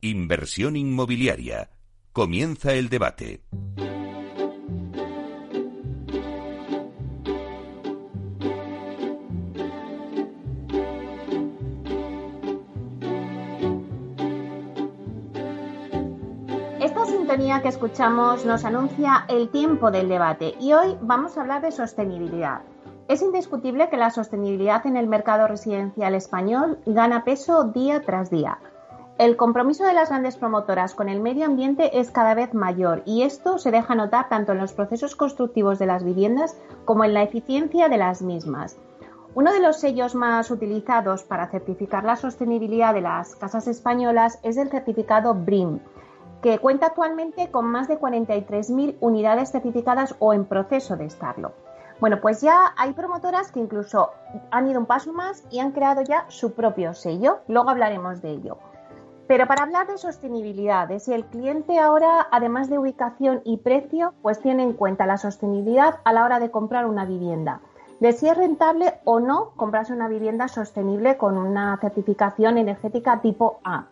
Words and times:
Inversión 0.00 0.76
inmobiliaria. 0.76 1.70
Comienza 2.12 2.72
el 2.72 2.88
debate. 2.88 3.42
Esta 16.80 17.06
sintonía 17.06 17.60
que 17.60 17.66
escuchamos 17.66 18.44
nos 18.44 18.64
anuncia 18.64 19.24
el 19.28 19.48
tiempo 19.48 19.90
del 19.90 20.08
debate 20.08 20.54
y 20.60 20.74
hoy 20.74 20.96
vamos 21.00 21.36
a 21.36 21.40
hablar 21.40 21.60
de 21.60 21.72
sostenibilidad. 21.72 22.60
Es 23.08 23.20
indiscutible 23.20 23.90
que 23.90 23.96
la 23.96 24.10
sostenibilidad 24.10 24.86
en 24.86 24.96
el 24.96 25.08
mercado 25.08 25.48
residencial 25.48 26.14
español 26.14 26.78
gana 26.86 27.24
peso 27.24 27.64
día 27.64 28.00
tras 28.02 28.30
día. 28.30 28.60
El 29.18 29.36
compromiso 29.36 29.84
de 29.84 29.94
las 29.94 30.10
grandes 30.10 30.36
promotoras 30.36 30.94
con 30.94 31.08
el 31.08 31.18
medio 31.18 31.44
ambiente 31.44 31.98
es 31.98 32.12
cada 32.12 32.34
vez 32.34 32.54
mayor 32.54 33.02
y 33.04 33.22
esto 33.22 33.58
se 33.58 33.72
deja 33.72 33.96
notar 33.96 34.28
tanto 34.28 34.52
en 34.52 34.58
los 34.58 34.72
procesos 34.72 35.16
constructivos 35.16 35.80
de 35.80 35.86
las 35.86 36.04
viviendas 36.04 36.56
como 36.84 37.02
en 37.02 37.14
la 37.14 37.24
eficiencia 37.24 37.88
de 37.88 37.96
las 37.96 38.22
mismas. 38.22 38.78
Uno 39.34 39.52
de 39.52 39.58
los 39.58 39.80
sellos 39.80 40.14
más 40.14 40.52
utilizados 40.52 41.24
para 41.24 41.48
certificar 41.48 42.04
la 42.04 42.14
sostenibilidad 42.14 42.94
de 42.94 43.00
las 43.00 43.34
casas 43.34 43.66
españolas 43.66 44.38
es 44.44 44.56
el 44.56 44.70
certificado 44.70 45.34
BRIM, 45.34 45.80
que 46.40 46.60
cuenta 46.60 46.86
actualmente 46.86 47.50
con 47.50 47.66
más 47.66 47.88
de 47.88 47.98
43.000 47.98 48.98
unidades 49.00 49.50
certificadas 49.50 50.14
o 50.20 50.32
en 50.32 50.44
proceso 50.44 50.96
de 50.96 51.06
estarlo. 51.06 51.54
Bueno, 51.98 52.20
pues 52.20 52.40
ya 52.40 52.72
hay 52.76 52.92
promotoras 52.92 53.50
que 53.50 53.58
incluso 53.58 54.12
han 54.52 54.68
ido 54.68 54.78
un 54.78 54.86
paso 54.86 55.12
más 55.12 55.42
y 55.50 55.58
han 55.58 55.72
creado 55.72 56.02
ya 56.02 56.26
su 56.28 56.52
propio 56.54 56.94
sello. 56.94 57.40
Luego 57.48 57.70
hablaremos 57.70 58.22
de 58.22 58.30
ello. 58.30 58.58
Pero 59.28 59.46
para 59.46 59.64
hablar 59.64 59.86
de 59.86 59.98
sostenibilidad, 59.98 60.88
de 60.88 61.00
si 61.00 61.12
el 61.12 61.26
cliente 61.26 61.78
ahora, 61.78 62.26
además 62.30 62.70
de 62.70 62.78
ubicación 62.78 63.42
y 63.44 63.58
precio, 63.58 64.14
pues 64.22 64.40
tiene 64.40 64.62
en 64.62 64.72
cuenta 64.72 65.04
la 65.04 65.18
sostenibilidad 65.18 65.96
a 66.04 66.14
la 66.14 66.24
hora 66.24 66.40
de 66.40 66.50
comprar 66.50 66.86
una 66.86 67.04
vivienda, 67.04 67.60
de 68.00 68.14
si 68.14 68.26
es 68.26 68.34
rentable 68.34 68.94
o 69.04 69.20
no 69.20 69.50
comprarse 69.56 69.92
una 69.92 70.08
vivienda 70.08 70.48
sostenible 70.48 71.18
con 71.18 71.36
una 71.36 71.76
certificación 71.76 72.56
energética 72.56 73.20
tipo 73.20 73.60
A. 73.64 73.88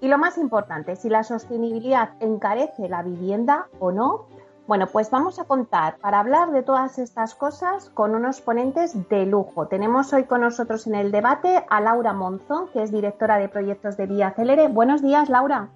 Y 0.00 0.08
lo 0.08 0.18
más 0.18 0.38
importante, 0.38 0.96
si 0.96 1.08
la 1.08 1.22
sostenibilidad 1.22 2.10
encarece 2.18 2.88
la 2.88 3.04
vivienda 3.04 3.68
o 3.78 3.92
no, 3.92 4.26
bueno, 4.66 4.86
pues 4.86 5.10
vamos 5.10 5.38
a 5.38 5.44
contar 5.44 5.98
para 5.98 6.20
hablar 6.20 6.50
de 6.50 6.62
todas 6.62 6.98
estas 6.98 7.34
cosas 7.34 7.90
con 7.90 8.14
unos 8.14 8.40
ponentes 8.40 9.08
de 9.10 9.26
lujo. 9.26 9.68
Tenemos 9.68 10.12
hoy 10.14 10.24
con 10.24 10.40
nosotros 10.40 10.86
en 10.86 10.94
el 10.94 11.12
debate 11.12 11.64
a 11.68 11.82
Laura 11.82 12.14
Monzón, 12.14 12.68
que 12.72 12.82
es 12.82 12.90
directora 12.90 13.36
de 13.36 13.48
proyectos 13.48 13.98
de 13.98 14.06
Vía 14.06 14.30
Celere. 14.30 14.68
Buenos 14.68 15.02
días, 15.02 15.28
Laura. 15.28 15.68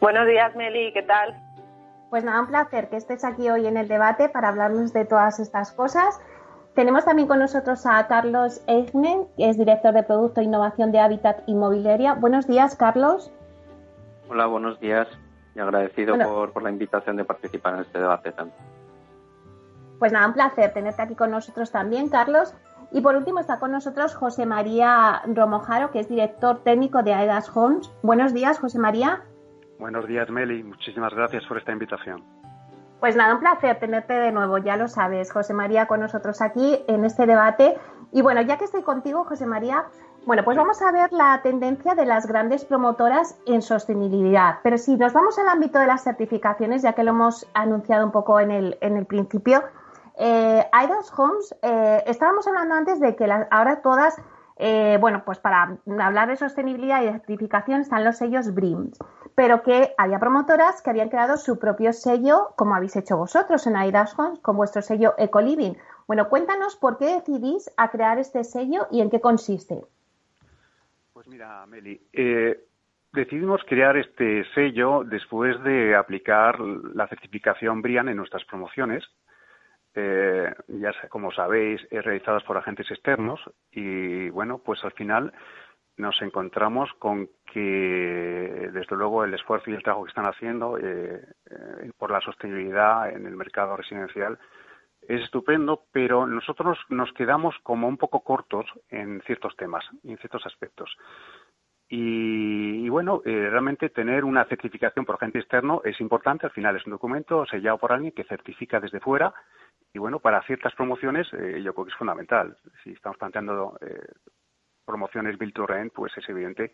Buenos 0.00 0.26
días, 0.28 0.54
Meli, 0.54 0.92
¿qué 0.92 1.02
tal? 1.02 1.34
Pues 2.08 2.22
nada, 2.22 2.40
un 2.40 2.46
placer 2.46 2.88
que 2.88 2.96
estés 2.96 3.24
aquí 3.24 3.50
hoy 3.50 3.66
en 3.66 3.76
el 3.76 3.88
debate 3.88 4.28
para 4.28 4.48
hablarnos 4.48 4.92
de 4.92 5.04
todas 5.04 5.40
estas 5.40 5.72
cosas. 5.72 6.20
Tenemos 6.76 7.04
también 7.04 7.26
con 7.26 7.40
nosotros 7.40 7.86
a 7.86 8.06
Carlos 8.06 8.62
Eignen, 8.68 9.26
que 9.36 9.48
es 9.48 9.58
director 9.58 9.92
de 9.92 10.04
Producto 10.04 10.40
e 10.40 10.44
Innovación 10.44 10.92
de 10.92 11.00
Hábitat 11.00 11.42
Inmobiliaria. 11.46 12.14
Buenos 12.14 12.46
días, 12.46 12.76
Carlos. 12.76 13.32
Hola, 14.28 14.46
buenos 14.46 14.78
días 14.78 15.08
y 15.56 15.60
agradecido 15.60 16.16
por, 16.52 16.62
la 16.62 16.70
invitación 16.70 17.16
de 17.16 17.24
participar 17.24 17.74
en 17.74 17.80
este 17.80 17.98
debate 17.98 18.32
también. 18.32 18.58
Pues 19.98 20.12
nada, 20.12 20.26
un 20.26 20.34
placer 20.34 20.72
tenerte 20.74 21.00
aquí 21.00 21.14
con 21.14 21.30
nosotros 21.30 21.72
también, 21.72 22.10
Carlos. 22.10 22.54
Y 22.92 23.00
por 23.00 23.16
último 23.16 23.40
está 23.40 23.58
con 23.58 23.72
nosotros 23.72 24.14
José 24.14 24.44
María 24.44 25.22
Romojaro, 25.26 25.90
que 25.90 26.00
es 26.00 26.08
director 26.08 26.62
técnico 26.62 27.02
de 27.02 27.14
AEDAS 27.14 27.50
Homes. 27.56 27.90
Buenos 28.02 28.34
días, 28.34 28.58
José 28.58 28.78
María. 28.78 29.22
Buenos 29.78 30.06
días, 30.06 30.28
Meli. 30.28 30.62
Muchísimas 30.62 31.12
gracias 31.14 31.44
por 31.46 31.56
esta 31.56 31.72
invitación. 31.72 32.22
Pues 33.00 33.16
nada, 33.16 33.34
un 33.34 33.40
placer 33.40 33.78
tenerte 33.78 34.14
de 34.14 34.32
nuevo, 34.32 34.58
ya 34.58 34.76
lo 34.76 34.88
sabes, 34.88 35.32
José 35.32 35.54
María, 35.54 35.86
con 35.86 36.00
nosotros 36.00 36.40
aquí 36.42 36.78
en 36.86 37.04
este 37.04 37.26
debate. 37.26 37.76
Y 38.12 38.22
bueno, 38.22 38.42
ya 38.42 38.58
que 38.58 38.64
estoy 38.64 38.82
contigo, 38.82 39.24
José 39.24 39.46
María, 39.46 39.86
bueno, 40.26 40.42
pues 40.42 40.56
vamos 40.56 40.82
a 40.82 40.90
ver 40.90 41.12
la 41.12 41.40
tendencia 41.40 41.94
de 41.94 42.04
las 42.04 42.26
grandes 42.26 42.64
promotoras 42.64 43.38
en 43.46 43.62
sostenibilidad. 43.62 44.56
Pero 44.64 44.76
si 44.76 44.96
nos 44.96 45.12
vamos 45.12 45.38
al 45.38 45.48
ámbito 45.48 45.78
de 45.78 45.86
las 45.86 46.02
certificaciones, 46.02 46.82
ya 46.82 46.94
que 46.94 47.04
lo 47.04 47.10
hemos 47.10 47.48
anunciado 47.54 48.04
un 48.04 48.10
poco 48.10 48.40
en 48.40 48.50
el, 48.50 48.76
en 48.80 48.96
el 48.96 49.06
principio, 49.06 49.62
eh, 50.18 50.68
Homes, 51.16 51.54
eh, 51.62 52.02
estábamos 52.06 52.44
hablando 52.48 52.74
antes 52.74 52.98
de 52.98 53.14
que 53.14 53.30
ahora 53.52 53.82
todas, 53.82 54.16
eh, 54.56 54.98
bueno, 55.00 55.22
pues 55.24 55.38
para 55.38 55.78
hablar 56.00 56.28
de 56.28 56.36
sostenibilidad 56.36 57.02
y 57.02 57.06
de 57.06 57.12
certificación 57.12 57.82
están 57.82 58.04
los 58.04 58.16
sellos 58.16 58.52
BRIM, 58.52 58.90
pero 59.36 59.62
que 59.62 59.94
había 59.96 60.18
promotoras 60.18 60.82
que 60.82 60.90
habían 60.90 61.08
creado 61.08 61.36
su 61.36 61.60
propio 61.60 61.92
sello, 61.92 62.52
como 62.56 62.74
habéis 62.74 62.96
hecho 62.96 63.16
vosotros 63.16 63.64
en 63.68 63.76
Aidas 63.76 64.18
Homes, 64.18 64.40
con 64.40 64.56
vuestro 64.56 64.82
sello 64.82 65.14
Ecoliving. 65.18 65.76
Bueno, 66.08 66.28
cuéntanos 66.28 66.74
por 66.74 66.98
qué 66.98 67.14
decidís 67.14 67.70
a 67.76 67.90
crear 67.92 68.18
este 68.18 68.42
sello 68.42 68.88
y 68.90 69.02
en 69.02 69.10
qué 69.10 69.20
consiste. 69.20 69.86
Pues 71.16 71.28
mira, 71.28 71.64
Meli, 71.64 71.98
eh, 72.12 72.60
decidimos 73.10 73.62
crear 73.64 73.96
este 73.96 74.44
sello 74.52 75.02
después 75.02 75.58
de 75.64 75.96
aplicar 75.96 76.60
la 76.60 77.08
certificación 77.08 77.80
BRIAN 77.80 78.10
en 78.10 78.18
nuestras 78.18 78.44
promociones. 78.44 79.02
Eh, 79.94 80.54
ya 80.68 80.92
como 81.08 81.32
sabéis, 81.32 81.80
realizadas 81.90 82.42
por 82.42 82.58
agentes 82.58 82.90
externos 82.90 83.40
y 83.72 84.28
bueno, 84.28 84.58
pues 84.58 84.84
al 84.84 84.92
final 84.92 85.32
nos 85.96 86.20
encontramos 86.20 86.92
con 86.98 87.30
que, 87.50 88.68
desde 88.74 88.96
luego, 88.96 89.24
el 89.24 89.32
esfuerzo 89.32 89.70
y 89.70 89.74
el 89.74 89.82
trabajo 89.82 90.04
que 90.04 90.10
están 90.10 90.26
haciendo 90.26 90.76
eh, 90.76 91.24
por 91.96 92.10
la 92.10 92.20
sostenibilidad 92.20 93.08
en 93.08 93.26
el 93.26 93.36
mercado 93.36 93.74
residencial 93.74 94.38
es 95.08 95.22
estupendo, 95.22 95.84
pero 95.92 96.26
nosotros 96.26 96.78
nos 96.88 97.12
quedamos 97.12 97.54
como 97.62 97.88
un 97.88 97.96
poco 97.96 98.22
cortos 98.22 98.66
en 98.88 99.20
ciertos 99.22 99.56
temas, 99.56 99.84
en 100.04 100.18
ciertos 100.18 100.44
aspectos. 100.46 100.96
Y, 101.88 102.88
bueno, 102.88 103.22
eh, 103.24 103.48
realmente 103.48 103.90
tener 103.90 104.24
una 104.24 104.44
certificación 104.46 105.04
por 105.04 105.14
agente 105.16 105.38
externo 105.38 105.82
es 105.84 106.00
importante. 106.00 106.46
Al 106.46 106.52
final 106.52 106.76
es 106.76 106.84
un 106.84 106.92
documento 106.92 107.46
sellado 107.46 107.78
por 107.78 107.92
alguien 107.92 108.12
que 108.12 108.24
certifica 108.24 108.80
desde 108.80 108.98
fuera. 108.98 109.32
Y 109.92 109.98
bueno, 109.98 110.18
para 110.18 110.42
ciertas 110.42 110.74
promociones 110.74 111.32
eh, 111.32 111.62
yo 111.62 111.72
creo 111.72 111.84
que 111.84 111.92
es 111.92 111.96
fundamental. 111.96 112.56
Si 112.82 112.90
estamos 112.90 113.18
planteando 113.18 113.78
eh, 113.80 114.00
promociones 114.84 115.38
build 115.38 115.54
to 115.54 115.66
rent, 115.66 115.92
pues 115.92 116.12
es 116.16 116.28
evidente 116.28 116.72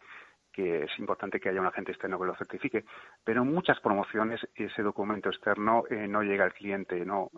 que 0.52 0.84
es 0.84 0.98
importante 0.98 1.40
que 1.40 1.48
haya 1.48 1.60
un 1.60 1.66
agente 1.66 1.92
externo 1.92 2.18
que 2.18 2.26
lo 2.26 2.36
certifique, 2.36 2.84
pero 3.24 3.42
en 3.42 3.52
muchas 3.52 3.80
promociones 3.80 4.40
ese 4.54 4.82
documento 4.82 5.30
externo 5.30 5.84
eh, 5.90 6.06
no 6.06 6.22
llega 6.22 6.44
al 6.44 6.52
cliente, 6.52 7.04
no, 7.04 7.30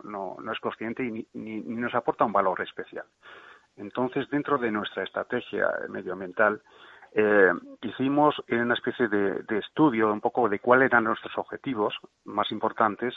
es 0.51 0.59
consciente 0.59 1.03
y 1.03 1.27
ni, 1.33 1.61
nos 1.61 1.95
aporta 1.95 2.25
un 2.25 2.33
valor 2.33 2.61
especial. 2.61 3.05
Entonces, 3.77 4.29
dentro 4.29 4.57
de 4.57 4.71
nuestra 4.71 5.03
estrategia 5.03 5.67
medioambiental, 5.89 6.61
eh, 7.13 7.51
hicimos 7.81 8.35
una 8.49 8.73
especie 8.73 9.07
de, 9.07 9.57
estudio 9.57 10.11
un 10.11 10.21
poco 10.21 10.49
de 10.49 10.59
cuáles 10.59 10.87
eran 10.87 11.05
nuestros 11.05 11.37
objetivos 11.37 11.95
más 12.25 12.51
importantes 12.51 13.13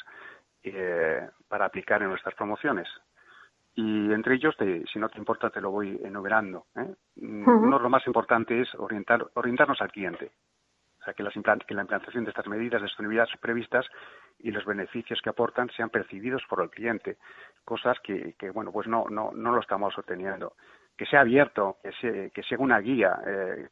eh, 0.62 1.28
para 1.48 1.66
aplicar 1.66 2.03
en 2.03 2.10
nuestras 2.10 2.34
promociones. 2.34 2.88
Y 3.75 4.12
entre 4.12 4.34
ellos, 4.34 4.56
si 4.93 4.99
no 4.99 5.09
te 5.09 5.19
importa, 5.19 5.51
te 5.51 5.61
lo 5.61 5.71
voy 5.71 6.01
enumerando. 6.03 6.67
¿eh? 6.77 6.95
Uno 7.17 7.77
de 7.77 7.83
los 7.83 7.91
más 7.91 8.06
importantes 8.06 8.69
es 8.69 8.75
orientar, 8.75 9.25
orientarnos 9.34 9.81
al 9.81 9.93
cliente. 9.93 10.33
O 11.01 11.05
sea, 11.05 11.15
que, 11.15 11.23
las 11.23 11.33
que 11.33 11.75
la 11.75 11.83
implantación 11.83 12.25
de 12.25 12.31
estas 12.31 12.49
medidas 12.49 12.83
de 12.83 12.89
sostenibilidad 12.89 13.28
previstas 13.41 13.87
y 14.39 14.51
los 14.51 14.65
beneficios 14.65 15.21
que 15.23 15.31
aportan 15.31 15.71
sean 15.71 15.91
percibidos 15.91 16.43
por 16.49 16.61
el 16.62 16.71
cliente. 16.71 17.19
Cosas 17.65 17.99
que, 18.01 18.34
que 18.39 18.51
bueno, 18.51 18.73
pues 18.73 18.89
no, 18.89 19.07
no, 19.09 19.31
no 19.33 19.53
lo 19.53 19.61
estamos 19.61 19.97
obteniendo. 19.97 20.55
Que 20.97 21.07
sea 21.07 21.21
abierto, 21.21 21.77
que 21.83 21.93
sea, 21.93 22.31
que 22.31 22.43
sea 22.43 22.59
una 22.59 22.81
guía. 22.81 23.17
Eh, 23.25 23.69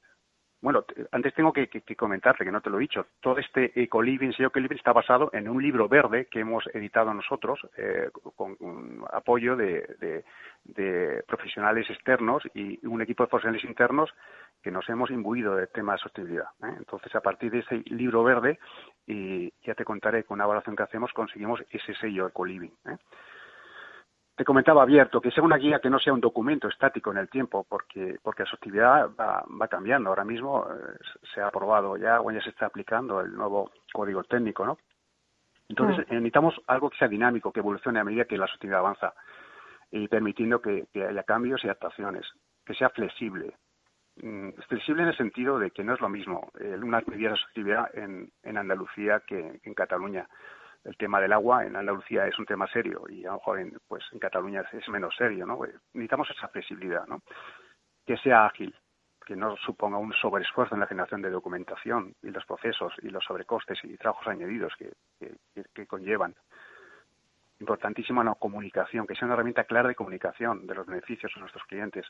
bueno, 0.66 0.84
antes 1.12 1.32
tengo 1.32 1.52
que, 1.52 1.68
que, 1.68 1.94
comentarte, 1.94 2.44
que 2.44 2.50
no 2.50 2.60
te 2.60 2.70
lo 2.70 2.78
he 2.78 2.80
dicho, 2.80 3.06
todo 3.20 3.38
este 3.38 3.70
Ecoliving, 3.80 4.32
sello 4.32 4.48
Ecoliving 4.48 4.76
está 4.76 4.92
basado 4.92 5.30
en 5.32 5.48
un 5.48 5.62
libro 5.62 5.88
verde 5.88 6.26
que 6.28 6.40
hemos 6.40 6.66
editado 6.74 7.14
nosotros 7.14 7.60
eh, 7.76 8.10
con, 8.34 8.56
apoyo 9.12 9.54
de, 9.54 10.24
profesionales 11.28 11.88
externos 11.88 12.42
y 12.52 12.84
un 12.84 13.00
equipo 13.00 13.22
de 13.22 13.28
profesionales 13.28 13.62
internos 13.62 14.12
que 14.60 14.72
nos 14.72 14.88
hemos 14.88 15.08
imbuido 15.12 15.54
del 15.54 15.68
tema 15.68 15.92
de 15.92 15.98
sostenibilidad. 15.98 16.48
¿eh? 16.64 16.74
Entonces, 16.78 17.14
a 17.14 17.20
partir 17.20 17.52
de 17.52 17.60
ese 17.60 17.84
libro 17.86 18.24
verde, 18.24 18.58
y 19.06 19.52
ya 19.64 19.76
te 19.76 19.84
contaré 19.84 20.24
con 20.24 20.34
una 20.34 20.46
evaluación 20.46 20.74
que 20.74 20.82
hacemos, 20.82 21.12
conseguimos 21.12 21.62
ese 21.70 21.94
sello 21.94 22.26
Ecoliving. 22.26 22.74
¿eh? 22.86 22.96
Te 24.36 24.44
comentaba 24.44 24.82
abierto, 24.82 25.20
que 25.20 25.30
sea 25.30 25.42
una 25.42 25.56
guía 25.56 25.80
que 25.80 25.88
no 25.88 25.98
sea 25.98 26.12
un 26.12 26.20
documento 26.20 26.68
estático 26.68 27.10
en 27.10 27.16
el 27.16 27.28
tiempo, 27.28 27.64
porque, 27.66 28.18
porque 28.22 28.44
la 28.44 28.50
actividad 28.52 29.10
va, 29.18 29.42
va 29.60 29.68
cambiando. 29.68 30.10
Ahora 30.10 30.24
mismo 30.24 30.66
eh, 30.70 30.98
se 31.34 31.40
ha 31.40 31.46
aprobado 31.46 31.96
ya 31.96 32.20
o 32.20 32.30
ya 32.30 32.42
se 32.42 32.50
está 32.50 32.66
aplicando 32.66 33.22
el 33.22 33.34
nuevo 33.34 33.70
código 33.92 34.22
técnico, 34.24 34.66
¿no? 34.66 34.78
Entonces 35.70 36.06
mm. 36.06 36.12
necesitamos 36.12 36.54
algo 36.66 36.90
que 36.90 36.98
sea 36.98 37.08
dinámico, 37.08 37.50
que 37.50 37.60
evolucione 37.60 37.98
a 37.98 38.04
medida 38.04 38.26
que 38.26 38.36
la 38.36 38.46
sociedad 38.46 38.80
avanza 38.80 39.14
y 39.90 40.06
permitiendo 40.06 40.60
que, 40.60 40.86
haya 40.94 41.22
cambios 41.22 41.64
y 41.64 41.68
adaptaciones, 41.68 42.26
que 42.66 42.74
sea 42.74 42.90
flexible. 42.90 43.54
Mm, 44.20 44.50
flexible 44.68 45.02
en 45.02 45.08
el 45.08 45.16
sentido 45.16 45.58
de 45.58 45.70
que 45.70 45.82
no 45.82 45.94
es 45.94 46.00
lo 46.00 46.10
mismo 46.10 46.50
una 46.82 47.02
medida 47.06 47.30
de 47.30 47.36
sostenibilidad 47.36 47.96
en, 47.96 48.30
en 48.42 48.58
Andalucía 48.58 49.22
que 49.26 49.60
en 49.62 49.74
Cataluña. 49.74 50.28
El 50.86 50.96
tema 50.96 51.20
del 51.20 51.32
agua 51.32 51.66
en 51.66 51.74
Andalucía 51.74 52.28
es 52.28 52.38
un 52.38 52.46
tema 52.46 52.68
serio 52.68 53.02
y 53.08 53.24
a 53.24 53.30
lo 53.30 53.38
mejor 53.38 53.60
pues, 53.88 54.04
en 54.12 54.20
Cataluña 54.20 54.64
es 54.72 54.88
menos 54.88 55.16
serio. 55.16 55.44
¿no? 55.44 55.58
Necesitamos 55.92 56.30
esa 56.30 56.46
flexibilidad, 56.46 57.04
¿no? 57.08 57.22
que 58.06 58.16
sea 58.18 58.46
ágil, 58.46 58.72
que 59.26 59.34
no 59.34 59.56
suponga 59.56 59.98
un 59.98 60.12
sobreesfuerzo 60.12 60.76
en 60.76 60.80
la 60.80 60.86
generación 60.86 61.22
de 61.22 61.30
documentación 61.30 62.14
y 62.22 62.30
los 62.30 62.46
procesos 62.46 62.92
y 63.02 63.08
los 63.08 63.24
sobrecostes 63.24 63.80
y 63.82 63.96
trabajos 63.96 64.28
añadidos 64.28 64.74
que, 64.76 64.92
que, 65.74 65.86
conllevan. 65.88 66.36
Importantísima 67.58 68.22
la 68.22 68.34
comunicación, 68.34 69.08
que 69.08 69.16
sea 69.16 69.26
una 69.26 69.34
herramienta 69.34 69.64
clara 69.64 69.88
de 69.88 69.96
comunicación 69.96 70.68
de 70.68 70.74
los 70.76 70.86
beneficios 70.86 71.32
a 71.34 71.40
nuestros 71.40 71.64
clientes 71.64 72.06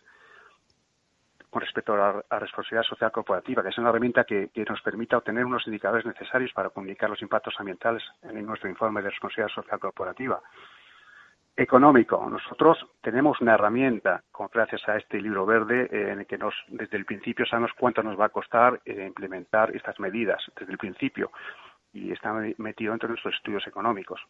con 1.56 1.62
respecto 1.62 1.94
a 1.94 2.22
la, 2.28 2.38
responsabilidad 2.38 2.82
social 2.82 3.10
corporativa, 3.10 3.62
que 3.62 3.70
es 3.70 3.78
una 3.78 3.88
herramienta 3.88 4.24
que, 4.24 4.50
nos 4.68 4.82
permita 4.82 5.16
obtener 5.16 5.46
unos 5.46 5.66
indicadores 5.66 6.04
necesarios 6.04 6.52
para 6.52 6.68
comunicar 6.68 7.08
los 7.08 7.22
impactos 7.22 7.54
ambientales 7.58 8.02
en 8.22 8.44
nuestro 8.44 8.68
informe 8.68 9.00
de 9.00 9.08
responsabilidad 9.08 9.54
social 9.54 9.80
corporativa. 9.80 10.38
Económico. 11.56 12.28
Nosotros 12.28 12.76
tenemos 13.00 13.40
una 13.40 13.54
herramienta, 13.54 14.22
gracias 14.52 14.86
a 14.86 14.98
este 14.98 15.18
libro 15.18 15.46
verde, 15.46 15.88
en 15.90 16.18
el 16.18 16.26
que 16.26 16.36
nos, 16.36 16.52
desde 16.68 16.98
el 16.98 17.06
principio 17.06 17.46
sabemos 17.46 17.70
cuánto 17.78 18.02
nos 18.02 18.20
va 18.20 18.26
a 18.26 18.28
costar 18.28 18.82
eh, 18.84 19.06
implementar 19.06 19.74
estas 19.74 19.98
medidas, 19.98 20.44
desde 20.60 20.72
el 20.72 20.78
principio, 20.78 21.32
y 21.94 22.12
está 22.12 22.34
metido 22.58 22.92
entre 22.92 23.08
nuestros 23.08 23.34
estudios 23.34 23.66
económicos 23.66 24.20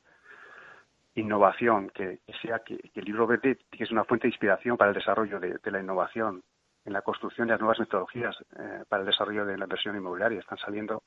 innovación, 1.17 1.89
que, 1.95 2.19
sea 2.43 2.59
que, 2.59 2.79
el 2.95 3.05
libro 3.07 3.27
verde 3.27 3.57
es 3.73 3.91
una 3.91 4.05
fuente 4.05 4.27
de 4.27 4.33
inspiración 4.33 4.77
para 4.77 4.91
el 4.91 4.97
desarrollo 4.97 5.41
de 5.41 5.71
la 5.71 5.81
innovación, 5.81 6.43
en 6.87 6.93
la 6.93 7.03
construcción 7.03 7.49
de 7.49 7.55
las 7.55 7.61
nuevas 7.61 7.81
metodologías 7.81 8.37
eh, 8.59 8.85
para 8.89 9.03
el 9.03 9.07
desarrollo 9.07 9.45
de 9.45 9.59
la 9.59 9.65
inversión 9.65 9.97
inmobiliaria. 9.97 10.39
Están 10.39 10.59
saliendo 10.59 11.03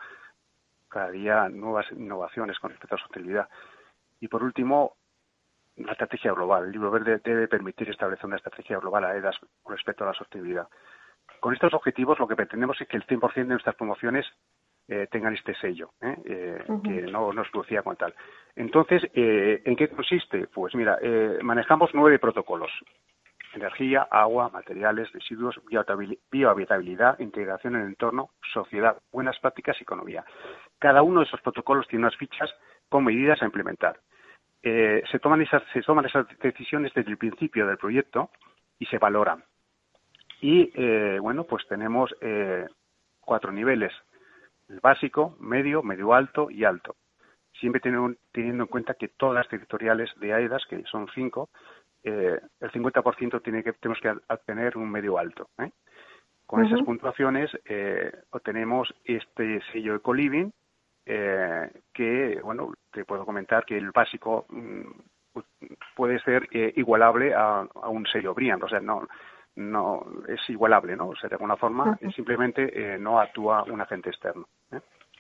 cada 0.90 1.10
día 1.10 1.48
nuevas 1.48 1.90
innovaciones 1.92 2.60
con 2.60 2.72
respecto 2.72 2.96
a 2.96 2.98
la 2.98 3.04
sostenibilidad. 3.04 3.50
Y 4.20 4.28
por 4.28 4.44
último, 4.44 4.98
la 5.78 5.94
estrategia 5.94 6.34
global. 6.34 6.66
El 6.66 6.74
libro 6.74 6.92
verde 6.92 7.22
debe 7.24 7.48
permitir 7.48 7.90
establecer 7.90 8.26
una 8.26 8.36
estrategia 8.36 8.78
global 8.78 9.06
a 9.06 9.16
EDAS 9.16 9.38
con 9.64 9.74
respecto 9.74 10.04
a 10.04 10.08
la 10.08 10.14
sostenibilidad. 10.14 10.68
Con 11.40 11.54
estos 11.54 11.74
objetivos 11.74 12.20
lo 12.20 12.28
que 12.28 12.36
pretendemos 12.36 12.80
es 12.82 12.88
que 12.88 12.98
el 12.98 13.08
100% 13.08 13.34
de 13.34 13.46
nuestras 13.46 13.76
promociones 13.76 14.26
eh, 14.90 15.08
tengan 15.10 15.36
este 15.36 15.56
sello, 15.56 15.92
¿eh? 16.02 16.62
que 16.84 17.04
no 17.04 17.32
nos 17.32 17.50
producía 17.50 17.84
con 17.84 17.96
tal. 17.96 18.14
Entonces, 18.56 19.04
¿en 19.14 19.76
qué 19.78 19.88
consiste? 19.88 20.48
Pues 20.48 20.76
mira, 20.76 21.00
manejamos 21.42 21.92
nueve 21.94 22.20
protocolos 22.20 22.72
energía, 23.54 24.08
agua, 24.10 24.50
materiales, 24.50 25.12
residuos, 25.12 25.60
biohabitabilidad, 26.32 27.20
integración 27.20 27.76
en 27.76 27.82
el 27.82 27.88
entorno, 27.88 28.32
sociedad, 28.54 28.98
buenas 29.12 29.40
prácticas 29.40 29.78
y 29.80 29.84
economía. 29.84 30.24
Cada 30.78 31.02
uno 31.02 31.22
de 31.22 31.26
esos 31.26 31.42
protocolos 31.42 31.88
tiene 31.88 32.06
unas 32.06 32.18
fichas 32.18 32.50
con 32.88 33.04
medidas 33.04 33.42
a 33.42 33.46
implementar. 33.46 34.00
Eh, 34.62 35.04
se, 35.10 35.20
toman 35.20 35.42
esas, 35.42 35.64
se 35.74 35.82
toman 35.82 36.06
esas 36.06 36.28
decisiones 36.40 36.94
desde 36.94 37.12
el 37.12 37.18
principio 37.18 37.66
del 37.66 37.78
proyecto 37.78 38.30
y 38.78 38.86
se 38.86 38.98
valoran. 38.98 39.44
Y 40.42 40.72
eh, 40.76 41.20
bueno, 41.20 41.44
pues 41.46 41.66
tenemos 41.68 42.14
eh, 42.22 42.66
cuatro 43.20 43.52
niveles: 43.52 43.94
el 44.68 44.80
básico, 44.80 45.36
medio, 45.40 45.82
medio 45.84 46.14
alto 46.14 46.50
y 46.50 46.66
alto. 46.66 46.96
Siempre 47.60 47.82
teniendo, 47.82 48.16
teniendo 48.32 48.64
en 48.64 48.70
cuenta 48.70 48.94
que 48.94 49.10
todas 49.10 49.36
las 49.36 49.48
territoriales 49.50 50.10
de 50.18 50.34
AEDAS, 50.34 50.66
que 50.70 50.84
son 50.84 51.08
cinco, 51.14 51.50
eh, 52.04 52.40
el 52.60 52.72
50% 52.72 53.42
tiene 53.42 53.64
que, 53.64 53.74
tenemos 53.74 54.02
que 54.02 54.10
obtener 54.10 54.78
un 54.78 54.90
medio 54.90 55.18
alto. 55.18 55.50
¿eh? 55.60 55.72
Con 56.46 56.66
esas 56.66 56.82
puntuaciones 56.82 57.52
eh, 57.66 58.12
obtenemos 58.32 58.94
este 59.04 59.62
sello 59.72 59.96
Ecoliving, 59.96 60.52
eh, 61.06 61.72
que, 61.94 62.40
bueno, 62.44 62.74
te 62.92 63.06
puedo 63.06 63.26
comentar 63.26 63.66
que 63.66 63.78
el 63.78 63.92
básico 63.92 64.46
mm, 64.50 65.42
puede 65.96 66.20
ser 66.22 66.48
igualable 66.76 67.36
a, 67.36 67.68
un 67.90 68.06
sello 68.08 68.34
BRIAN, 68.34 68.64
o 68.64 68.68
sea, 68.68 68.80
no, 68.80 69.08
no 69.56 70.06
es 70.28 70.40
igualable, 70.50 70.96
¿no? 70.96 71.10
O 71.10 71.16
sea, 71.16 71.30
de 71.30 71.36
alguna 71.36 71.56
forma 71.56 71.98
simplemente 72.16 72.98
no 72.98 73.20
actúa 73.20 73.64
un 73.64 73.82
agente 73.82 74.10
externo. 74.10 74.48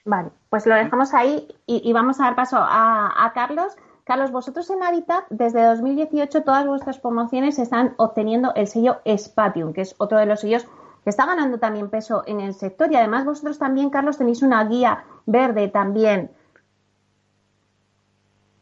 Vale, 0.06 0.32
pues 0.50 0.66
lo 0.66 0.74
dejamos 0.76 1.14
ahí 1.14 1.48
y, 1.68 1.94
vamos 1.94 2.20
a 2.20 2.26
dar 2.26 2.36
paso 2.36 2.58
a, 2.58 3.24
a 3.24 3.34
Carlos. 3.34 3.78
Carlos, 4.10 4.32
vosotros 4.32 4.68
en 4.72 4.82
Habitat, 4.82 5.26
desde 5.30 5.64
2018, 5.64 6.42
todas 6.42 6.66
vuestras 6.66 6.98
promociones 6.98 7.60
están 7.60 7.94
obteniendo 7.98 8.52
el 8.56 8.66
sello 8.66 9.02
Spatium, 9.08 9.72
que 9.72 9.82
es 9.82 9.94
otro 10.00 10.18
de 10.18 10.26
los 10.26 10.40
sellos 10.40 10.66
que 11.04 11.12
está 11.12 11.28
ganando 11.28 11.60
también 11.60 11.92
peso 11.92 12.24
en 12.26 12.40
el 12.40 12.56
sector. 12.56 12.92
Y 12.92 12.96
además 12.96 13.24
vosotros 13.24 13.60
también, 13.60 13.92
Carlos, 13.92 14.18
tenéis 14.18 14.42
una 14.42 14.66
guía 14.66 15.04
verde 15.28 15.68
también. 15.68 16.32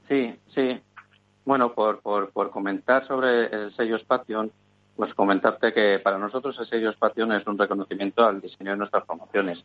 Sí, 0.09 0.37
sí. 0.53 0.81
Bueno, 1.45 1.71
por, 1.71 2.01
por, 2.01 2.29
por 2.31 2.51
comentar 2.51 3.07
sobre 3.07 3.45
el 3.45 3.73
sello 3.73 3.97
Spatium, 3.99 4.49
pues 4.97 5.13
comentarte 5.13 5.71
que 5.71 5.99
para 5.99 6.17
nosotros 6.17 6.59
el 6.59 6.67
sello 6.67 6.91
Spatium 6.91 7.31
es 7.31 7.47
un 7.47 7.57
reconocimiento 7.57 8.25
al 8.25 8.41
diseño 8.41 8.71
de 8.71 8.77
nuestras 8.79 9.05
promociones 9.05 9.63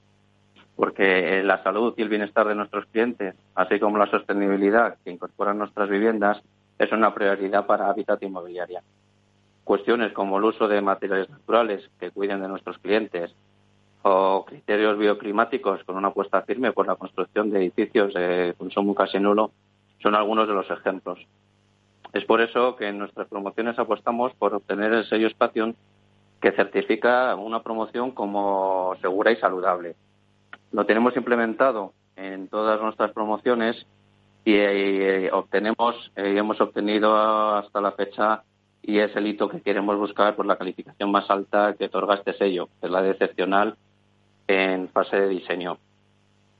porque 0.77 1.43
la 1.43 1.63
salud 1.63 1.95
y 1.97 2.03
el 2.03 2.09
bienestar 2.09 2.49
de 2.49 2.55
nuestros 2.55 2.87
clientes, 2.87 3.35
así 3.55 3.79
como 3.79 3.99
la 3.99 4.11
sostenibilidad 4.11 4.97
que 5.05 5.11
incorporan 5.11 5.59
nuestras 5.59 5.89
viviendas, 5.89 6.43
es 6.79 6.91
una 6.93 7.15
prioridad 7.15 7.67
para 7.67 7.89
Hábitat 7.89 8.23
Inmobiliaria. 8.23 8.83
Cuestiones 9.65 10.13
como 10.13 10.39
el 10.39 10.45
uso 10.45 10.67
de 10.67 10.81
materiales 10.81 11.31
naturales 11.31 11.89
que 12.01 12.11
cuiden 12.11 12.41
de 12.41 12.49
nuestros 12.49 12.79
clientes 12.79 13.35
o 14.03 14.45
criterios 14.45 14.99
bioclimáticos 14.99 15.85
con 15.85 15.97
una 15.97 16.09
apuesta 16.09 16.43
firme 16.43 16.73
por 16.73 16.87
la 16.87 16.97
construcción 16.97 17.51
de 17.51 17.59
edificios 17.59 18.13
de 18.15 18.55
consumo 18.59 18.95
casi 18.95 19.21
nulo 19.21 19.53
son 20.03 20.17
algunos 20.17 20.49
de 20.49 20.55
los 20.55 20.69
ejemplos. 20.71 21.21
Es 22.13 22.25
por 22.25 22.41
eso 22.41 22.75
que 22.77 22.89
en 22.89 22.99
nuestras 22.99 23.29
promociones 23.29 23.79
apostamos 23.79 24.35
por 24.35 24.55
obtener 24.55 24.93
el 24.93 25.09
sello 25.09 25.29
Espación 25.29 25.77
que 26.41 26.51
certifica 26.53 27.35
una 27.37 27.63
promoción 27.63 28.11
como 28.11 28.97
segura 29.01 29.31
y 29.31 29.37
saludable, 29.37 29.95
lo 30.73 30.87
tenemos 30.87 31.17
implementado 31.17 31.93
en 32.17 32.49
todas 32.49 32.81
nuestras 32.81 33.13
promociones 33.13 33.87
y, 34.45 34.55
eh, 34.55 35.31
obtenemos 35.33 36.11
eh, 36.17 36.35
hemos 36.37 36.61
obtenido 36.61 37.17
hasta 37.17 37.81
la 37.81 37.93
fecha 37.93 38.43
y 38.83 38.99
es 38.99 39.15
el 39.15 39.29
hito 39.29 39.49
que 39.49 39.61
queremos 39.61 39.97
buscar 39.97 40.35
por 40.35 40.47
la 40.47 40.57
calificación 40.57 41.13
más 41.13 41.31
alta 41.31 41.75
que 41.79 41.85
otorga 41.85 42.17
este 42.17 42.33
sello, 42.35 42.69
que 42.81 42.87
es 42.87 42.93
la 42.93 43.03
de 43.03 43.11
excepcional 43.11 43.77
en 44.49 44.89
fase 44.89 45.21
de 45.21 45.29
diseño. 45.29 45.79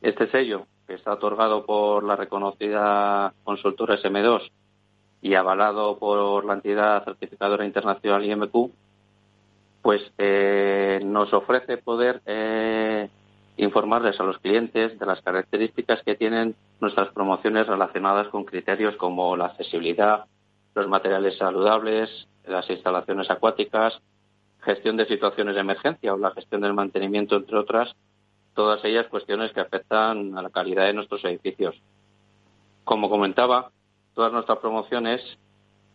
Este 0.01 0.31
sello, 0.31 0.67
que 0.87 0.95
está 0.95 1.15
otorgado 1.15 1.67
por 1.67 2.05
la 2.05 2.15
reconocida 2.15 3.35
consultora 3.43 3.97
SM2 3.97 4.51
y 5.21 5.35
avalado 5.35 5.99
por 5.99 6.45
la 6.45 6.55
entidad 6.55 7.05
certificadora 7.05 7.65
internacional 7.65 8.25
IMQ, 8.25 8.71
pues 9.83 10.01
eh, 10.19 11.01
nos 11.05 11.33
ofrece 11.33 11.77
poder 11.77 12.23
eh, 12.27 13.09
informarles 13.65 14.19
a 14.19 14.25
los 14.25 14.39
clientes 14.39 14.99
de 14.99 15.07
las 15.07 15.21
características 15.23 16.03
que 16.03 16.15
tienen 16.15 16.55
nuestras 16.81 17.13
promociones 17.13 17.67
relacionadas 17.67 18.29
con 18.29 18.45
criterios 18.45 18.97
como 18.97 19.37
la 19.37 19.47
accesibilidad, 19.47 20.27
los 20.75 20.89
materiales 20.89 21.37
saludables, 21.39 22.29
las 22.47 22.69
instalaciones 22.71 23.31
acuáticas, 23.31 24.01
gestión 24.63 24.97
de 24.97 25.07
situaciones 25.07 25.55
de 25.55 25.61
emergencia 25.61 26.15
o 26.15 26.19
la 26.19 26.33
gestión 26.33 26.61
del 26.61 26.75
mantenimiento, 26.75 27.37
entre 27.37 27.59
otras, 27.59 27.95
todas 28.55 28.85
ellas 28.85 29.07
cuestiones 29.09 29.53
que 29.53 29.61
afectan 29.61 30.37
a 30.37 30.43
la 30.43 30.51
calidad 30.51 30.87
de 30.87 30.95
nuestros 30.95 31.25
edificios. 31.25 31.81
Como 32.85 33.09
comentaba, 33.09 33.71
todas 34.15 34.33
nuestras 34.33 34.59
promociones 34.59 35.21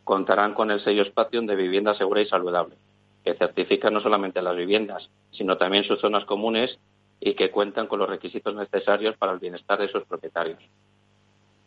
contarán 0.03 0.53
con 0.53 0.71
el 0.71 0.79
sello 0.81 1.03
espacio 1.03 1.41
de 1.41 1.55
vivienda 1.55 1.95
segura 1.95 2.21
y 2.21 2.27
saludable, 2.27 2.75
que 3.23 3.33
certifica 3.33 3.89
no 3.89 3.99
solamente 3.99 4.41
las 4.41 4.55
viviendas, 4.55 5.09
sino 5.31 5.57
también 5.57 5.83
sus 5.83 5.99
zonas 5.99 6.25
comunes 6.25 6.79
y 7.19 7.35
que 7.35 7.51
cuentan 7.51 7.87
con 7.87 7.99
los 7.99 8.09
requisitos 8.09 8.55
necesarios 8.55 9.17
para 9.17 9.33
el 9.33 9.39
bienestar 9.39 9.79
de 9.79 9.89
sus 9.89 10.03
propietarios. 10.05 10.59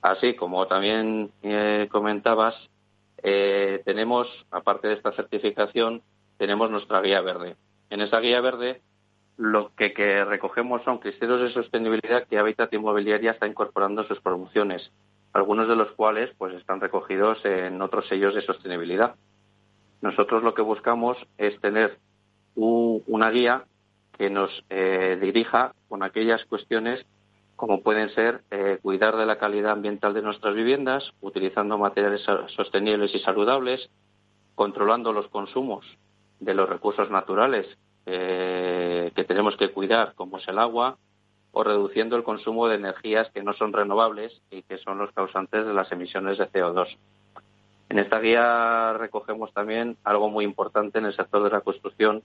Así 0.02 0.34
como 0.34 0.66
también 0.66 1.30
eh, 1.42 1.88
comentabas, 1.90 2.54
eh, 3.22 3.82
tenemos, 3.84 4.28
aparte 4.50 4.88
de 4.88 4.94
esta 4.94 5.12
certificación, 5.12 6.02
tenemos 6.38 6.70
nuestra 6.70 7.00
guía 7.02 7.20
verde. 7.20 7.56
En 7.90 8.00
esa 8.00 8.20
guía 8.20 8.40
verde 8.40 8.80
lo 9.36 9.72
que, 9.74 10.24
recogemos 10.24 10.82
son 10.84 10.98
criterios 10.98 11.40
de 11.40 11.52
sostenibilidad 11.52 12.26
que 12.26 12.38
Habitat 12.38 12.72
Inmobiliaria 12.74 13.32
está 13.32 13.46
incorporando 13.46 14.02
a 14.02 14.08
sus 14.08 14.20
promociones, 14.20 14.90
algunos 15.32 15.66
de 15.66 15.76
los 15.76 15.90
cuales 15.92 16.30
pues 16.36 16.54
están 16.54 16.80
recogidos 16.80 17.42
en 17.44 17.80
otros 17.80 18.06
sellos 18.08 18.34
de 18.34 18.42
sostenibilidad. 18.42 19.14
Nosotros 20.02 20.42
lo 20.42 20.54
que 20.54 20.62
buscamos 20.62 21.16
es 21.38 21.58
tener 21.60 21.98
una 22.54 23.30
guía 23.30 23.64
que 24.20 24.28
nos 24.28 24.50
eh, 24.68 25.18
dirija 25.18 25.72
con 25.88 26.02
aquellas 26.02 26.44
cuestiones 26.44 27.06
como 27.56 27.80
pueden 27.80 28.10
ser 28.10 28.42
eh, 28.50 28.78
cuidar 28.82 29.16
de 29.16 29.24
la 29.24 29.38
calidad 29.38 29.72
ambiental 29.72 30.12
de 30.12 30.20
nuestras 30.20 30.54
viviendas, 30.54 31.10
utilizando 31.22 31.78
materiales 31.78 32.20
sostenibles 32.54 33.14
y 33.14 33.20
saludables, 33.20 33.88
controlando 34.54 35.14
los 35.14 35.26
consumos 35.28 35.86
de 36.38 36.52
los 36.52 36.68
recursos 36.68 37.10
naturales 37.10 37.66
que 38.04 39.24
tenemos 39.26 39.56
que 39.56 39.70
cuidar, 39.70 40.14
como 40.16 40.38
es 40.38 40.48
el 40.48 40.58
agua, 40.58 40.98
o 41.52 41.62
reduciendo 41.62 42.16
el 42.16 42.24
consumo 42.24 42.66
de 42.66 42.74
energías 42.74 43.30
que 43.30 43.42
no 43.42 43.54
son 43.54 43.72
renovables 43.72 44.38
y 44.50 44.62
que 44.62 44.78
son 44.78 44.98
los 44.98 45.12
causantes 45.12 45.64
de 45.64 45.72
las 45.72 45.90
emisiones 45.92 46.36
de 46.38 46.50
CO2. 46.50 46.96
En 47.88 47.98
esta 47.98 48.20
guía 48.20 48.94
recogemos 48.94 49.52
también 49.54 49.96
algo 50.04 50.28
muy 50.28 50.44
importante 50.44 50.98
en 50.98 51.06
el 51.06 51.16
sector 51.16 51.42
de 51.42 51.50
la 51.50 51.60
construcción 51.60 52.22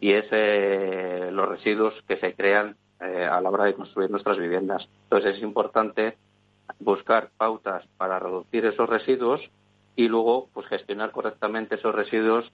y 0.00 0.12
es 0.12 0.26
eh, 0.30 1.30
los 1.32 1.48
residuos 1.48 1.94
que 2.06 2.16
se 2.18 2.34
crean 2.34 2.76
eh, 3.00 3.28
a 3.30 3.40
la 3.40 3.50
hora 3.50 3.64
de 3.64 3.74
construir 3.74 4.10
nuestras 4.10 4.38
viviendas. 4.38 4.88
Entonces 5.04 5.36
es 5.36 5.42
importante 5.42 6.16
buscar 6.80 7.30
pautas 7.36 7.84
para 7.96 8.18
reducir 8.18 8.66
esos 8.66 8.88
residuos 8.88 9.40
y 9.94 10.08
luego 10.08 10.48
pues 10.52 10.66
gestionar 10.66 11.10
correctamente 11.10 11.76
esos 11.76 11.94
residuos 11.94 12.50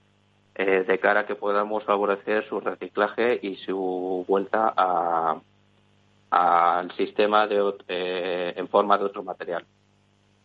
eh, 0.55 0.83
de 0.87 0.99
cara 0.99 1.21
a 1.21 1.25
que 1.25 1.35
podamos 1.35 1.83
favorecer 1.83 2.47
su 2.47 2.59
reciclaje 2.59 3.39
y 3.41 3.55
su 3.57 4.23
vuelta 4.27 4.73
al 6.29 6.91
sistema 6.95 7.47
de, 7.47 8.53
en 8.55 8.67
forma 8.67 8.97
de 8.97 9.05
otro 9.05 9.23
material. 9.23 9.65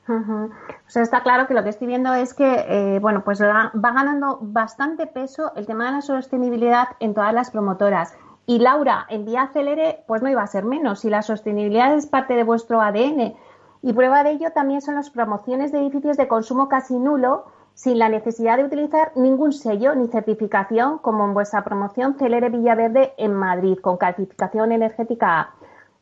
O 0.09 0.91
sea, 0.91 1.03
está 1.03 1.23
claro 1.23 1.47
que 1.47 1.55
lo 1.55 1.63
que 1.63 1.71
estoy 1.71 1.87
viendo 1.87 2.15
es 2.15 2.35
que, 2.35 2.65
eh, 2.69 2.99
bueno, 3.01 3.23
pues 3.25 3.43
va, 3.43 3.71
ganando 3.75 4.39
bastante 4.41 5.07
peso 5.07 5.53
el 5.57 5.67
tema 5.67 5.87
de 5.87 5.93
la 5.93 6.01
sostenibilidad 6.01 6.89
en 7.01 7.15
todas 7.15 7.35
las 7.35 7.51
promotoras. 7.51 8.17
Y 8.47 8.59
Laura, 8.61 9.07
en 9.11 9.27
Vía 9.27 9.51
Celere, 9.53 10.05
pues 10.07 10.23
no 10.23 10.31
iba 10.31 10.43
a 10.43 10.47
ser 10.47 10.65
menos. 10.65 11.01
Si 11.01 11.11
la 11.11 11.21
sostenibilidad 11.23 11.95
es 11.95 12.07
parte 12.07 12.35
de 12.35 12.45
vuestro 12.45 12.81
ADN. 12.81 13.35
Y 13.83 13.93
prueba 13.93 14.25
de 14.25 14.31
ello 14.31 14.51
también 14.53 14.81
son 14.81 14.95
las 14.95 15.11
promociones 15.11 15.71
de 15.71 15.81
edificios 15.81 16.17
de 16.17 16.29
consumo 16.29 16.69
casi 16.69 16.99
nulo, 16.99 17.45
sin 17.75 17.99
la 17.99 18.09
necesidad 18.09 18.57
de 18.57 18.65
utilizar 18.65 19.13
ningún 19.15 19.53
sello 19.53 19.95
ni 19.95 20.09
certificación, 20.09 20.99
como 20.99 21.25
en 21.27 21.35
vuestra 21.35 21.63
promoción 21.63 22.15
Celere 22.19 22.49
Villaverde 22.49 23.13
en 23.19 23.35
Madrid, 23.35 23.79
con 23.81 23.99
calificación 23.99 24.73
energética 24.73 25.41
A. 25.41 25.55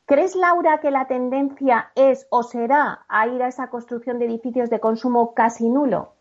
¿Crees, 0.07 0.37
Laura, 0.37 0.79
que 0.79 0.93
la 0.93 1.09
tendencia 1.09 1.91
es 1.97 2.29
o 2.31 2.45
será 2.45 3.01
a 3.09 3.27
ir 3.27 3.43
a 3.43 3.49
esa 3.49 3.71
construcción 3.71 4.19
de 4.19 4.27
edificios 4.27 4.71
de 4.71 4.79
consumo 4.79 5.35
casi 5.35 5.69
nulo? 5.69 6.13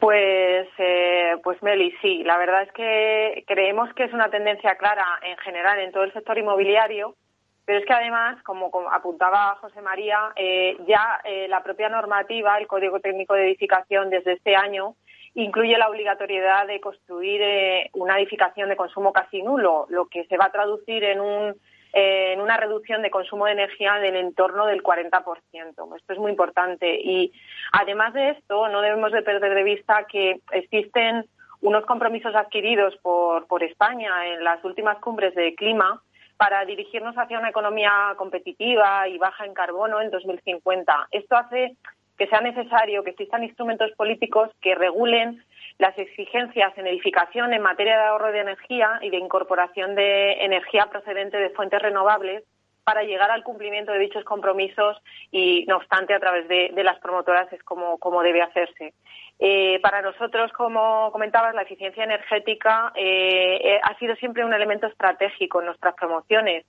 Pues, 0.00 0.66
eh, 0.78 1.36
pues 1.44 1.62
Meli, 1.62 1.92
sí. 2.00 2.24
La 2.24 2.38
verdad 2.38 2.62
es 2.62 2.72
que 2.72 3.44
creemos 3.46 3.92
que 3.94 4.04
es 4.04 4.12
una 4.14 4.30
tendencia 4.30 4.76
clara 4.76 5.04
en 5.22 5.36
general 5.38 5.78
en 5.78 5.92
todo 5.92 6.04
el 6.04 6.12
sector 6.12 6.38
inmobiliario, 6.38 7.16
pero 7.64 7.78
es 7.78 7.86
que 7.86 7.92
además, 7.92 8.42
como, 8.42 8.70
apuntaba 8.90 9.56
José 9.60 9.80
María, 9.82 10.32
eh, 10.34 10.76
ya 10.86 11.20
eh, 11.24 11.46
la 11.48 11.62
propia 11.62 11.88
normativa, 11.88 12.58
el 12.58 12.66
Código 12.66 13.00
Técnico 13.00 13.34
de 13.34 13.44
Edificación 13.44 14.10
desde 14.10 14.32
este 14.32 14.56
año, 14.56 14.96
incluye 15.34 15.78
la 15.78 15.88
obligatoriedad 15.88 16.66
de 16.66 16.80
construir 16.80 17.40
eh, 17.42 17.90
una 17.94 18.18
edificación 18.18 18.68
de 18.68 18.76
consumo 18.76 19.12
casi 19.12 19.42
nulo, 19.42 19.86
lo 19.90 20.06
que 20.06 20.24
se 20.24 20.36
va 20.36 20.46
a 20.46 20.52
traducir 20.52 21.04
en 21.04 21.20
un 21.20 21.54
en 21.92 22.40
una 22.40 22.56
reducción 22.56 23.02
de 23.02 23.10
consumo 23.10 23.46
de 23.46 23.52
energía 23.52 23.94
del 23.94 24.16
entorno 24.16 24.66
del 24.66 24.82
40%. 24.82 25.96
Esto 25.96 26.12
es 26.12 26.18
muy 26.18 26.30
importante. 26.30 27.00
Y 27.02 27.32
además 27.72 28.14
de 28.14 28.30
esto, 28.30 28.68
no 28.68 28.80
debemos 28.80 29.12
de 29.12 29.22
perder 29.22 29.54
de 29.54 29.62
vista 29.62 30.06
que 30.08 30.40
existen 30.52 31.26
unos 31.60 31.84
compromisos 31.84 32.34
adquiridos 32.34 32.96
por, 33.02 33.46
por 33.46 33.62
España 33.62 34.26
en 34.26 34.42
las 34.42 34.64
últimas 34.64 34.98
cumbres 34.98 35.34
de 35.34 35.54
clima 35.54 36.02
para 36.36 36.64
dirigirnos 36.64 37.14
hacia 37.16 37.38
una 37.38 37.50
economía 37.50 38.14
competitiva 38.16 39.06
y 39.06 39.18
baja 39.18 39.44
en 39.44 39.54
carbono 39.54 40.00
en 40.00 40.10
2050. 40.10 41.08
Esto 41.12 41.36
hace 41.36 41.76
que 42.18 42.26
sea 42.26 42.40
necesario 42.40 43.04
que 43.04 43.10
existan 43.10 43.44
instrumentos 43.44 43.92
políticos 43.92 44.50
que 44.60 44.74
regulen 44.74 45.44
las 45.82 45.98
exigencias 45.98 46.72
en 46.78 46.86
edificación 46.86 47.52
en 47.52 47.60
materia 47.60 47.96
de 47.96 48.04
ahorro 48.04 48.30
de 48.30 48.38
energía 48.38 49.00
y 49.02 49.10
de 49.10 49.16
incorporación 49.16 49.96
de 49.96 50.34
energía 50.44 50.86
procedente 50.86 51.36
de 51.38 51.50
fuentes 51.50 51.82
renovables 51.82 52.44
para 52.84 53.02
llegar 53.02 53.32
al 53.32 53.42
cumplimiento 53.42 53.90
de 53.90 53.98
dichos 53.98 54.22
compromisos 54.22 54.96
y, 55.32 55.64
no 55.66 55.78
obstante, 55.78 56.14
a 56.14 56.20
través 56.20 56.46
de, 56.46 56.70
las 56.84 57.00
promotoras 57.00 57.52
es 57.52 57.60
como, 57.64 58.22
debe 58.22 58.42
hacerse. 58.42 58.94
Eh, 59.40 59.80
para 59.82 60.02
nosotros, 60.02 60.52
como 60.52 61.10
comentabas, 61.10 61.52
la 61.52 61.62
eficiencia 61.62 62.04
energética 62.04 62.92
eh, 62.94 63.60
eh, 63.64 63.80
ha 63.82 63.98
sido 63.98 64.14
siempre 64.16 64.44
un 64.44 64.54
elemento 64.54 64.86
estratégico 64.86 65.60
en 65.60 65.66
nuestras 65.66 65.94
promociones 65.94 66.64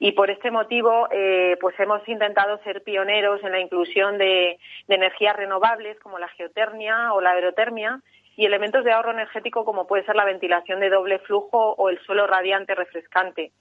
y 0.00 0.10
por 0.10 0.28
este 0.28 0.50
motivo 0.50 1.08
pues 1.60 1.78
hemos 1.78 2.06
intentado 2.08 2.58
ser 2.64 2.82
pioneros 2.82 3.42
en 3.42 3.52
la 3.52 3.60
inclusión 3.60 4.18
de, 4.18 4.58
de 4.88 4.94
energías 4.94 5.36
renovables 5.36 5.98
como 6.00 6.18
la 6.18 6.28
geotermia 6.28 7.12
o 7.14 7.20
la 7.20 7.30
aerotermia 7.30 8.00
y 8.36 8.44
elementos 8.44 8.84
de 8.84 8.92
ahorro 8.92 9.12
energético 9.12 9.64
como 9.64 9.86
puede 9.86 10.04
ser 10.04 10.14
la 10.14 10.24
ventilación 10.24 10.78
de 10.80 10.90
doble 10.90 11.18
flujo 11.20 11.72
o 11.72 11.88
el 11.88 11.98
suelo 12.00 12.26
radiante 12.26 12.74
refrescante, 12.74 13.52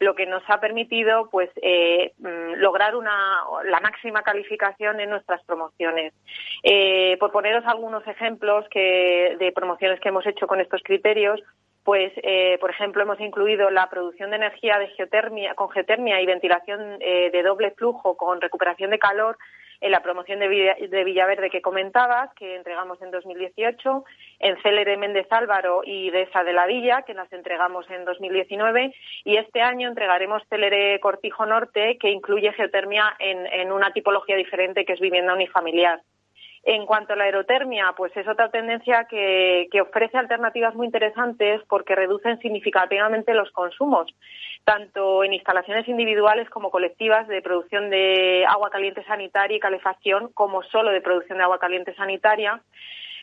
lo 0.00 0.14
que 0.14 0.26
nos 0.26 0.42
ha 0.48 0.60
permitido 0.60 1.30
pues 1.30 1.50
eh, 1.62 2.12
mm, 2.18 2.54
lograr 2.56 2.96
una, 2.96 3.44
la 3.64 3.80
máxima 3.80 4.22
calificación 4.22 4.98
en 5.00 5.10
nuestras 5.10 5.42
promociones. 5.44 6.12
Eh, 6.64 7.16
por 7.20 7.30
poneros 7.30 7.64
algunos 7.66 8.06
ejemplos 8.08 8.66
que, 8.70 9.36
de 9.38 9.52
promociones 9.52 10.00
que 10.00 10.08
hemos 10.08 10.26
hecho 10.26 10.48
con 10.48 10.60
estos 10.60 10.82
criterios, 10.82 11.40
pues, 11.84 12.12
eh, 12.16 12.56
por 12.60 12.70
ejemplo, 12.70 13.02
hemos 13.02 13.20
incluido 13.20 13.70
la 13.70 13.90
producción 13.90 14.30
de 14.30 14.36
energía 14.36 14.78
de 14.78 14.88
geotermia, 14.88 15.54
con 15.54 15.68
geotermia 15.68 16.20
y 16.20 16.26
ventilación 16.26 16.98
de 16.98 17.42
doble 17.44 17.72
flujo 17.72 18.16
con 18.16 18.40
recuperación 18.40 18.90
de 18.90 18.98
calor 18.98 19.36
en 19.84 19.90
la 19.90 20.00
promoción 20.00 20.38
de, 20.40 21.04
Villaverde 21.04 21.50
que 21.50 21.60
comentabas, 21.60 22.32
que 22.36 22.56
entregamos 22.56 23.02
en 23.02 23.10
2018, 23.10 24.04
en 24.38 24.56
Célere 24.62 24.96
Méndez 24.96 25.26
Álvaro 25.28 25.82
y 25.84 26.08
Deza 26.08 26.42
de 26.42 26.54
la 26.54 26.64
Villa, 26.64 27.02
que 27.02 27.12
las 27.12 27.30
entregamos 27.34 27.84
en 27.90 28.06
2019, 28.06 28.94
y 29.24 29.36
este 29.36 29.60
año 29.60 29.86
entregaremos 29.86 30.42
Célere 30.48 30.98
Cortijo 31.00 31.44
Norte, 31.44 31.98
que 32.00 32.08
incluye 32.08 32.54
geotermia 32.54 33.14
en, 33.18 33.70
una 33.70 33.92
tipología 33.92 34.36
diferente, 34.36 34.86
que 34.86 34.94
es 34.94 35.00
vivienda 35.00 35.34
unifamiliar. 35.34 36.00
En 36.66 36.86
cuanto 36.86 37.12
a 37.12 37.16
la 37.16 37.24
aerotermia, 37.24 37.92
pues 37.94 38.16
es 38.16 38.26
otra 38.26 38.48
tendencia 38.48 39.04
que, 39.04 39.68
ofrece 39.82 40.16
alternativas 40.16 40.74
muy 40.74 40.86
interesantes 40.86 41.60
porque 41.68 41.94
reducen 41.94 42.38
significativamente 42.38 43.34
los 43.34 43.50
consumos, 43.50 44.06
tanto 44.64 45.24
en 45.24 45.34
instalaciones 45.34 45.86
individuales 45.88 46.48
como 46.48 46.70
colectivas 46.70 47.28
de 47.28 47.42
producción 47.42 47.90
de 47.90 48.46
agua 48.48 48.70
caliente 48.70 49.04
sanitaria 49.04 49.58
y 49.58 49.60
calefacción, 49.60 50.30
como 50.32 50.62
solo 50.62 50.90
de 50.90 51.02
producción 51.02 51.36
de 51.36 51.44
agua 51.44 51.58
caliente 51.58 51.94
sanitaria, 51.96 52.62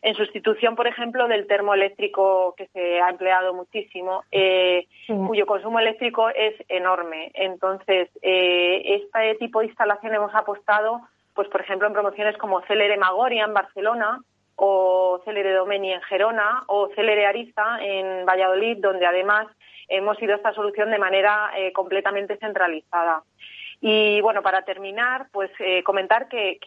en 0.04 0.16
sustitución, 0.16 0.76
por 0.76 0.86
ejemplo, 0.86 1.28
del 1.28 1.48
termoeléctrico 1.48 2.54
que 2.56 2.68
se 2.68 3.02
ha 3.02 3.10
empleado 3.10 3.54
muchísimo, 3.54 4.24
eh, 4.32 4.88
cuyo 5.28 5.46
consumo 5.46 5.80
eléctrico 5.80 6.30
es 6.30 6.56
enorme. 6.70 7.32
Entonces, 7.34 8.10
eh, 8.22 9.02
este 9.02 9.36
tipo 9.36 9.60
de 9.60 9.68
instalación 9.68 10.14
hemos 10.14 10.34
apostado 10.34 11.02
pues 11.34 11.48
por 11.50 11.62
ejemplo 11.62 11.88
en 11.88 11.94
promociones 11.94 12.38
como 12.38 12.62
Celere 12.62 12.98
Magoria 12.98 13.46
en 13.46 13.54
Barcelona 13.54 14.20
o 14.56 15.22
Celere 15.26 15.54
Domeni 15.54 15.92
en 15.94 16.02
Gerona 16.02 16.64
o 16.68 16.90
Celere 16.96 17.26
Ariza 17.26 17.80
en 17.82 18.26
Valladolid, 18.26 18.78
donde 18.80 19.06
además 19.06 19.48
hemos 19.88 20.22
ido 20.22 20.34
a 20.34 20.38
esta 20.38 20.54
solución 20.54 20.92
de 20.92 21.00
manera 21.00 21.52
eh, 21.58 21.74
completamente 21.74 22.38
centralizada. 22.38 23.24
Y 23.84 24.22
bueno, 24.22 24.44
para 24.44 24.62
terminar, 24.62 25.28
pues 25.32 25.50
eh, 25.58 25.82
comentar 25.82 26.28
que, 26.30 26.60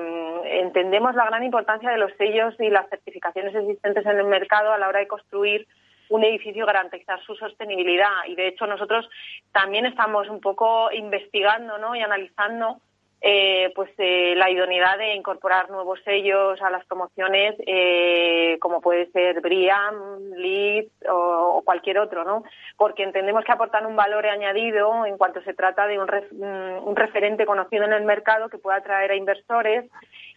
mm, 0.00 0.46
entendemos 0.46 1.14
la 1.14 1.26
gran 1.26 1.44
importancia 1.44 1.90
de 1.90 1.98
los 1.98 2.12
sellos 2.16 2.54
y 2.58 2.70
las 2.70 2.88
certificaciones 2.88 3.54
existentes 3.54 4.06
en 4.06 4.18
el 4.18 4.24
mercado 4.24 4.72
a 4.72 4.78
la 4.78 4.88
hora 4.88 5.00
de 5.00 5.06
construir 5.06 5.66
un 6.08 6.24
edificio 6.24 6.64
garantizar 6.64 7.22
su 7.24 7.34
sostenibilidad. 7.34 8.24
Y 8.26 8.34
de 8.34 8.48
hecho 8.48 8.66
nosotros 8.66 9.06
también 9.52 9.84
estamos 9.84 10.28
un 10.30 10.40
poco 10.40 10.90
investigando 10.92 11.76
¿no? 11.76 11.94
y 11.94 12.00
analizando 12.00 12.78
eh, 13.24 13.70
pues 13.76 13.88
eh, 13.98 14.34
la 14.36 14.50
idoneidad 14.50 14.98
de 14.98 15.14
incorporar 15.14 15.70
nuevos 15.70 16.00
sellos 16.04 16.60
a 16.60 16.70
las 16.70 16.84
promociones, 16.86 17.54
eh, 17.64 18.58
como 18.60 18.80
puede 18.80 19.12
ser 19.12 19.40
Briam, 19.40 20.18
Leeds 20.34 20.90
o, 21.08 21.62
cualquier 21.64 22.00
otro, 22.00 22.24
¿no? 22.24 22.42
Porque 22.76 23.04
entendemos 23.04 23.44
que 23.44 23.52
aportan 23.52 23.86
un 23.86 23.94
valor 23.94 24.26
añadido 24.26 25.06
en 25.06 25.16
cuanto 25.18 25.40
se 25.42 25.54
trata 25.54 25.86
de 25.86 26.00
un, 26.00 26.06
mm, 26.08 26.88
un 26.88 26.96
referente 26.96 27.46
conocido 27.46 27.84
en 27.84 27.92
el 27.92 28.04
mercado 28.04 28.48
que 28.48 28.58
pueda 28.58 28.78
atraer 28.78 29.12
a 29.12 29.16
inversores 29.16 29.88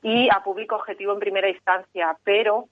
y 0.04 0.30
a 0.32 0.44
público 0.44 0.76
objetivo 0.76 1.14
en 1.14 1.20
primera 1.20 1.50
instancia. 1.50 2.16
Pero 2.24 2.66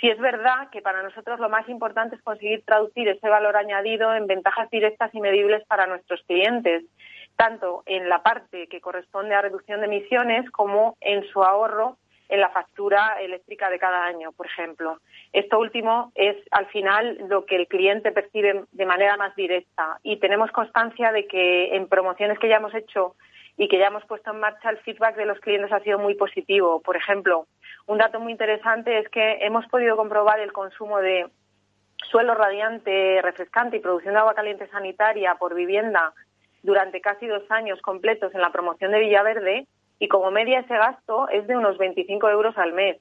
sí 0.00 0.08
es 0.08 0.18
verdad 0.20 0.70
que 0.70 0.80
para 0.80 1.02
nosotros 1.02 1.40
lo 1.40 1.48
más 1.48 1.68
importante 1.68 2.14
es 2.14 2.22
conseguir 2.22 2.62
traducir 2.64 3.08
ese 3.08 3.28
valor 3.28 3.56
añadido 3.56 4.14
en 4.14 4.28
ventajas 4.28 4.70
directas 4.70 5.12
y 5.12 5.20
medibles 5.20 5.64
para 5.66 5.88
nuestros 5.88 6.22
clientes 6.22 6.84
tanto 7.40 7.82
en 7.86 8.10
la 8.10 8.22
parte 8.22 8.66
que 8.66 8.82
corresponde 8.82 9.34
a 9.34 9.40
reducción 9.40 9.80
de 9.80 9.86
emisiones 9.86 10.50
como 10.50 10.98
en 11.00 11.24
su 11.28 11.42
ahorro 11.42 11.96
en 12.28 12.38
la 12.38 12.50
factura 12.50 13.16
eléctrica 13.18 13.70
de 13.70 13.78
cada 13.78 14.04
año, 14.04 14.30
por 14.32 14.44
ejemplo. 14.44 14.98
Esto 15.32 15.58
último 15.58 16.12
es, 16.14 16.36
al 16.50 16.66
final, 16.66 17.16
lo 17.30 17.46
que 17.46 17.56
el 17.56 17.66
cliente 17.66 18.12
percibe 18.12 18.64
de 18.70 18.84
manera 18.84 19.16
más 19.16 19.34
directa 19.36 19.98
y 20.02 20.18
tenemos 20.18 20.50
constancia 20.52 21.12
de 21.12 21.26
que 21.26 21.74
en 21.74 21.88
promociones 21.88 22.38
que 22.38 22.48
ya 22.50 22.56
hemos 22.56 22.74
hecho 22.74 23.16
y 23.56 23.68
que 23.68 23.78
ya 23.78 23.86
hemos 23.86 24.04
puesto 24.04 24.32
en 24.32 24.40
marcha, 24.40 24.68
el 24.68 24.78
feedback 24.78 25.16
de 25.16 25.24
los 25.24 25.40
clientes 25.40 25.72
ha 25.72 25.80
sido 25.80 25.98
muy 25.98 26.16
positivo. 26.16 26.82
Por 26.82 26.96
ejemplo, 26.96 27.46
un 27.86 27.96
dato 27.96 28.20
muy 28.20 28.32
interesante 28.32 28.98
es 28.98 29.08
que 29.08 29.38
hemos 29.40 29.66
podido 29.68 29.96
comprobar 29.96 30.40
el 30.40 30.52
consumo 30.52 30.98
de 30.98 31.26
suelo 32.10 32.34
radiante, 32.34 33.22
refrescante 33.22 33.78
y 33.78 33.80
producción 33.80 34.12
de 34.12 34.20
agua 34.20 34.34
caliente 34.34 34.68
sanitaria 34.68 35.36
por 35.36 35.54
vivienda 35.54 36.12
durante 36.62 37.00
casi 37.00 37.26
dos 37.26 37.42
años 37.50 37.80
completos 37.82 38.34
en 38.34 38.40
la 38.40 38.52
promoción 38.52 38.92
de 38.92 39.00
Villaverde 39.00 39.66
y 39.98 40.08
como 40.08 40.30
media 40.30 40.60
ese 40.60 40.74
gasto 40.74 41.28
es 41.28 41.46
de 41.46 41.56
unos 41.56 41.78
25 41.78 42.28
euros 42.28 42.56
al 42.58 42.72
mes 42.72 42.98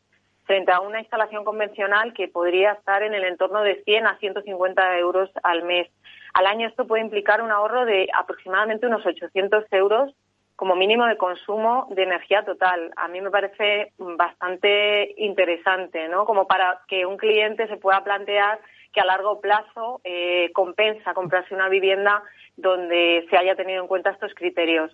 frente 0.50 0.72
a 0.72 0.82
una 0.82 1.00
instalación 1.00 1.44
convencional 1.44 2.12
que 2.13 2.28
podría 2.28 2.72
estar 2.72 3.04
en 3.04 3.13
el 3.13 3.24
entorno 3.24 3.62
de 3.62 3.84
100 3.84 4.08
a 4.08 4.18
150 4.18 4.98
euros 4.98 5.30
al 5.44 5.62
mes. 5.62 5.88
Al 6.34 6.48
año 6.48 6.68
esto 6.68 6.88
puede 6.88 7.04
implicar 7.04 7.44
un 7.44 7.51
ahorro 7.51 7.86
de 7.86 8.10
aproximadamente 8.18 8.88
unos 8.88 9.06
800 9.06 9.66
euros 9.72 10.12
como 10.56 10.75
mínimo 10.75 11.06
de 11.06 11.18
consumo 11.18 11.88
de 11.92 12.01
energía 12.01 12.44
total. 12.44 12.92
A 12.98 13.08
mí 13.08 13.22
me 13.22 13.30
parece 13.30 13.94
bastante 13.98 15.13
interesante, 15.18 16.08
¿no? 16.10 16.25
Como 16.25 16.48
para 16.48 16.82
que 16.88 17.06
un 17.06 17.18
cliente 17.18 17.68
se 17.68 17.78
pueda 17.78 18.04
plantear 18.04 18.60
a 19.00 19.06
largo 19.06 19.39
plazo 19.39 20.01
eh, 20.03 20.51
compensa 20.53 21.13
comprarse 21.13 21.56
una 21.56 21.70
vivienda 21.70 22.24
donde 22.58 23.25
se 23.29 23.38
haya 23.38 23.56
tenido 23.56 23.82
en 23.82 23.88
cuenta 23.88 24.12
estos 24.12 24.34
criterios. 24.34 24.94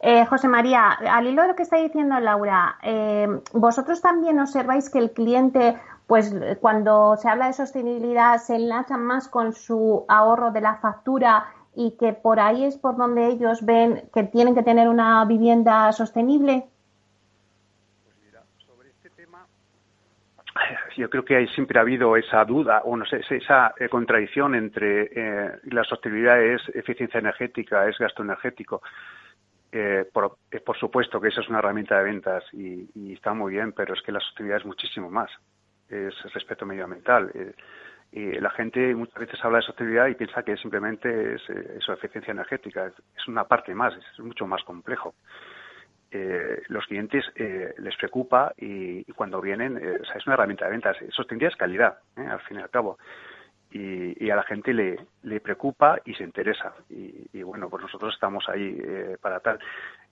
Eh, 0.00 0.24
José 0.26 0.46
María, 0.46 0.92
al 0.92 1.26
hilo 1.26 1.42
de 1.42 1.48
lo 1.48 1.56
que 1.56 1.64
está 1.64 1.78
diciendo 1.78 2.18
Laura, 2.20 2.78
eh, 2.82 3.26
¿vosotros 3.52 4.00
también 4.00 4.38
observáis 4.38 4.88
que 4.88 5.00
el 5.00 5.10
cliente, 5.10 5.76
pues 6.06 6.32
cuando 6.60 7.16
se 7.16 7.28
habla 7.28 7.48
de 7.48 7.52
sostenibilidad, 7.52 8.38
se 8.38 8.54
enlaza 8.54 8.96
más 8.96 9.28
con 9.28 9.52
su 9.52 10.04
ahorro 10.06 10.52
de 10.52 10.60
la 10.60 10.76
factura 10.76 11.46
y 11.74 11.96
que 11.98 12.12
por 12.12 12.38
ahí 12.38 12.64
es 12.64 12.76
por 12.76 12.96
donde 12.96 13.26
ellos 13.26 13.64
ven 13.64 14.08
que 14.14 14.22
tienen 14.22 14.54
que 14.54 14.62
tener 14.62 14.88
una 14.88 15.24
vivienda 15.24 15.92
sostenible? 15.92 16.68
Yo 20.96 21.10
creo 21.10 21.24
que 21.24 21.46
siempre 21.48 21.78
ha 21.78 21.82
habido 21.82 22.16
esa 22.16 22.44
duda, 22.44 22.82
o 22.84 22.96
no 22.96 23.04
sé, 23.04 23.20
esa 23.30 23.74
eh, 23.78 23.88
contradicción 23.88 24.54
entre 24.54 25.10
eh, 25.12 25.58
la 25.64 25.84
sostenibilidad 25.84 26.42
es 26.42 26.62
eficiencia 26.74 27.20
energética, 27.20 27.88
es 27.88 27.98
gasto 27.98 28.22
energético. 28.22 28.82
Eh, 29.72 30.08
por, 30.12 30.38
por, 30.64 30.76
supuesto 30.78 31.20
que 31.20 31.28
esa 31.28 31.40
es 31.40 31.48
una 31.48 31.58
herramienta 31.58 31.98
de 31.98 32.04
ventas 32.04 32.44
y, 32.52 33.12
está 33.12 33.34
muy 33.34 33.52
bien, 33.52 33.72
pero 33.72 33.94
es 33.94 34.02
que 34.02 34.12
la 34.12 34.20
sostenibilidad 34.20 34.60
es 34.60 34.66
muchísimo 34.66 35.10
más. 35.10 35.30
Es 35.88 36.14
respeto 36.32 36.66
medioambiental. 36.66 37.30
y 38.10 38.32
la 38.40 38.50
gente 38.50 38.94
muchas 38.94 39.18
veces 39.18 39.44
habla 39.44 39.58
de 39.58 39.66
sostenibilidad 39.66 40.08
y 40.08 40.14
piensa 40.14 40.42
que 40.42 40.56
simplemente 40.56 41.34
es 41.34 41.48
eso, 41.50 41.92
eficiencia 41.92 42.32
energética. 42.32 42.86
Es 42.86 43.28
una 43.28 43.44
parte 43.44 43.74
más, 43.74 43.94
es 43.94 44.18
mucho 44.20 44.46
más 44.46 44.62
complejo. 44.64 45.14
Eh, 46.10 46.62
los 46.68 46.86
clientes 46.86 47.24
eh, 47.34 47.74
les 47.78 47.96
preocupa 47.96 48.52
y, 48.56 49.04
cuando 49.12 49.40
vienen 49.40 49.76
eh, 49.76 49.98
es 50.14 50.26
una 50.26 50.34
herramienta 50.34 50.66
de 50.66 50.70
ventas. 50.70 50.96
Sostenibilidad 51.10 51.52
es 51.52 51.58
calidad, 51.58 51.98
al 52.16 52.40
fin 52.40 52.58
y 52.58 52.62
al 52.62 52.70
cabo. 52.70 52.98
Y, 53.72 54.30
a 54.30 54.36
la 54.36 54.44
gente 54.44 54.72
le, 54.72 54.96
le, 55.24 55.40
preocupa 55.40 55.98
y 56.04 56.14
se 56.14 56.24
interesa. 56.24 56.74
Y, 56.88 57.42
bueno, 57.42 57.68
pues 57.68 57.82
nosotros 57.82 58.14
estamos 58.14 58.48
ahí 58.48 58.80
para 59.20 59.40
tal. 59.40 59.58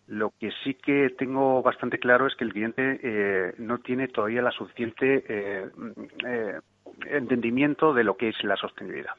Lo 0.08 0.32
que 0.38 0.50
sí 0.62 0.74
que 0.74 1.14
tengo 1.16 1.62
bastante 1.62 1.98
claro 1.98 2.26
es 2.26 2.34
que 2.34 2.44
el 2.44 2.52
cliente 2.52 3.54
no 3.58 3.78
tiene 3.78 4.08
todavía 4.08 4.42
la 4.42 4.50
suficiente 4.50 5.24
entendimiento 7.06 7.92
de 7.92 8.04
lo 8.04 8.16
que 8.16 8.30
es 8.30 8.44
la 8.44 8.56
sostenibilidad. 8.56 9.14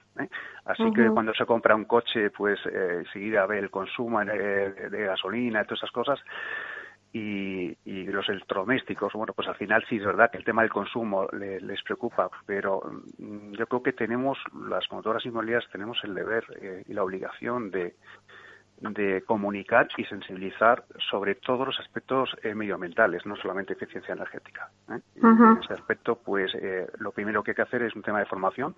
Así 0.65 0.91
que 0.93 1.09
cuando 1.09 1.33
se 1.33 1.45
compra 1.45 1.75
un 1.75 1.85
coche, 1.85 2.29
pues 2.31 2.59
eh, 2.65 3.03
enseguida 3.05 3.45
ve 3.45 3.59
el 3.59 3.69
consumo 3.69 4.23
de 4.23 5.05
gasolina 5.05 5.61
y 5.61 5.65
todas 5.65 5.79
esas 5.79 5.91
cosas 5.91 6.19
y, 7.15 8.03
los 8.11 8.27
electrodomésticos, 8.27 9.13
bueno, 9.13 9.33
pues 9.33 9.47
al 9.47 9.55
final 9.55 9.83
sí 9.87 9.95
es 9.97 10.05
verdad 10.05 10.29
que 10.29 10.37
el 10.37 10.43
tema 10.43 10.63
del 10.63 10.71
consumo 10.71 11.27
les 11.31 11.81
preocupa, 11.83 12.29
pero 12.45 12.81
mm, 13.17 13.53
yo 13.53 13.67
creo 13.67 13.83
que 13.83 13.93
tenemos, 13.93 14.37
las 14.69 14.91
motoras 14.91 15.25
inmobiliarias 15.25 15.69
tenemos 15.71 15.97
el 16.03 16.13
deber 16.13 16.43
eh, 16.61 16.83
y 16.87 16.93
la 16.93 17.03
obligación 17.03 17.71
de, 17.71 17.95
de 18.79 19.23
comunicar 19.23 19.87
y 19.97 20.03
sensibilizar 20.05 20.83
sobre 21.09 21.35
todos 21.35 21.67
los 21.67 21.79
aspectos 21.79 22.35
eh, 22.43 22.53
medioambientales, 22.53 23.25
no 23.25 23.35
solamente 23.35 23.73
eficiencia 23.73 24.13
energética. 24.13 24.69
¿eh? 24.91 24.99
En 25.15 25.57
ese 25.63 25.73
aspecto, 25.73 26.15
pues 26.15 26.51
lo 26.99 27.11
primero 27.11 27.43
que 27.43 27.51
hay 27.51 27.55
que 27.55 27.61
hacer 27.61 27.81
es 27.83 27.95
un 27.95 28.01
tema 28.01 28.19
de 28.19 28.25
formación, 28.25 28.75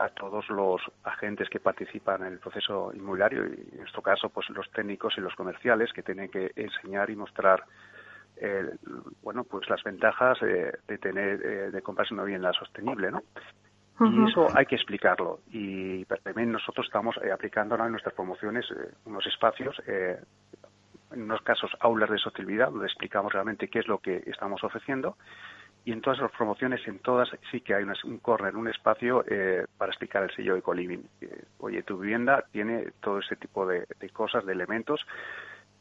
a 0.00 0.08
todos 0.08 0.48
los 0.48 0.80
agentes 1.04 1.50
que 1.50 1.60
participan 1.60 2.22
en 2.22 2.32
el 2.32 2.38
proceso 2.38 2.90
inmobiliario 2.94 3.44
y 3.44 3.68
en 3.72 3.80
nuestro 3.80 4.00
caso 4.00 4.30
pues 4.30 4.48
los 4.48 4.70
técnicos 4.70 5.12
y 5.18 5.20
los 5.20 5.34
comerciales 5.34 5.92
que 5.92 6.02
tienen 6.02 6.30
que 6.30 6.52
enseñar 6.56 7.10
y 7.10 7.16
mostrar 7.16 7.64
eh, 8.36 8.70
bueno 9.22 9.44
pues 9.44 9.68
las 9.68 9.82
ventajas 9.82 10.38
de 10.40 10.98
tener 10.98 11.44
eh, 11.44 11.70
de 11.70 11.82
comprarse 11.82 12.14
una 12.14 12.24
vivienda 12.24 12.50
sostenible 12.54 13.10
no 13.10 13.22
y 14.00 14.30
eso 14.30 14.46
hay 14.54 14.66
que 14.66 14.76
explicarlo. 14.76 15.40
Y 15.50 16.04
también 16.04 16.52
nosotros 16.52 16.86
estamos 16.86 17.16
eh, 17.22 17.32
aplicando 17.32 17.74
en 17.76 17.90
nuestras 17.90 18.14
promociones 18.14 18.66
unos 19.04 19.26
espacios 19.26 19.76
en 21.12 21.22
unos 21.22 21.40
casos 21.42 21.70
aulas 21.80 22.10
de 22.10 22.18
sostenibilidad 22.18 22.70
donde 22.70 22.86
explicamos 22.86 23.32
realmente 23.32 23.68
qué 23.68 23.80
es 23.80 23.88
lo 23.88 23.98
que 23.98 24.22
estamos 24.26 24.62
ofreciendo. 24.64 25.16
Y 25.84 25.92
en 25.92 26.02
todas 26.02 26.18
las 26.18 26.30
promociones, 26.32 26.86
en 26.86 26.98
todas, 26.98 27.30
sí 27.50 27.62
que 27.62 27.74
hay 27.74 27.84
un 28.04 28.18
corner, 28.18 28.56
un 28.56 28.68
espacio 28.68 29.24
eh, 29.26 29.64
para 29.78 29.90
explicar 29.90 30.22
el 30.22 30.34
sello 30.34 30.56
Ecoliving. 30.56 31.08
Eh, 31.22 31.44
oye, 31.60 31.82
tu 31.82 31.98
vivienda 31.98 32.44
tiene 32.52 32.92
todo 33.00 33.20
ese 33.20 33.36
tipo 33.36 33.66
de, 33.66 33.86
cosas, 34.12 34.44
de 34.44 34.52
elementos, 34.52 35.00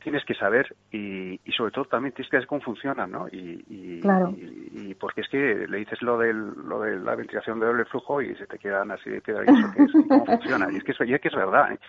tienes 0.04 0.24
que 0.26 0.36
saber 0.36 0.76
y, 0.92 1.40
sobre 1.56 1.72
todo 1.72 1.86
también 1.86 2.14
tienes 2.14 2.30
que 2.30 2.38
saber 2.38 2.48
cómo 2.48 2.62
funcionan, 2.62 3.12
¿no? 3.12 3.28
Y, 3.30 3.64
y, 3.68 4.94
porque 4.96 5.22
es 5.22 5.30
que 5.30 5.68
le 5.68 5.78
dices 5.78 6.02
lo, 6.02 6.18
del, 6.18 6.54
lo 6.68 6.82
de 6.82 6.98
la 6.98 7.16
ventilación 7.16 7.60
de 7.60 7.66
doble 7.66 7.86
flujo 7.86 8.22
y 8.22 8.36
se 8.36 8.48
te 8.48 8.58
quedan 8.58 8.92
así, 8.92 9.10
queda 9.22 9.44
eso 9.44 9.74
que 9.76 9.84
es, 9.84 9.92
cómo 10.08 10.26
funciona. 10.26 10.72
Y 10.72 10.78
es 10.78 10.84
que, 10.84 10.92
eso, 10.92 11.04
y 11.04 11.14
es, 11.14 11.22
que 11.22 11.28
es 11.28 11.36
verdad, 11.36 11.72
¿eh? 11.74 11.80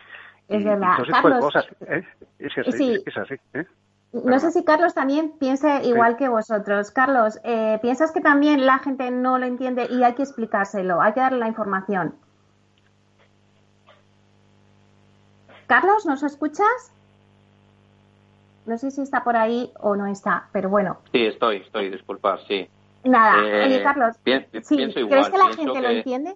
Es 0.48 0.64
verdad. 0.64 0.96
cosas, 1.40 1.66
¿eh? 1.86 2.04
Es 2.38 2.54
que 2.54 2.60
es 2.60 3.16
así, 3.16 3.36
¿eh? 3.52 3.66
No 4.12 4.38
sé 4.38 4.50
si 4.52 4.64
Carlos 4.64 4.94
también 4.94 5.32
piensa 5.38 5.82
igual 5.82 6.16
que 6.16 6.28
vosotros. 6.28 6.90
Carlos, 6.90 7.38
eh, 7.44 7.78
¿piensas 7.82 8.10
que 8.10 8.22
también 8.22 8.64
la 8.64 8.78
gente 8.78 9.10
no 9.10 9.38
lo 9.38 9.44
entiende 9.44 9.86
y 9.90 10.02
hay 10.02 10.14
que 10.14 10.22
explicárselo, 10.22 11.02
hay 11.02 11.12
que 11.12 11.20
darle 11.20 11.40
la 11.40 11.48
información? 11.48 12.14
Carlos, 15.66 16.06
¿nos 16.06 16.22
escuchas? 16.22 16.94
No 18.68 18.76
sé 18.76 18.90
si 18.90 19.00
está 19.00 19.24
por 19.24 19.34
ahí 19.34 19.70
o 19.80 19.96
no 19.96 20.06
está, 20.06 20.50
pero 20.52 20.68
bueno. 20.68 20.98
Sí, 21.10 21.24
estoy, 21.24 21.56
estoy, 21.56 21.88
disculpad, 21.88 22.40
sí. 22.46 22.68
Nada, 23.02 23.42
eh, 23.42 23.82
Carlos, 23.82 24.16
¿crees 24.22 24.68
que 24.68 25.38
la 25.38 25.54
gente 25.56 25.80
lo 25.80 25.88
entiende? 25.88 26.34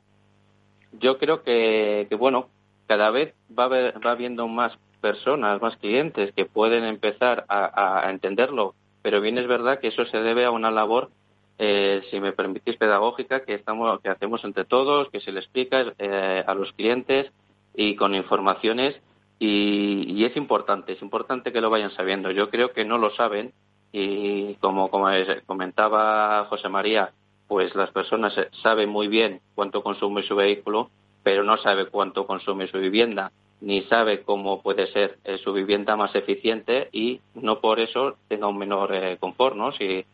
Yo 0.93 1.19
creo 1.19 1.43
que, 1.43 2.07
que, 2.09 2.15
bueno, 2.15 2.49
cada 2.87 3.11
vez 3.11 3.35
va, 3.51 3.69
va 3.69 4.11
habiendo 4.11 4.49
más 4.49 4.73
personas, 5.03 5.61
más 5.61 5.77
clientes 5.77 6.33
que 6.35 6.47
pueden 6.47 6.85
empezar 6.85 7.45
a, 7.49 8.09
entenderlo, 8.09 8.75
pero 9.03 9.21
bien 9.21 9.37
es 9.37 9.47
verdad 9.47 9.79
que 9.79 9.89
eso 9.89 10.07
se 10.07 10.19
debe 10.19 10.47
a 10.47 10.53
una 10.53 10.71
labor, 10.71 11.11
eh, 11.59 12.01
si 12.11 12.19
me 12.19 12.33
permitís, 12.33 12.77
pedagógica 12.77 13.45
que 13.45 13.53
estamos, 13.53 14.01
que 14.01 14.09
hacemos 14.09 14.43
entre 14.45 14.65
todos, 14.65 15.11
que 15.11 15.21
se 15.21 15.33
le 15.33 15.41
explica 15.41 15.93
eh, 15.99 16.45
a 16.47 16.55
los 16.55 16.73
clientes 16.73 17.31
y 17.75 17.95
con 17.95 18.15
informaciones 18.15 18.97
y, 19.45 20.25
es 20.25 20.37
importante, 20.37 20.93
es 20.93 21.03
importante 21.03 21.53
que 21.53 21.61
lo 21.61 21.69
vayan 21.69 21.91
sabiendo. 21.91 22.31
Yo 22.31 22.49
creo 22.49 22.73
que 22.73 22.85
no 22.85 22.97
lo 22.97 23.11
saben 23.11 23.53
y 23.91 24.55
como, 24.55 24.89
como 24.89 25.09
comentaba 25.47 26.47
José 26.49 26.69
María, 26.69 27.11
pues 27.49 27.75
las 27.75 27.91
personas 27.91 28.33
saben 28.63 28.89
muy 28.89 29.09
bien 29.09 29.41
cuánto 29.57 29.83
consume 29.83 30.23
su 30.23 30.37
vehículo, 30.37 30.91
pero 31.25 31.43
no 31.43 31.57
sabe 31.59 31.87
cuánto 31.87 32.25
consume 32.25 32.69
su 32.69 32.79
vivienda 32.79 33.33
ni 33.61 33.83
sabe 33.83 34.23
cómo 34.23 34.63
puede 34.63 34.87
ser 34.93 35.19
eh, 35.25 35.39
su 35.39 35.53
vivienda 35.53 35.97
más 35.97 36.15
eficiente 36.15 36.89
y 36.93 37.21
no 37.35 37.61
por 37.61 37.81
eso 37.81 38.17
tenga 38.29 38.47
un 38.47 38.59
menor 38.59 38.95
eh, 38.95 39.17
confort, 39.19 39.57
¿no? 39.57 39.73
Si, 39.73 40.05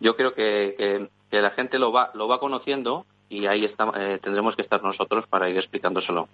yo 0.00 0.16
creo 0.16 0.34
que, 0.34 1.08
que, 1.30 1.40
la 1.40 1.50
gente 1.50 1.78
lo 1.78 1.90
va, 1.90 2.10
lo 2.14 2.28
va 2.28 2.38
conociendo 2.38 3.04
y 3.28 3.46
ahí 3.46 3.64
está, 3.64 3.92
eh, 3.96 4.18
tendremos 4.22 4.54
que 4.54 4.62
estar 4.62 4.82
nosotros 4.82 5.26
para 5.28 5.48
ir 5.50 5.58
explicándoselo. 5.58 6.28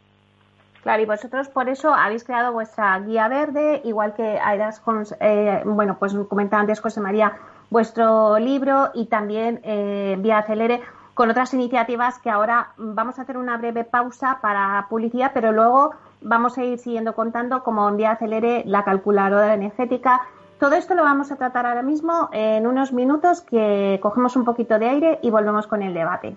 Claro, 0.85 1.03
y 1.03 1.07
vosotros 1.07 1.49
por 1.49 1.70
eso 1.70 1.94
habéis 1.94 2.25
creado 2.25 2.53
vuestra 2.53 2.99
guía 3.01 3.27
verde, 3.27 3.81
igual 3.85 4.12
que 4.12 4.38
Aidas, 4.38 4.83
eh, 5.18 5.62
bueno, 5.64 5.97
pues 5.99 6.14
comentaba 6.29 6.61
antes 6.61 6.79
José 6.79 7.01
María, 7.01 7.33
vuestro 7.70 8.38
libro 8.38 8.90
y 8.92 9.07
también 9.07 9.61
eh, 9.64 10.16
Vía 10.18 10.40
Acelere 10.40 10.83
con 11.14 11.31
otras 11.31 11.55
iniciativas 11.55 12.18
que 12.18 12.29
ahora 12.29 12.75
vamos 12.77 13.18
a 13.18 13.23
hacer 13.23 13.38
una 13.38 13.57
breve 13.57 13.85
pausa 13.85 14.40
para 14.42 14.87
publicidad, 14.90 15.31
pero 15.33 15.53
luego 15.53 15.94
vamos 16.20 16.59
a 16.59 16.64
ir 16.64 16.79
siguiendo 16.79 17.14
contando 17.14 17.64
como 17.64 17.90
día 17.92 18.11
acelere 18.11 18.62
la 18.66 18.85
calculadora 18.85 19.55
energética. 19.55 20.20
Todo 20.61 20.75
esto 20.75 20.94
lo 20.94 21.03
vamos 21.03 21.33
a 21.33 21.37
tratar 21.37 21.64
ahora 21.64 21.83
mismo 21.83 22.29
en 22.33 22.66
unos 22.66 22.92
minutos 22.92 23.40
que 23.40 23.99
cogemos 24.03 24.37
un 24.37 24.44
poquito 24.44 24.79
de 24.79 24.90
aire 24.90 25.18
y 25.23 25.31
volvemos 25.31 25.66
con 25.66 25.83
el 25.83 25.94
debate. 25.94 26.37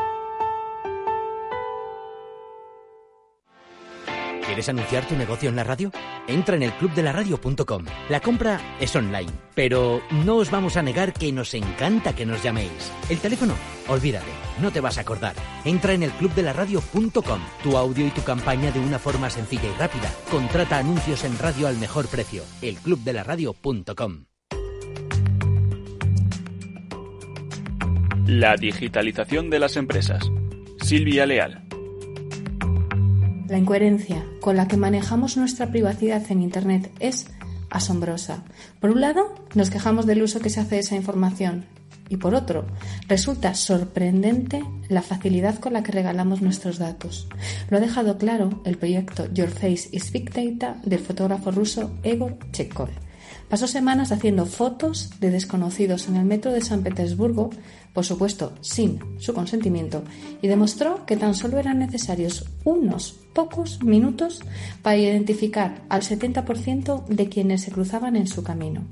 ¿Quieres 4.51 4.67
anunciar 4.67 5.07
tu 5.07 5.15
negocio 5.15 5.47
en 5.47 5.55
la 5.55 5.63
radio? 5.63 5.93
Entra 6.27 6.57
en 6.57 6.63
el 6.63 6.73
clubdelaradio.com. 6.73 7.85
La 8.09 8.19
compra 8.19 8.59
es 8.81 8.93
online, 8.97 9.31
pero 9.55 10.01
no 10.25 10.35
os 10.35 10.51
vamos 10.51 10.75
a 10.75 10.81
negar 10.81 11.13
que 11.13 11.31
nos 11.31 11.53
encanta 11.53 12.13
que 12.13 12.25
nos 12.25 12.43
llaméis. 12.43 12.91
El 13.09 13.19
teléfono, 13.19 13.53
olvídate, 13.87 14.29
no 14.61 14.69
te 14.69 14.81
vas 14.81 14.97
a 14.97 15.01
acordar. 15.01 15.35
Entra 15.63 15.93
en 15.93 16.03
el 16.03 16.11
clubdelaradio.com. 16.11 17.39
Tu 17.63 17.77
audio 17.77 18.05
y 18.05 18.09
tu 18.09 18.23
campaña 18.23 18.71
de 18.71 18.81
una 18.81 18.99
forma 18.99 19.29
sencilla 19.29 19.69
y 19.73 19.79
rápida. 19.79 20.11
Contrata 20.29 20.79
anuncios 20.79 21.23
en 21.23 21.39
radio 21.39 21.67
al 21.67 21.77
mejor 21.77 22.09
precio. 22.09 22.43
elclubdelaradio.com. 22.61 24.25
La 28.27 28.57
digitalización 28.57 29.49
de 29.49 29.59
las 29.59 29.77
empresas. 29.77 30.29
Silvia 30.81 31.25
Leal. 31.25 31.70
La 33.51 33.57
incoherencia 33.57 34.25
con 34.39 34.55
la 34.55 34.69
que 34.69 34.77
manejamos 34.77 35.35
nuestra 35.35 35.71
privacidad 35.71 36.23
en 36.31 36.41
Internet 36.41 36.89
es 37.01 37.27
asombrosa. 37.69 38.45
Por 38.79 38.91
un 38.91 39.01
lado, 39.01 39.35
nos 39.55 39.69
quejamos 39.69 40.05
del 40.05 40.23
uso 40.23 40.39
que 40.39 40.49
se 40.49 40.61
hace 40.61 40.75
de 40.75 40.81
esa 40.81 40.95
información 40.95 41.65
y 42.07 42.15
por 42.15 42.33
otro, 42.33 42.65
resulta 43.09 43.53
sorprendente 43.53 44.63
la 44.87 45.01
facilidad 45.01 45.59
con 45.59 45.73
la 45.73 45.83
que 45.83 45.91
regalamos 45.91 46.41
nuestros 46.41 46.77
datos. 46.79 47.27
Lo 47.69 47.75
ha 47.75 47.81
dejado 47.81 48.17
claro 48.17 48.61
el 48.63 48.77
proyecto 48.77 49.29
Your 49.33 49.49
Face 49.49 49.89
is 49.91 50.13
Big 50.13 50.31
Data 50.31 50.79
del 50.85 50.99
fotógrafo 50.99 51.51
ruso 51.51 51.91
Egor 52.03 52.37
Chekhov. 52.53 52.89
Pasó 53.49 53.67
semanas 53.67 54.13
haciendo 54.13 54.45
fotos 54.45 55.09
de 55.19 55.29
desconocidos 55.29 56.07
en 56.07 56.15
el 56.15 56.23
metro 56.23 56.53
de 56.53 56.61
San 56.61 56.83
Petersburgo, 56.83 57.49
por 57.91 58.05
supuesto 58.05 58.53
sin 58.61 59.01
su 59.19 59.33
consentimiento, 59.33 60.03
y 60.41 60.47
demostró 60.47 61.05
que 61.05 61.17
tan 61.17 61.35
solo 61.35 61.59
eran 61.59 61.79
necesarios 61.79 62.45
unos 62.63 63.20
pocos 63.33 63.81
minutos 63.83 64.41
para 64.81 64.97
identificar 64.97 65.81
al 65.89 66.01
70% 66.01 67.05
de 67.05 67.29
quienes 67.29 67.61
se 67.61 67.71
cruzaban 67.71 68.15
en 68.15 68.27
su 68.27 68.43
camino. 68.43 68.83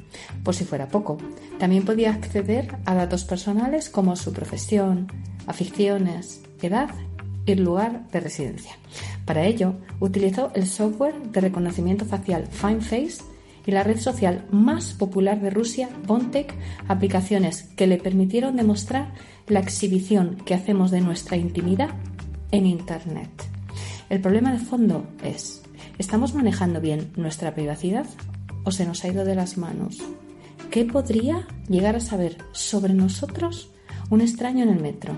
Por 0.43 0.55
si 0.55 0.63
fuera 0.63 0.87
poco, 0.87 1.17
también 1.57 1.85
podía 1.85 2.11
acceder 2.11 2.77
a 2.85 2.95
datos 2.95 3.25
personales 3.25 3.89
como 3.89 4.15
su 4.15 4.33
profesión, 4.33 5.11
aficiones, 5.47 6.41
edad 6.61 6.89
y 7.45 7.55
lugar 7.55 8.07
de 8.11 8.19
residencia. 8.19 8.73
Para 9.25 9.45
ello, 9.45 9.75
utilizó 9.99 10.51
el 10.55 10.67
software 10.67 11.15
de 11.31 11.41
reconocimiento 11.41 12.05
facial 12.05 12.47
FineFace 12.47 13.23
y 13.65 13.71
la 13.71 13.83
red 13.83 13.99
social 13.99 14.45
más 14.51 14.93
popular 14.93 15.41
de 15.41 15.49
Rusia, 15.49 15.89
Bontech, 16.07 16.53
aplicaciones 16.87 17.63
que 17.75 17.87
le 17.87 17.97
permitieron 17.97 18.55
demostrar 18.55 19.13
la 19.47 19.59
exhibición 19.59 20.37
que 20.45 20.53
hacemos 20.53 20.91
de 20.91 21.01
nuestra 21.01 21.37
intimidad 21.37 21.89
en 22.51 22.65
Internet. 22.65 23.58
El 24.09 24.21
problema 24.21 24.51
de 24.51 24.57
fondo 24.57 25.05
es, 25.23 25.61
¿estamos 25.99 26.33
manejando 26.33 26.81
bien 26.81 27.11
nuestra 27.15 27.53
privacidad 27.53 28.07
o 28.63 28.71
se 28.71 28.85
nos 28.85 29.03
ha 29.03 29.09
ido 29.09 29.23
de 29.23 29.35
las 29.35 29.59
manos? 29.59 29.99
¿Qué 30.71 30.83
podría 30.83 31.47
llegar 31.67 31.95
a 31.95 31.99
saber 31.99 32.37
sobre 32.51 32.95
nosotros 32.95 33.69
un 34.09 34.21
extraño 34.21 34.63
en 34.63 34.69
el 34.69 34.81
metro? 34.81 35.13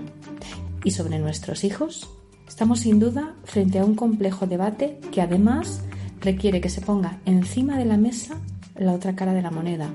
¿Y 0.84 0.90
sobre 0.90 1.18
nuestros 1.18 1.64
hijos? 1.64 2.10
Estamos 2.46 2.80
sin 2.80 3.00
duda 3.00 3.34
frente 3.44 3.78
a 3.78 3.84
un 3.86 3.94
complejo 3.94 4.46
debate 4.46 5.00
que 5.10 5.22
además 5.22 5.82
requiere 6.20 6.60
que 6.60 6.68
se 6.68 6.82
ponga 6.82 7.18
encima 7.24 7.78
de 7.78 7.86
la 7.86 7.96
mesa 7.96 8.36
la 8.76 8.92
otra 8.92 9.16
cara 9.16 9.32
de 9.32 9.42
la 9.42 9.50
moneda, 9.50 9.88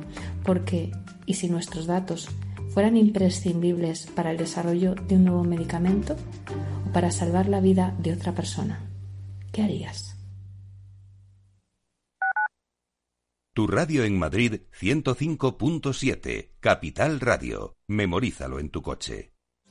porque 0.43 0.91
¿y 1.27 1.35
si 1.35 1.49
nuestros 1.49 1.85
datos 1.85 2.29
fueran 2.69 2.97
imprescindibles 2.97 4.07
para 4.07 4.31
el 4.31 4.37
desarrollo 4.37 4.95
de 5.07 5.17
un 5.17 5.25
nuevo 5.25 5.43
medicamento 5.43 6.15
para 6.97 7.11
salvar 7.11 7.47
la 7.47 7.61
vida 7.61 7.95
de 7.99 8.11
otra 8.11 8.33
persona? 8.33 8.89
¿Qué 9.51 9.61
harías? 9.61 10.17
Tu 13.53 13.67
radio 13.67 14.03
en 14.03 14.17
Madrid 14.17 14.61
105.7, 14.81 16.53
Capital 16.59 17.19
Radio. 17.19 17.77
Memorízalo 17.87 18.57
en 18.57 18.71
tu 18.71 18.81
coche. 18.81 19.36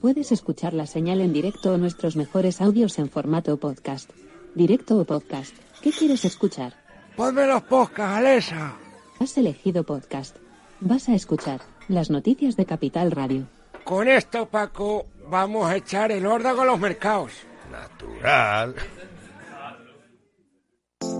Puedes 0.00 0.32
escuchar 0.32 0.72
la 0.72 0.86
señal 0.86 1.20
en 1.20 1.32
directo 1.32 1.74
o 1.74 1.78
nuestros 1.78 2.16
mejores 2.16 2.60
audios 2.62 2.98
en 2.98 3.10
formato 3.10 3.56
podcast. 3.58 4.10
Directo 4.54 4.98
o 4.98 5.04
podcast. 5.04 5.54
¿Qué 5.82 5.90
quieres 5.92 6.24
escuchar? 6.24 6.74
Ponme 7.16 7.46
los 7.46 7.62
podcasts, 7.62 8.18
Alexa. 8.18 8.76
Has 9.18 9.36
elegido 9.36 9.84
podcast. 9.84 10.36
Vas 10.80 11.10
a 11.10 11.14
escuchar 11.14 11.60
las 11.88 12.08
noticias 12.08 12.56
de 12.56 12.64
Capital 12.64 13.10
Radio. 13.10 13.46
Con 13.84 14.08
esto, 14.08 14.46
Paco, 14.46 15.06
vamos 15.28 15.68
a 15.68 15.76
echar 15.76 16.12
el 16.12 16.24
órdago 16.24 16.62
a 16.62 16.64
los 16.66 16.80
mercados. 16.80 17.32
Natural. 17.70 18.74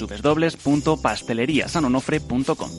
www.pasteleriasanonofre.com. 0.00 2.70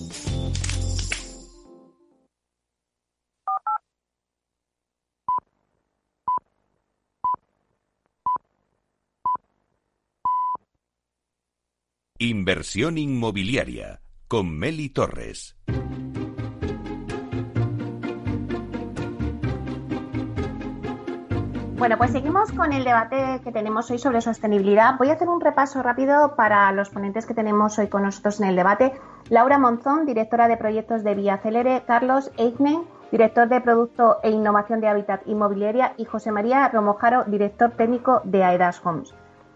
Inversión 12.19 12.97
inmobiliaria 12.97 14.01
con 14.27 14.49
Meli 14.49 14.89
Torres. 14.89 15.56
Bueno, 21.78 21.96
pues 22.00 22.10
seguimos 22.10 22.52
con 22.54 22.74
el 22.74 22.84
debate 22.84 23.40
que 23.44 23.52
tenemos 23.52 23.92
hoy 23.92 24.00
sobre 24.00 24.20
sostenibilidad. 24.22 24.98
Voy 24.98 25.12
a 25.12 25.13
hacer 25.13 25.30
un 25.30 25.40
repaso 25.40 25.84
rápido 25.84 26.36
para 26.36 26.72
los 26.72 26.90
ponentes 26.90 27.28
que 27.28 27.36
tenemos 27.36 27.78
hoy 27.78 27.86
con 27.86 28.02
nosotros 28.02 28.42
en 28.42 28.48
el 28.48 28.56
debate. 28.56 28.94
Laura 29.30 29.60
Monzón, 29.60 30.08
directora 30.08 30.48
de 30.48 30.58
proyectos 30.58 31.04
de 31.04 31.13
Vía 31.13 31.38
Celere, 31.38 31.84
Carlos 31.86 32.32
Eichmann, 32.38 32.86
director 33.12 33.48
de 33.48 33.62
Producto 33.62 34.18
e 34.24 34.32
Innovación 34.32 34.82
de 34.82 34.88
Hábitat 34.88 35.22
Inmobiliaria, 35.28 35.94
y 35.98 36.06
José 36.06 36.32
María 36.32 36.68
Romojaro, 36.70 37.26
director 37.26 37.70
técnico 37.70 38.22
de 38.24 38.44
Aedas 38.44 38.84
Homes. 38.84 39.13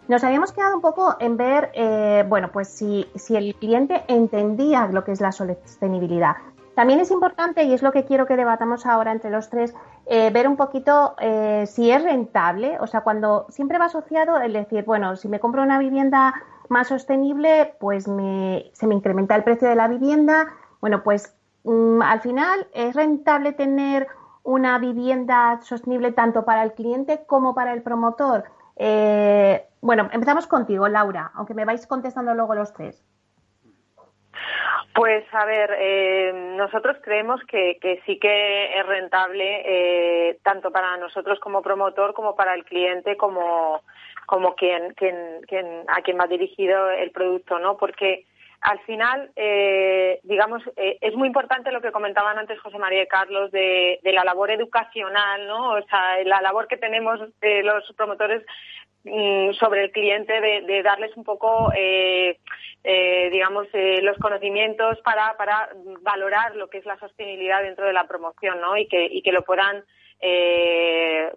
Nos 0.08 0.24
habíamos 0.24 0.52
quedado 0.52 0.76
un 0.76 0.82
poco 0.82 1.16
en 1.20 1.38
ver, 1.38 1.72
eh, 1.74 2.24
bueno, 2.30 2.52
pues 2.52 2.68
si, 2.68 3.10
si 3.16 3.36
el 3.36 3.56
cliente 3.56 4.04
entendía 4.08 4.86
lo 4.86 5.04
que 5.04 5.14
es 5.14 5.22
la 5.22 5.32
sostenibilidad. 5.32 6.36
También 6.76 7.00
es 7.00 7.12
importante, 7.12 7.64
y 7.64 7.74
es 7.74 7.82
lo 7.82 7.92
que 7.92 8.06
quiero 8.06 8.26
que 8.26 8.38
debatamos 8.38 8.86
ahora 8.86 9.12
entre 9.12 9.30
los 9.30 9.50
tres, 9.50 9.76
eh, 10.06 10.30
ver 10.32 10.48
un 10.48 10.58
poquito 10.58 11.16
eh, 11.20 11.66
si 11.68 11.92
es 11.92 12.04
rentable, 12.04 12.78
o 12.80 12.88
sea, 12.88 13.02
cuando 13.02 13.46
siempre 13.50 13.78
va 13.78 13.86
asociado 13.86 14.40
el 14.40 14.54
decir, 14.54 14.84
bueno, 14.86 15.16
si 15.16 15.28
me 15.28 15.40
compro 15.40 15.62
una 15.64 15.80
vivienda 15.80 16.34
más 16.70 16.88
sostenible, 16.88 17.76
pues 17.80 18.08
me, 18.08 18.72
se 18.74 18.88
me 18.88 18.96
incrementa 18.96 19.36
el 19.36 19.44
precio 19.44 19.68
de 19.68 19.76
la 19.76 19.88
vivienda. 19.88 20.48
Bueno, 20.80 21.04
pues 21.04 21.36
mm, 21.64 22.02
al 22.02 22.22
final 22.22 22.68
es 22.74 22.96
rentable 22.96 23.52
tener 23.54 24.08
una 24.44 24.80
vivienda 24.80 25.60
sostenible 25.62 26.12
tanto 26.12 26.46
para 26.46 26.64
el 26.64 26.74
cliente 26.74 27.26
como 27.26 27.54
para 27.54 27.74
el 27.74 27.84
promotor. 27.84 28.46
Eh, 28.78 29.68
bueno, 29.82 30.10
empezamos 30.12 30.48
contigo, 30.48 30.88
Laura, 30.88 31.32
aunque 31.36 31.54
me 31.54 31.66
vais 31.66 31.86
contestando 31.86 32.34
luego 32.34 32.56
los 32.56 32.74
tres. 32.74 33.04
Pues 34.94 35.24
a 35.32 35.46
ver, 35.46 35.74
eh, 35.80 36.34
nosotros 36.58 36.98
creemos 37.02 37.40
que, 37.48 38.02
sí 38.06 38.20
que 38.20 38.78
es 38.78 38.86
rentable 38.86 39.62
eh, 39.66 40.40
tanto 40.44 40.70
para 40.72 40.98
nosotros 40.98 41.40
como 41.40 41.62
promotor 41.62 42.14
como 42.14 42.36
para 42.36 42.54
el 42.56 42.66
cliente 42.66 43.16
como, 43.16 43.84
como 44.26 44.54
quien, 44.56 44.94
quien, 44.96 45.16
quien, 45.48 45.86
a 45.88 46.02
quien 46.02 46.20
va 46.20 46.28
dirigido 46.28 46.90
el 46.92 47.12
producto, 47.12 47.58
¿no? 47.58 47.78
Porque 47.78 48.26
al 48.60 48.80
final, 48.82 49.32
eh, 49.38 50.20
digamos, 50.24 50.62
es 50.76 51.16
muy 51.16 51.28
importante 51.28 51.72
lo 51.72 51.82
que 51.82 51.92
comentaban 51.92 52.38
antes 52.38 52.60
José 52.60 52.78
María 52.78 53.04
y 53.04 53.08
Carlos 53.08 53.50
de, 53.52 54.00
de, 54.04 54.14
la 54.14 54.24
labor 54.24 54.52
educacional, 54.52 55.48
¿no? 55.48 55.72
O 55.72 55.82
sea, 55.84 56.22
la 56.26 56.42
labor 56.42 56.68
que 56.68 56.78
tenemos 56.78 57.20
los 57.20 57.94
promotores 57.96 58.44
Mm, 59.04 59.54
sobre 59.54 59.86
el 59.86 59.92
cliente 59.92 60.32
de, 60.40 60.84
darles 60.84 61.16
un 61.18 61.24
poco, 61.24 61.72
eh, 61.76 62.38
eh, 62.84 63.30
digamos, 63.32 63.68
eh, 63.74 64.00
los 64.04 64.16
conocimientos 64.20 65.00
para, 65.02 65.36
para 65.38 65.70
valorar 66.02 66.56
lo 66.56 66.70
que 66.70 66.78
es 66.78 66.86
la 66.86 67.00
sostenibilidad 67.00 67.64
dentro 67.64 67.86
de 67.86 67.94
la 67.94 68.08
promoción, 68.08 68.62
¿no? 68.62 68.78
Y 68.78 68.88
que, 68.88 69.04
y 69.06 69.24
que 69.24 69.32
lo 69.32 69.44
puedan 69.44 69.84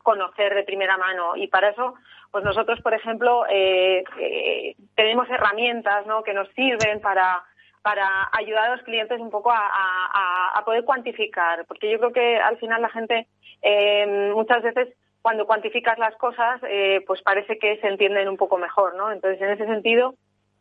conocer 0.02 0.54
de 0.54 0.62
primera 0.62 0.98
mano. 0.98 1.36
Y 1.36 1.46
para 1.46 1.70
eso, 1.70 1.94
pues 2.30 2.44
nosotros, 2.44 2.82
por 2.82 2.92
ejemplo, 2.92 3.44
tenemos 4.94 5.30
herramientas, 5.30 6.04
¿no? 6.06 6.22
Que 6.22 6.34
nos 6.34 6.50
sirven 6.50 7.00
para 7.00 7.42
para 7.80 8.30
ayudar 8.32 8.64
a 8.70 8.76
los 8.76 8.84
clientes 8.84 9.20
un 9.20 9.30
poco 9.30 9.50
a, 9.50 10.50
a 10.54 10.64
poder 10.66 10.84
cuantificar, 10.84 11.64
porque 11.66 11.90
yo 11.90 11.98
creo 11.98 12.12
que 12.12 12.36
al 12.36 12.58
final 12.58 12.82
la 12.82 12.90
gente 12.90 13.26
muchas 14.34 14.62
veces 14.62 14.94
cuando 15.24 15.46
cuantificas 15.46 15.98
las 15.98 16.14
cosas, 16.16 16.60
eh, 16.68 17.02
pues 17.06 17.22
parece 17.22 17.58
que 17.58 17.78
se 17.78 17.88
entienden 17.88 18.28
un 18.28 18.36
poco 18.36 18.58
mejor, 18.58 18.94
¿no? 18.94 19.10
Entonces, 19.10 19.40
en 19.40 19.52
ese 19.52 19.64
sentido, 19.64 20.16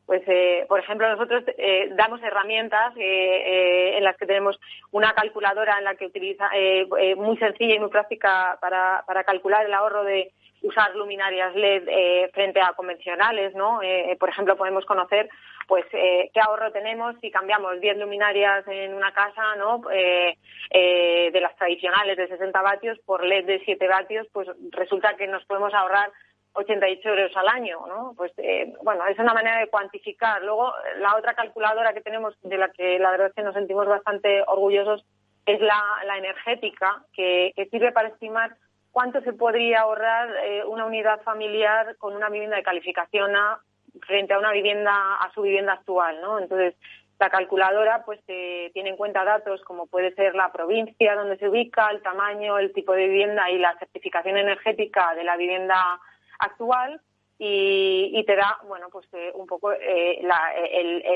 pues, 0.05 0.23
eh, 0.25 0.65
por 0.69 0.79
ejemplo, 0.79 1.09
nosotros 1.09 1.43
eh, 1.57 1.89
damos 1.97 2.23
herramientas 2.23 2.93
en 2.95 4.01
las 4.05 4.15
que 4.15 4.25
tenemos 4.25 4.57
una 4.91 5.11
calculadora 5.11 5.79
en 5.79 5.83
la 5.83 5.95
que 5.95 6.05
utiliza 6.05 6.49
muy 7.17 7.35
sencilla 7.39 7.75
y 7.75 7.79
muy 7.79 7.89
práctica 7.89 8.57
para, 8.61 9.03
para 9.05 9.25
calcular 9.25 9.65
el 9.65 9.73
ahorro 9.73 10.05
de 10.05 10.31
usar 10.61 10.95
luminarias 10.95 11.53
LED 11.55 12.31
frente 12.31 12.61
a 12.61 12.71
convencionales, 12.71 13.53
¿no? 13.55 13.81
por 14.17 14.29
ejemplo, 14.29 14.55
podemos 14.55 14.85
conocer 14.85 15.27
pues 15.73 15.85
eh, 15.91 16.29
qué 16.31 16.39
ahorro 16.39 16.71
tenemos 16.71 17.15
si 17.19 17.31
cambiamos 17.31 17.81
10 17.81 17.97
luminarias 17.97 18.63
en 18.67 18.93
una 18.93 19.11
casa, 19.11 19.55
¿no? 19.57 19.81
Eh, 19.89 20.37
eh, 20.69 21.31
de 21.33 21.41
las 21.41 21.55
tradicionales 21.55 22.15
de 22.15 22.27
60 22.27 22.61
vatios 22.61 22.99
por 23.07 23.25
LED 23.25 23.45
de 23.45 23.61
7 23.65 23.87
vatios, 23.87 24.27
pues 24.31 24.47
resulta 24.69 25.15
que 25.15 25.25
nos 25.25 25.43
podemos 25.45 25.73
ahorrar 25.73 26.11
88 26.53 27.09
euros 27.09 27.35
al 27.35 27.47
año, 27.47 27.79
¿no? 27.87 28.13
Pues 28.15 28.31
bueno, 28.83 29.07
es 29.07 29.17
una 29.17 29.33
manera 29.33 29.61
de 29.61 29.67
cuantificar. 29.69 30.43
Luego, 30.43 30.71
la 30.99 31.15
otra 31.15 31.33
calculadora 31.33 31.91
que 31.91 32.01
tenemos, 32.01 32.39
de 32.43 32.57
la 32.59 32.69
que 32.69 32.99
la 32.99 33.09
verdad 33.09 33.29
es 33.29 33.33
que 33.33 33.41
nos 33.41 33.55
sentimos 33.55 33.87
bastante 33.87 34.43
orgullosos, 34.45 35.03
es 35.47 35.59
la, 35.59 35.81
energética, 36.15 37.01
que, 37.13 37.51
que, 37.55 37.65
sirve 37.65 37.91
para 37.91 38.09
estimar 38.09 38.57
cuánto 38.91 39.21
se 39.21 39.33
podría 39.33 39.81
ahorrar 39.81 40.29
una 40.67 40.85
unidad 40.85 41.23
familiar 41.23 41.95
con 41.97 42.15
una 42.15 42.29
vivienda 42.29 42.57
de 42.57 42.63
calificación 42.63 43.35
A 43.35 43.59
frente 44.01 44.33
a 44.33 44.39
una 44.39 44.51
vivienda, 44.51 45.15
a 45.15 45.31
su 45.33 45.41
vivienda 45.41 45.73
actual, 45.73 46.21
¿no? 46.21 46.39
Entonces, 46.39 46.75
la 47.19 47.29
calculadora 47.29 48.03
pues 48.03 48.19
eh, 48.27 48.71
tiene 48.73 48.89
en 48.89 48.97
cuenta 48.97 49.23
datos 49.23 49.61
como 49.61 49.87
puede 49.87 50.13
ser 50.15 50.35
la 50.35 50.51
provincia 50.51 51.15
donde 51.15 51.37
se 51.37 51.47
ubica, 51.47 51.89
el 51.89 52.01
tamaño, 52.01 52.57
el 52.57 52.73
tipo 52.73 52.93
de 52.93 53.07
vivienda 53.07 53.49
y 53.49 53.59
la 53.59 53.77
certificación 53.77 54.37
energética 54.37 55.13
de 55.15 55.23
la 55.23 55.37
vivienda 55.37 55.99
actual 56.39 56.99
y, 57.37 58.23
te 58.25 58.35
da 58.35 58.57
bueno 58.67 58.89
pues 58.89 59.07
eh, 59.13 59.31
un 59.35 59.47
poco 59.47 59.73
eh, 59.73 60.19
la, 60.21 60.53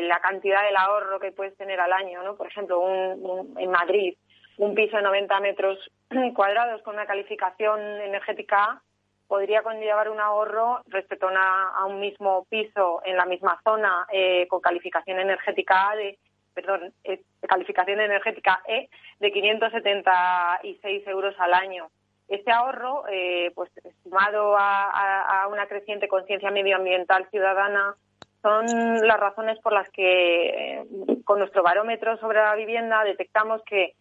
la, 0.02 0.20
cantidad 0.20 0.64
del 0.64 0.76
ahorro 0.76 1.20
que 1.20 1.32
puedes 1.32 1.56
tener 1.58 1.80
al 1.80 1.94
año, 1.94 2.22
¿no? 2.24 2.36
Por 2.36 2.48
ejemplo, 2.48 2.86
en 2.90 3.72
Madrid 3.72 4.16
un 4.58 4.76
piso 4.76 4.98
de 4.98 5.04
90 5.04 5.40
metros 5.40 5.80
cuadrados 6.36 6.82
con 6.82 6.96
una 6.96 7.06
calificación 7.06 7.80
energética 7.80 8.82
podría 9.28 9.62
conllevar 9.62 10.10
un 10.10 10.20
ahorro 10.20 10.82
respecto 10.88 11.28
a, 11.30 11.86
un 11.86 12.00
mismo 12.00 12.46
piso 12.50 13.02
en 13.06 13.18
la 13.18 13.26
misma 13.26 13.60
zona 13.64 14.08
eh, 14.12 14.48
con 14.48 14.62
calificación 14.62 15.20
energética 15.20 15.92
A 15.92 15.96
de 15.96 16.18
perdón, 16.54 16.92
eh, 17.04 17.22
calificación 17.48 18.00
energética 18.00 18.62
E 18.68 18.90
de 19.20 19.32
576 19.32 21.08
euros 21.08 21.36
al 21.40 21.54
año. 21.54 21.90
Este 22.28 22.52
ahorro, 22.52 23.04
eh, 23.10 23.52
pues 23.54 23.70
sumado 24.04 24.58
a, 24.58 25.44
a 25.44 25.48
una 25.48 25.68
creciente 25.68 26.08
conciencia 26.08 26.50
medioambiental 26.50 27.30
ciudadana, 27.30 27.96
son 28.42 29.08
las 29.08 29.20
razones 29.20 29.60
por 29.60 29.74
las 29.74 29.90
que 29.92 30.84
con 31.26 31.40
nuestro 31.40 31.64
barómetro 31.64 32.18
sobre 32.18 32.40
la 32.40 32.56
vivienda 32.56 33.04
detectamos 33.04 33.62
que 33.64 33.94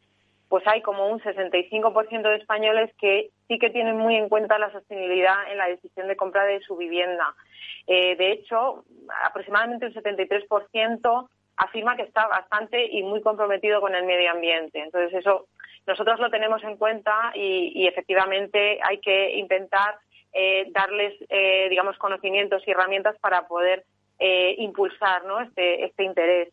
pues 0.48 0.64
hay 0.66 0.80
como 0.82 1.08
un 1.08 1.20
65% 1.20 2.22
de 2.22 2.36
españoles 2.36 2.90
que 3.00 3.30
sí 3.48 3.58
que 3.58 3.70
tienen 3.70 3.96
muy 3.96 4.16
en 4.16 4.28
cuenta 4.28 4.58
la 4.58 4.70
sostenibilidad 4.70 5.50
en 5.50 5.58
la 5.58 5.66
decisión 5.66 6.06
de 6.06 6.16
compra 6.16 6.44
de 6.44 6.60
su 6.60 6.76
vivienda. 6.76 7.34
Eh, 7.86 8.16
de 8.16 8.32
hecho, 8.32 8.84
aproximadamente 9.24 9.86
un 9.86 9.94
73% 9.94 11.28
afirma 11.56 11.96
que 11.96 12.02
está 12.02 12.26
bastante 12.28 12.86
y 12.86 13.02
muy 13.02 13.22
comprometido 13.22 13.80
con 13.80 13.94
el 13.94 14.04
medio 14.04 14.30
ambiente. 14.30 14.78
Entonces, 14.78 15.14
eso 15.14 15.46
nosotros 15.86 16.20
lo 16.20 16.30
tenemos 16.30 16.62
en 16.62 16.76
cuenta 16.76 17.32
y, 17.34 17.86
efectivamente 17.86 18.78
hay 18.82 18.98
que 18.98 19.36
intentar 19.36 19.98
eh, 20.32 20.66
darles, 20.70 21.14
eh, 21.28 21.68
digamos, 21.70 21.96
conocimientos 21.98 22.62
y 22.66 22.70
herramientas 22.70 23.16
para 23.20 23.46
poder 23.48 23.84
impulsar 24.18 25.22
este, 25.42 25.84
este 25.84 26.04
interés. 26.04 26.48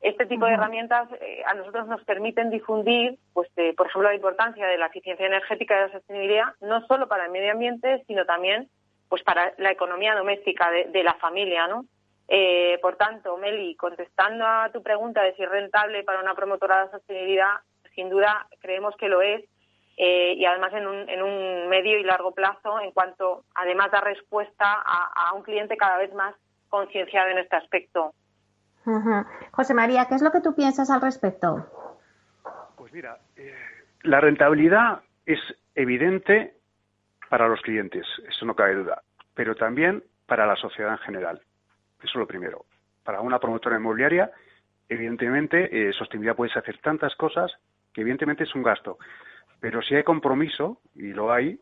Este 0.00 0.26
tipo 0.26 0.46
de 0.46 0.52
herramientas 0.52 1.08
eh, 1.20 1.42
a 1.44 1.54
nosotros 1.54 1.88
nos 1.88 2.04
permiten 2.04 2.50
difundir, 2.50 3.18
pues, 3.32 3.48
por 3.76 3.86
ejemplo, 3.86 4.08
la 4.08 4.14
importancia 4.14 4.66
de 4.66 4.78
la 4.78 4.86
eficiencia 4.86 5.26
energética 5.26 5.74
y 5.74 5.78
de 5.78 5.86
la 5.86 5.92
sostenibilidad, 5.92 6.54
no 6.60 6.86
solo 6.86 7.08
para 7.08 7.24
el 7.24 7.32
medio 7.32 7.52
ambiente, 7.52 8.04
sino 8.06 8.24
también 8.24 8.68
pues 9.08 9.22
para 9.22 9.54
la 9.58 9.70
economía 9.70 10.14
doméstica 10.14 10.70
de, 10.70 11.02
la 11.02 11.14
familia, 11.14 11.66
¿no? 11.66 11.86
Eh, 12.28 12.78
por 12.82 12.96
tanto, 12.96 13.38
Meli, 13.38 13.74
contestando 13.74 14.46
a 14.46 14.70
tu 14.70 14.82
pregunta 14.82 15.22
de 15.22 15.34
si 15.34 15.42
es 15.42 15.48
rentable 15.48 16.04
para 16.04 16.20
una 16.20 16.34
promotora 16.34 16.84
de 16.84 16.90
sostenibilidad, 16.90 17.54
sin 17.94 18.10
duda 18.10 18.46
creemos 18.60 18.94
que 18.96 19.08
lo 19.08 19.22
es 19.22 19.42
eh, 19.96 20.34
y 20.36 20.44
además 20.44 20.74
en 20.74 20.86
un, 20.86 21.08
en 21.08 21.22
un 21.22 21.68
medio 21.68 21.98
y 21.98 22.04
largo 22.04 22.32
plazo 22.32 22.80
en 22.80 22.92
cuanto 22.92 23.44
además 23.54 23.90
da 23.90 24.00
respuesta 24.02 24.66
a, 24.84 25.30
a 25.30 25.32
un 25.32 25.42
cliente 25.42 25.78
cada 25.78 25.96
vez 25.96 26.12
más 26.12 26.34
concienciado 26.68 27.30
en 27.30 27.38
este 27.38 27.56
aspecto. 27.56 28.12
José 29.52 29.74
María, 29.74 30.06
¿qué 30.06 30.14
es 30.14 30.22
lo 30.22 30.32
que 30.32 30.40
tú 30.40 30.54
piensas 30.54 30.90
al 30.90 31.00
respecto? 31.00 31.66
Pues 32.76 32.92
mira, 32.92 33.18
eh, 33.36 33.54
la 34.02 34.20
rentabilidad 34.20 35.00
es 35.26 35.40
evidente 35.74 36.54
para 37.28 37.48
los 37.48 37.60
clientes, 37.60 38.06
eso 38.28 38.46
no 38.46 38.54
cabe 38.54 38.74
duda, 38.74 39.02
pero 39.34 39.54
también 39.54 40.02
para 40.26 40.46
la 40.46 40.56
sociedad 40.56 40.92
en 40.92 40.98
general. 40.98 41.42
Eso 41.98 42.08
es 42.08 42.14
lo 42.14 42.26
primero. 42.26 42.64
Para 43.04 43.20
una 43.20 43.38
promotora 43.38 43.76
inmobiliaria, 43.76 44.30
evidentemente, 44.88 45.68
eh, 45.70 45.92
sostenibilidad 45.92 46.36
puedes 46.36 46.56
hacer 46.56 46.78
tantas 46.78 47.14
cosas 47.16 47.52
que 47.92 48.02
evidentemente 48.02 48.44
es 48.44 48.54
un 48.54 48.62
gasto. 48.62 48.98
Pero 49.60 49.82
si 49.82 49.94
hay 49.94 50.04
compromiso, 50.04 50.80
y 50.94 51.12
lo 51.12 51.32
hay, 51.32 51.60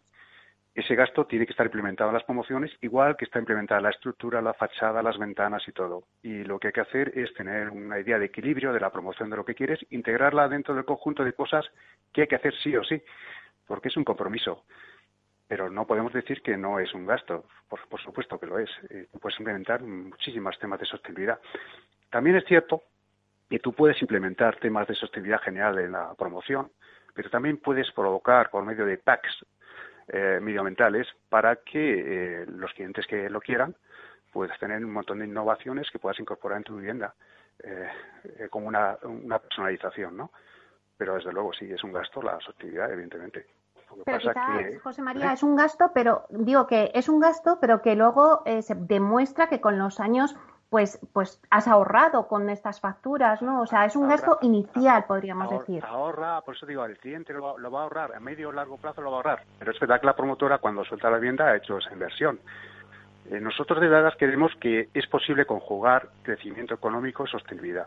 ese 0.77 0.95
gasto 0.95 1.25
tiene 1.25 1.47
que 1.47 1.53
estar 1.53 1.65
implementado 1.65 2.11
en 2.11 2.15
las 2.15 2.25
promociones, 2.25 2.71
igual 2.83 3.17
que 3.17 3.25
está 3.25 3.39
implementada 3.39 3.81
la 3.81 3.89
estructura, 3.89 4.43
la 4.43 4.53
fachada, 4.53 5.03
las 5.03 5.17
ventanas 5.17 5.67
y 5.67 5.73
todo. 5.73 6.05
Y 6.23 6.45
lo 6.45 6.59
que 6.59 6.69
hay 6.69 6.73
que 6.75 6.83
hacer 6.83 7.19
es 7.19 7.33
tener 7.33 7.71
una 7.71 7.99
idea 7.99 8.19
de 8.19 8.27
equilibrio 8.27 8.75
de 8.75 8.81
la 8.81 8.91
promoción 8.91 9.31
de 9.31 9.37
lo 9.37 9.45
que 9.47 9.55
quieres, 9.55 9.81
integrarla 9.89 10.49
dentro 10.49 10.75
del 10.75 10.85
conjunto 10.85 11.25
de 11.25 11.33
cosas 11.33 11.65
que 12.13 12.21
hay 12.23 12.27
que 12.27 12.37
hacer 12.37 12.55
sí 12.63 12.77
o 12.77 12.85
sí, 12.85 13.03
porque 13.67 13.89
es 13.89 13.97
un 13.97 14.05
compromiso. 14.05 14.65
Pero 15.49 15.71
no 15.71 15.87
podemos 15.87 16.13
decir 16.13 16.43
que 16.43 16.59
no 16.59 16.79
es 16.79 16.93
un 16.93 17.07
gasto, 17.07 17.47
por, 17.71 17.81
supuesto 18.03 18.39
que 18.39 18.47
lo 18.47 18.59
es. 18.59 18.69
Eh, 18.91 19.09
puedes 19.19 19.39
implementar 19.41 19.83
muchísimos 19.83 20.59
temas 20.59 20.79
de 20.79 20.85
sostenibilidad. 20.85 21.41
También 22.11 22.37
es 22.37 22.45
cierto 22.45 22.83
que 23.49 23.61
tú 23.61 23.73
puedes 23.73 24.03
implementar 24.03 24.57
temas 24.57 24.87
de 24.87 24.95
sostenibilidad 24.95 25.41
general 25.41 25.79
en 25.79 25.93
la 25.93 26.13
promoción, 26.19 26.71
pero 27.15 27.31
también 27.31 27.57
puedes 27.57 27.91
provocar 27.93 28.51
por 28.51 28.63
medio 28.63 28.85
de 28.85 28.99
packs 28.99 29.47
eh, 30.09 30.39
medioambientales 30.41 31.09
para 31.29 31.57
que 31.57 32.43
eh, 32.43 32.47
los 32.47 32.73
clientes 32.75 33.07
que 33.07 33.29
lo 33.29 33.41
quieran 33.41 33.75
puedas 34.33 34.59
tener 34.59 34.85
un 34.85 34.93
montón 34.93 35.19
de 35.19 35.27
innovaciones 35.27 35.91
que 35.91 35.99
puedas 35.99 36.21
incorporar 36.21 36.59
en 36.59 36.65
tu 36.65 36.77
vivienda 36.77 37.15
eh, 37.59 37.89
eh 38.39 38.49
como 38.49 38.69
una, 38.69 38.99
una 39.03 39.39
personalización, 39.39 40.17
¿no? 40.17 40.31
Pero 40.97 41.15
desde 41.17 41.33
luego 41.33 41.53
sí, 41.53 41.73
es 41.73 41.83
un 41.83 41.93
gasto 41.93 42.23
la 42.23 42.39
sostenibilidad, 42.41 42.93
evidentemente. 42.93 43.47
pero 44.05 44.33
José 44.83 45.03
María, 45.03 45.33
es 45.33 45.43
un 45.43 45.57
gasto, 45.57 45.91
pero 45.93 46.27
digo 46.31 46.67
que 46.67 46.93
es 46.95 47.09
un 47.09 47.19
gasto, 47.19 47.59
pero 47.61 47.83
que 47.83 47.97
luego 47.97 48.43
se 48.61 48.75
demuestra 48.75 49.49
que 49.49 49.61
con 49.61 49.79
los 49.79 50.01
años 50.01 50.37
pues, 50.77 50.99
pues 51.15 51.41
has 51.49 51.69
ahorrado 51.69 52.29
con 52.29 52.51
estas 52.51 52.83
facturas, 52.83 53.41
¿no? 53.41 53.63
O 53.63 53.67
sea, 53.67 53.87
es 53.87 53.97
un 53.97 54.11
gasto 54.11 54.39
inicial, 54.43 55.07
podríamos 55.07 55.49
decir. 55.49 55.83
Ahorra, 55.83 56.43
por 56.43 56.55
eso 56.55 56.67
digo, 56.67 56.85
el 56.85 56.99
cliente 56.99 57.33
lo, 57.33 57.71
va 57.71 57.81
a 57.81 57.83
ahorrar, 57.85 58.15
a 58.15 58.21
medio 58.21 58.51
o 58.51 58.53
largo 58.53 58.77
plazo 58.77 59.01
lo 59.01 59.11
va 59.11 59.17
a 59.17 59.21
ahorrar. 59.21 59.43
Pero 59.59 59.73
es 59.73 59.81
verdad 59.81 59.99
que 60.01 60.07
la 60.07 60.15
promotora, 60.15 60.59
cuando 60.59 60.85
suelta 60.85 61.09
la 61.09 61.17
vivienda, 61.17 61.47
ha 61.47 61.57
hecho 61.57 61.79
esa 61.79 61.91
inversión. 61.95 62.39
Eh, 63.31 63.41
nosotros 63.41 63.81
de 63.81 63.89
verdad 63.89 64.13
creemos 64.19 64.53
que 64.61 64.91
es 64.93 65.07
posible 65.07 65.47
conjugar 65.47 66.11
crecimiento 66.23 66.75
económico 66.75 67.25
y 67.25 67.31
sostenibilidad. 67.31 67.87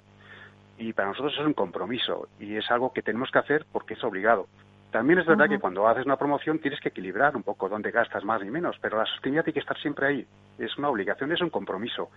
Y 0.80 0.94
para 0.94 1.10
nosotros 1.10 1.36
es 1.40 1.46
un 1.46 1.54
compromiso 1.54 2.28
y 2.40 2.56
es 2.56 2.72
algo 2.72 2.92
que 2.92 3.04
tenemos 3.04 3.30
que 3.30 3.38
hacer 3.38 3.68
porque 3.72 3.94
es 3.94 4.04
obligado. 4.04 4.48
También 4.90 5.20
es 5.20 5.28
verdad 5.28 5.48
que 5.48 5.60
cuando 5.60 5.88
haces 5.88 6.08
una 6.08 6.18
promoción 6.18 6.58
tienes 6.58 6.80
que 6.80 6.90
equilibrar 6.90 7.36
un 7.36 7.44
poco 7.44 7.70
dónde 7.70 7.92
gastas 7.92 8.24
más 8.24 8.42
y 8.42 8.50
menos, 8.50 8.78
pero 8.82 8.98
la 8.98 9.06
sostenibilidad 9.06 9.44
tiene 9.44 9.54
que 9.54 9.60
estar 9.60 9.78
siempre 9.78 10.08
ahí. 10.08 10.28
Es 10.58 10.76
una 10.80 10.90
obligación, 10.90 11.32
es 11.32 11.42
un 11.42 11.52
compromiso 11.52 12.10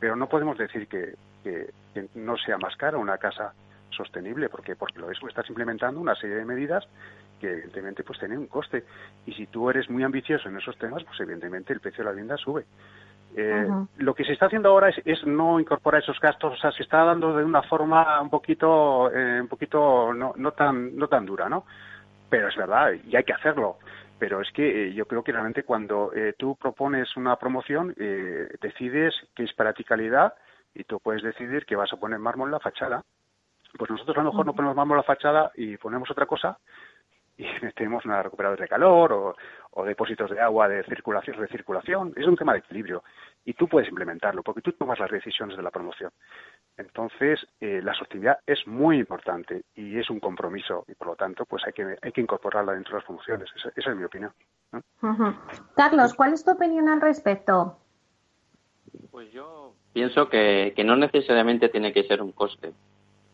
pero 0.00 0.16
no 0.16 0.28
podemos 0.28 0.58
decir 0.58 0.88
que, 0.88 1.14
no 2.14 2.36
sea 2.36 2.58
más 2.58 2.76
cara 2.76 2.98
una 2.98 3.18
casa 3.18 3.52
sostenible, 3.90 4.48
porque 4.48 4.76
porque 4.76 4.98
lo 4.98 5.10
es, 5.10 5.18
estás 5.28 5.48
implementando 5.48 6.00
una 6.00 6.14
serie 6.14 6.36
de 6.36 6.44
medidas 6.44 6.86
que 7.40 7.50
evidentemente 7.50 8.02
pues 8.02 8.18
tienen 8.18 8.38
un 8.38 8.46
coste 8.46 8.84
y 9.26 9.32
si 9.32 9.46
tú 9.46 9.68
eres 9.70 9.88
muy 9.90 10.02
ambicioso 10.02 10.48
en 10.48 10.56
esos 10.56 10.76
temas, 10.78 11.02
pues 11.04 11.20
evidentemente 11.20 11.72
el 11.72 11.80
precio 11.80 11.98
de 11.98 12.04
la 12.04 12.10
vivienda 12.10 12.36
sube. 12.36 12.64
Eh, 13.36 13.68
lo 13.98 14.14
que 14.14 14.24
se 14.24 14.32
está 14.32 14.46
haciendo 14.46 14.70
ahora 14.70 14.88
es, 15.04 15.24
no 15.24 15.60
incorporar 15.60 16.02
esos 16.02 16.18
gastos, 16.18 16.54
o 16.54 16.56
sea, 16.56 16.72
se 16.72 16.82
está 16.82 17.04
dando 17.04 17.36
de 17.36 17.44
una 17.44 17.62
forma 17.62 18.20
un 18.20 18.30
poquito, 18.30 19.10
eh, 19.12 19.40
un 19.40 19.48
poquito 19.48 20.12
no, 20.12 20.32
no 20.36 20.52
tan, 20.52 20.96
no 20.96 21.06
tan 21.08 21.26
dura, 21.26 21.48
¿no? 21.48 21.64
Pero 22.28 22.48
es 22.48 22.56
verdad 22.56 22.92
y 23.04 23.14
hay 23.16 23.24
que 23.24 23.32
hacerlo 23.32 23.78
pero 24.20 24.42
es 24.42 24.52
que 24.52 24.88
eh, 24.88 24.92
yo 24.92 25.06
creo 25.06 25.24
que 25.24 25.32
realmente 25.32 25.64
cuando 25.64 26.12
eh, 26.14 26.34
tú 26.38 26.54
propones 26.54 27.16
una 27.16 27.36
promoción, 27.36 27.94
eh, 27.98 28.48
decides 28.60 29.14
qué 29.34 29.44
es 29.44 29.52
para 29.54 29.72
ti 29.72 29.82
calidad 29.82 30.34
y 30.74 30.84
tú 30.84 31.00
puedes 31.00 31.22
decidir 31.22 31.64
que 31.64 31.74
vas 31.74 31.90
a 31.92 31.96
poner 31.96 32.18
mármol 32.18 32.48
en 32.48 32.52
la 32.52 32.60
fachada. 32.60 33.02
Pues 33.78 33.90
nosotros 33.90 34.18
a 34.18 34.22
lo 34.22 34.30
mejor 34.30 34.44
no 34.44 34.54
ponemos 34.54 34.76
mármol 34.76 34.96
en 34.96 34.98
la 34.98 35.04
fachada 35.04 35.50
y 35.54 35.78
ponemos 35.78 36.10
otra 36.10 36.26
cosa 36.26 36.58
y 37.38 37.44
tenemos 37.74 38.04
una 38.04 38.22
recuperadora 38.22 38.62
de 38.62 38.68
calor 38.68 39.12
o, 39.14 39.36
o, 39.70 39.84
depósitos 39.86 40.30
de 40.30 40.40
agua 40.40 40.68
de 40.68 40.84
circulación, 40.84 41.38
recirculación. 41.38 42.12
Es 42.14 42.26
un 42.26 42.36
tema 42.36 42.52
de 42.52 42.58
equilibrio 42.58 43.02
y 43.46 43.54
tú 43.54 43.68
puedes 43.68 43.88
implementarlo 43.88 44.42
porque 44.42 44.60
tú 44.60 44.72
tomas 44.72 44.98
las 44.98 45.10
decisiones 45.10 45.56
de 45.56 45.62
la 45.62 45.70
promoción. 45.70 46.10
Entonces, 46.80 47.46
eh, 47.60 47.80
la 47.82 47.94
sostenibilidad 47.94 48.38
es 48.46 48.66
muy 48.66 48.98
importante 48.98 49.62
y 49.74 49.98
es 49.98 50.08
un 50.08 50.18
compromiso 50.18 50.84
y 50.88 50.94
por 50.94 51.08
lo 51.08 51.16
tanto, 51.16 51.44
pues 51.44 51.62
hay 51.66 51.72
que, 51.72 51.96
hay 52.00 52.12
que 52.12 52.20
incorporarla 52.20 52.72
dentro 52.72 52.92
de 52.92 52.98
las 52.98 53.06
promociones. 53.06 53.48
Esa, 53.54 53.90
es 53.90 53.96
mi 53.96 54.04
opinión. 54.04 54.32
Carlos, 55.76 56.14
¿cuál 56.14 56.32
es 56.32 56.44
tu 56.44 56.52
opinión 56.52 56.88
al 56.88 57.00
respecto? 57.00 57.76
Pues 59.10 59.30
yo 59.32 59.74
pienso 59.92 60.28
que, 60.28 60.72
que 60.74 60.84
no 60.84 60.96
necesariamente 60.96 61.68
tiene 61.68 61.92
que 61.92 62.04
ser 62.04 62.22
un 62.22 62.32
coste. 62.32 62.72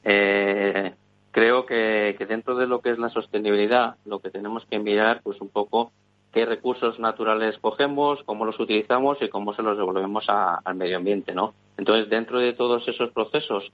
Eh, 0.03 0.95
creo 1.37 1.67
que, 1.67 2.17
dentro 2.29 2.57
de 2.57 2.67
lo 2.67 2.81
que 2.81 2.91
es 2.91 2.99
la 2.99 3.11
sostenibilidad, 3.11 3.97
lo 4.07 4.21
que 4.21 4.31
tenemos 4.31 4.65
que 4.67 4.79
mirar, 4.79 5.21
pues 5.23 5.41
un 5.41 5.51
poco 5.51 5.93
qué 6.37 6.45
recursos 6.45 6.99
naturales 6.99 7.57
cogemos, 7.63 8.23
cómo 8.27 8.45
los 8.45 8.61
utilizamos 8.61 9.17
y 9.23 9.31
cómo 9.31 9.55
se 9.55 9.63
los 9.63 9.79
devolvemos 9.79 10.27
al 10.29 10.75
medio 10.75 10.99
ambiente, 10.99 11.35
¿no? 11.35 11.55
Entonces, 11.79 12.11
dentro 12.11 12.39
de 12.39 12.53
todos 12.53 12.87
esos 12.89 13.11
procesos 13.13 13.73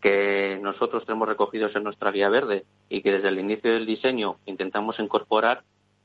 que 0.00 0.60
nosotros 0.62 1.04
tenemos 1.04 1.26
recogidos 1.26 1.74
en 1.74 1.82
nuestra 1.82 2.12
guía 2.12 2.28
verde 2.28 2.66
y 2.88 3.02
que 3.02 3.10
desde 3.10 3.30
el 3.30 3.40
inicio 3.40 3.72
del 3.72 3.84
diseño 3.84 4.36
intentamos 4.46 5.00
incorporar 5.00 5.64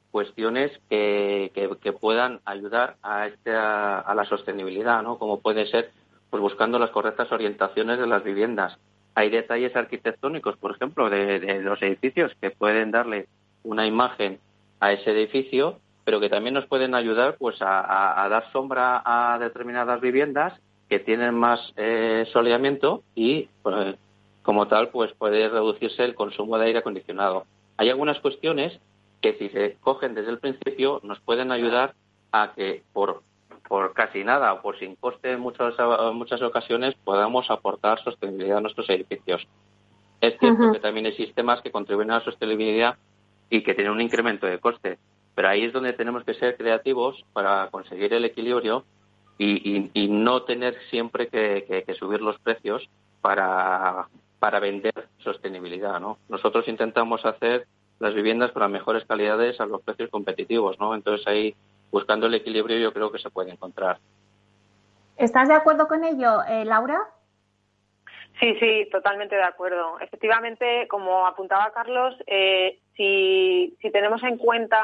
cuestiones 0.09 0.71
que, 0.89 1.51
que, 1.53 1.93
puedan 1.93 2.39
ayudar 2.43 2.95
a, 3.03 3.27
este, 3.27 3.51
a, 3.53 4.11
la 4.15 4.25
sostenibilidad, 4.25 5.03
¿no? 5.03 5.19
Como 5.19 5.41
puede 5.41 5.67
ser, 5.67 5.91
pues 6.31 6.41
buscando 6.41 6.79
las 6.79 6.89
correctas 6.89 7.31
orientaciones 7.31 7.99
de 7.99 8.07
las 8.07 8.23
viviendas, 8.23 8.79
hay 9.13 9.29
detalles 9.29 9.75
arquitectónicos, 9.75 10.57
por 10.57 10.71
ejemplo, 10.71 11.07
de, 11.07 11.61
los 11.61 11.79
edificios 11.83 12.31
que 12.41 12.49
pueden 12.49 12.89
darle 12.89 13.27
una 13.61 13.85
imagen 13.85 14.39
a 14.79 14.91
ese 14.91 15.11
edificio, 15.11 15.77
pero 16.09 16.19
que 16.19 16.29
también 16.29 16.55
nos 16.55 16.65
pueden 16.65 16.95
ayudar 16.95 17.35
pues 17.37 17.57
a, 17.61 18.27
dar 18.31 18.51
sombra 18.51 19.03
a 19.05 19.37
determinadas 19.37 20.01
viviendas 20.01 20.59
que 20.89 20.97
tienen 20.97 21.35
más 21.35 21.59
eh, 21.77 22.27
soleamiento 22.33 23.03
y 23.13 23.47
pues, 23.61 23.95
como 24.41 24.67
tal 24.67 24.89
pues 24.89 25.13
puede 25.13 25.47
reducirse 25.49 26.03
el 26.03 26.15
consumo 26.15 26.57
de 26.57 26.65
aire 26.65 26.79
acondicionado. 26.79 27.45
Hay 27.77 27.91
algunas 27.91 28.19
cuestiones 28.21 28.79
que 29.21 29.35
si 29.35 29.49
se 29.49 29.77
cogen 29.81 30.15
desde 30.15 30.31
el 30.31 30.39
principio 30.39 30.99
nos 31.03 31.19
pueden 31.19 31.51
ayudar 31.51 31.93
a 32.31 32.53
que 32.55 32.81
por 32.91 33.21
por 33.67 33.93
casi 33.93 34.23
nada 34.23 34.51
o 34.53 34.63
por 34.63 34.79
sin 34.79 34.95
coste 34.95 35.33
en 35.33 35.41
muchas, 35.41 35.75
muchas 36.15 36.41
ocasiones 36.41 36.95
podamos 37.03 37.51
aportar 37.51 38.03
sostenibilidad 38.03 38.57
a 38.57 38.61
nuestros 38.61 38.89
edificios. 38.89 39.47
Es 40.21 40.39
cierto 40.39 40.71
que 40.71 40.79
también 40.79 41.05
hay 41.05 41.13
sistemas 41.13 41.61
que 41.61 41.69
contribuyen 41.69 42.09
a 42.09 42.17
la 42.17 42.25
sostenibilidad 42.25 42.97
y 43.47 43.61
que 43.61 43.75
tienen 43.75 43.93
un 43.93 44.01
incremento 44.01 44.47
de 44.47 44.57
coste, 44.57 44.97
pero 45.39 45.47
ahí 45.47 45.63
es 45.63 45.71
donde 45.71 45.93
tenemos 45.93 46.25
que 46.25 46.33
ser 46.33 46.57
creativos 46.57 47.23
para 47.31 47.69
conseguir 47.71 48.13
el 48.13 48.25
equilibrio 48.25 48.83
y, 49.37 49.87
no 50.09 50.43
tener 50.43 50.75
siempre 50.89 51.29
que, 51.29 51.85
subir 51.97 52.19
los 52.19 52.37
precios 52.39 52.89
para, 53.21 54.09
para 54.39 54.59
vender 54.59 55.07
sostenibilidad. 55.19 55.97
¿no? 56.01 56.17
Nosotros 56.27 56.67
intentamos 56.67 57.23
hacer 57.23 57.67
las 57.99 58.13
viviendas 58.13 58.51
con 58.51 58.63
las 58.63 58.69
mejores 58.69 59.05
calidades 59.05 59.61
a 59.61 59.65
los 59.65 59.81
precios 59.81 60.09
competitivos, 60.09 60.77
¿no? 60.77 60.93
Entonces 60.93 61.25
ahí 61.25 61.55
buscando 61.89 62.27
el 62.27 62.33
equilibrio 62.33 62.77
yo 62.77 62.91
creo 62.91 63.09
que 63.09 63.19
se 63.19 63.29
puede 63.29 63.51
encontrar. 63.51 63.97
¿Estás 65.15 65.47
de 65.47 65.53
acuerdo 65.53 65.87
con 65.87 66.03
ello, 66.03 66.43
eh, 66.49 66.65
Laura? 66.65 66.99
Sí, 68.39 68.55
sí, 68.59 68.87
totalmente 68.89 69.35
de 69.35 69.43
acuerdo. 69.43 69.99
Efectivamente, 69.99 70.87
como 70.87 71.27
apuntaba 71.27 71.71
Carlos, 71.73 72.15
eh, 72.25 72.79
si, 72.95 73.77
tenemos 73.91 74.23
en 74.23 74.37
cuenta 74.37 74.79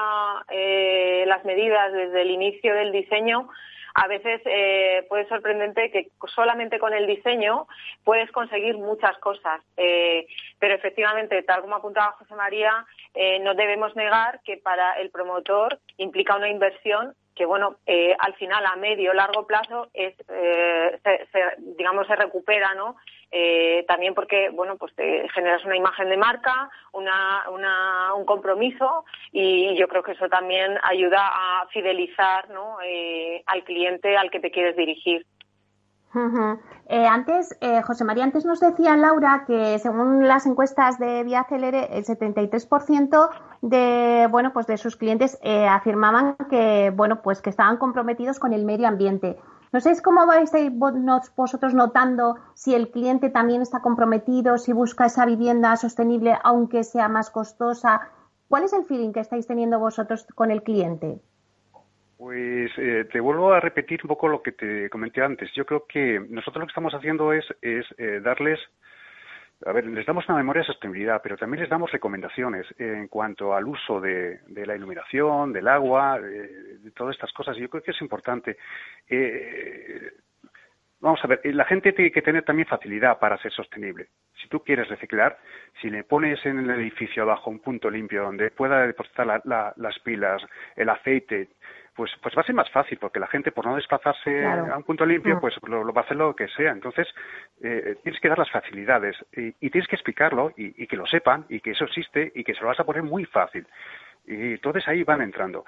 eh, 0.50 1.24
las 1.28 1.46
medidas 1.46 1.94
desde 1.94 2.22
el 2.24 2.32
inicio 2.32 2.74
del 2.74 2.92
diseño, 2.92 3.50
a 3.94 4.08
veces 4.08 4.42
eh, 4.44 5.06
puede 5.08 5.26
sorprendente 5.30 5.90
que 5.90 6.10
solamente 6.28 6.80
con 6.80 6.94
el 6.94 7.08
diseño 7.08 7.66
puedes 8.04 8.30
conseguir 8.32 8.76
muchas 8.78 9.18
cosas. 9.20 9.62
Eh, 9.78 10.28
pero 10.60 10.76
efectivamente, 10.76 11.42
tal 11.44 11.62
como 11.62 11.76
apuntaba 11.76 12.12
José 12.20 12.36
María, 12.36 12.86
no 13.42 13.54
debemos 13.54 13.96
negar 13.96 14.42
que 14.44 14.58
para 14.58 15.00
el 15.00 15.10
promotor 15.12 15.80
implica 15.96 16.36
una 16.36 16.50
inversión 16.50 17.16
que 17.34 17.46
bueno 17.46 17.78
al 18.20 18.34
final 18.36 18.66
a 18.66 18.76
medio 18.76 19.14
largo 19.14 19.46
plazo 19.46 19.88
es 19.94 20.14
eh, 20.30 21.00
se, 21.04 21.42
digamos 21.78 22.08
se 22.08 22.16
recupera 22.16 22.74
no 22.74 22.96
eh, 23.32 23.84
también 23.88 24.14
porque 24.14 24.50
bueno 24.50 24.78
pues 24.78 24.94
te 24.96 25.28
generas 25.30 25.64
una 25.66 25.76
imagen 25.76 26.10
de 26.10 26.18
marca 26.18 26.70
una, 26.94 27.50
una, 27.52 28.14
un 28.14 28.26
compromiso 28.26 29.06
y 29.32 29.76
yo 29.78 29.88
creo 29.88 30.04
que 30.04 30.14
eso 30.14 30.28
también 30.30 30.78
ayuda 30.84 31.20
a 31.22 31.68
fidelizar 31.68 32.50
¿no? 32.50 32.78
al 33.46 33.64
cliente 33.64 34.18
al 34.18 34.32
que 34.32 34.40
te 34.40 34.52
quieres 34.52 34.76
dirigir 34.76 35.26
eh, 36.88 37.06
antes, 37.08 37.58
eh, 37.60 37.82
José 37.82 38.06
María, 38.06 38.24
antes 38.24 38.46
nos 38.46 38.62
decía 38.62 38.96
Laura 38.96 39.44
que 39.46 39.80
según 39.80 40.28
las 40.28 40.46
encuestas 40.46 40.98
de 40.98 41.24
Vía 41.24 41.46
Celere, 41.50 41.90
el 41.92 42.06
73% 42.06 43.30
de, 43.62 44.28
bueno, 44.30 44.54
pues 44.54 44.66
de 44.68 44.78
sus 44.78 44.96
clientes 44.96 45.38
eh, 45.44 45.68
afirmaban 45.68 46.38
que, 46.50 46.92
bueno, 46.96 47.22
pues 47.22 47.42
que 47.42 47.50
estaban 47.50 47.78
comprometidos 47.78 48.40
con 48.40 48.54
el 48.54 48.64
medio 48.64 48.88
ambiente. 48.88 49.38
No 49.76 49.82
sé 49.82 49.92
cómo 50.02 50.26
vais 50.26 50.54
vosotros 51.36 51.74
notando 51.74 52.38
si 52.54 52.74
el 52.74 52.92
cliente 52.92 53.30
también 53.30 53.62
está 53.62 53.82
comprometido, 53.82 54.58
si 54.58 54.72
busca 54.72 55.08
esa 55.08 55.26
vivienda 55.26 55.76
sostenible 55.76 56.34
aunque 56.46 56.86
sea 56.86 57.10
más 57.10 57.30
costosa. 57.30 58.10
¿Cuál 58.48 58.64
es 58.64 58.72
el 58.72 58.86
feeling 58.86 59.12
que 59.12 59.20
estáis 59.20 59.48
teniendo 59.48 59.78
vosotros 59.78 60.26
con 60.34 60.50
el 60.50 60.64
cliente? 60.64 61.20
Pues 62.18 62.72
eh, 62.78 63.06
te 63.12 63.20
vuelvo 63.20 63.52
a 63.52 63.60
repetir 63.60 64.00
un 64.06 64.08
poco 64.08 64.30
lo 64.30 64.42
que 64.42 64.54
te 64.54 64.90
comenté 64.90 65.22
antes. 65.22 65.52
Yo 65.54 65.66
creo 65.66 65.84
que 65.90 66.22
nosotros 66.22 66.62
lo 66.62 66.68
que 66.68 66.72
estamos 66.72 66.94
haciendo 66.94 67.34
es, 67.34 67.44
es 67.62 67.86
eh, 67.98 68.22
darles, 68.24 68.62
a 69.64 69.72
ver, 69.72 69.86
les 69.86 70.06
damos 70.06 70.28
una 70.28 70.38
memoria 70.38 70.62
de 70.62 70.68
sostenibilidad, 70.68 71.22
pero 71.24 71.38
también 71.38 71.62
les 71.62 71.70
damos 71.70 71.92
recomendaciones 71.92 72.66
en 72.78 73.08
cuanto 73.08 73.54
al 73.56 73.66
uso 73.66 74.02
de, 74.02 74.40
de 74.48 74.66
la 74.66 74.76
iluminación, 74.76 75.54
del 75.54 75.68
agua, 75.68 76.20
de, 76.20 76.78
de, 76.80 76.92
todas 76.92 77.16
estas 77.16 77.32
cosas. 77.32 77.56
Yo 77.58 77.70
creo 77.70 77.82
que 77.82 77.92
es 77.92 78.02
importante. 78.02 78.58
Eh, 79.08 80.12
vamos 81.00 81.20
a 81.24 81.28
ver, 81.28 81.42
la 81.46 81.66
gente 81.66 81.94
tiene 81.94 82.12
que 82.12 82.22
tener 82.22 82.44
también 82.44 82.68
facilidad 82.68 83.18
para 83.18 83.38
ser 83.38 83.52
sostenible. 83.52 84.08
Si 84.42 84.50
tú 84.50 84.62
quieres 84.62 84.90
reciclar, 84.90 85.40
si 85.82 85.90
le 85.90 86.04
pones 86.04 86.46
en 86.46 86.60
el 86.60 86.70
edificio 86.72 87.24
abajo 87.24 87.50
un 87.50 87.60
punto 87.60 87.90
limpio 87.90 88.24
donde 88.24 88.52
pueda 88.52 88.86
depositar 88.86 89.26
la, 89.26 89.42
la, 89.46 89.74
las 89.78 89.98
pilas, 90.00 90.44
el 90.76 90.90
aceite, 90.90 91.50
pues, 91.96 92.12
pues 92.22 92.36
va 92.36 92.42
a 92.42 92.46
ser 92.46 92.56
más 92.56 92.70
fácil, 92.72 92.98
porque 92.98 93.20
la 93.20 93.28
gente 93.28 93.52
por 93.52 93.66
no 93.66 93.76
desplazarse 93.76 94.42
claro. 94.42 94.74
a 94.74 94.78
un 94.78 94.84
punto 94.84 95.06
limpio, 95.06 95.38
mm. 95.38 95.40
pues 95.40 95.56
lo, 95.66 95.84
lo, 95.84 95.94
va 95.94 96.02
a 96.02 96.04
hacer 96.04 96.18
lo 96.18 96.36
que 96.36 96.48
sea. 96.50 96.72
Entonces, 96.72 97.08
eh, 97.62 97.96
tienes 98.04 98.20
que 98.20 98.28
dar 98.28 98.38
las 98.38 98.52
facilidades 98.52 99.16
y, 99.32 99.48
y 99.60 99.70
tienes 99.70 99.88
que 99.88 99.96
explicarlo 99.96 100.52
y, 100.58 100.84
y, 100.84 100.88
que 100.88 100.98
lo 100.98 101.06
sepan 101.06 101.46
y 101.48 101.62
que 101.62 101.72
eso 101.72 101.86
existe 101.86 102.32
y 102.36 102.44
que 102.44 102.54
se 102.54 102.62
lo 102.62 102.68
vas 102.68 102.80
a 102.80 102.84
poner 102.84 103.04
muy 103.04 103.26
fácil. 103.26 103.66
Y 104.28 104.54
entonces 104.54 104.88
ahí 104.88 105.04
van 105.04 105.22
entrando. 105.22 105.64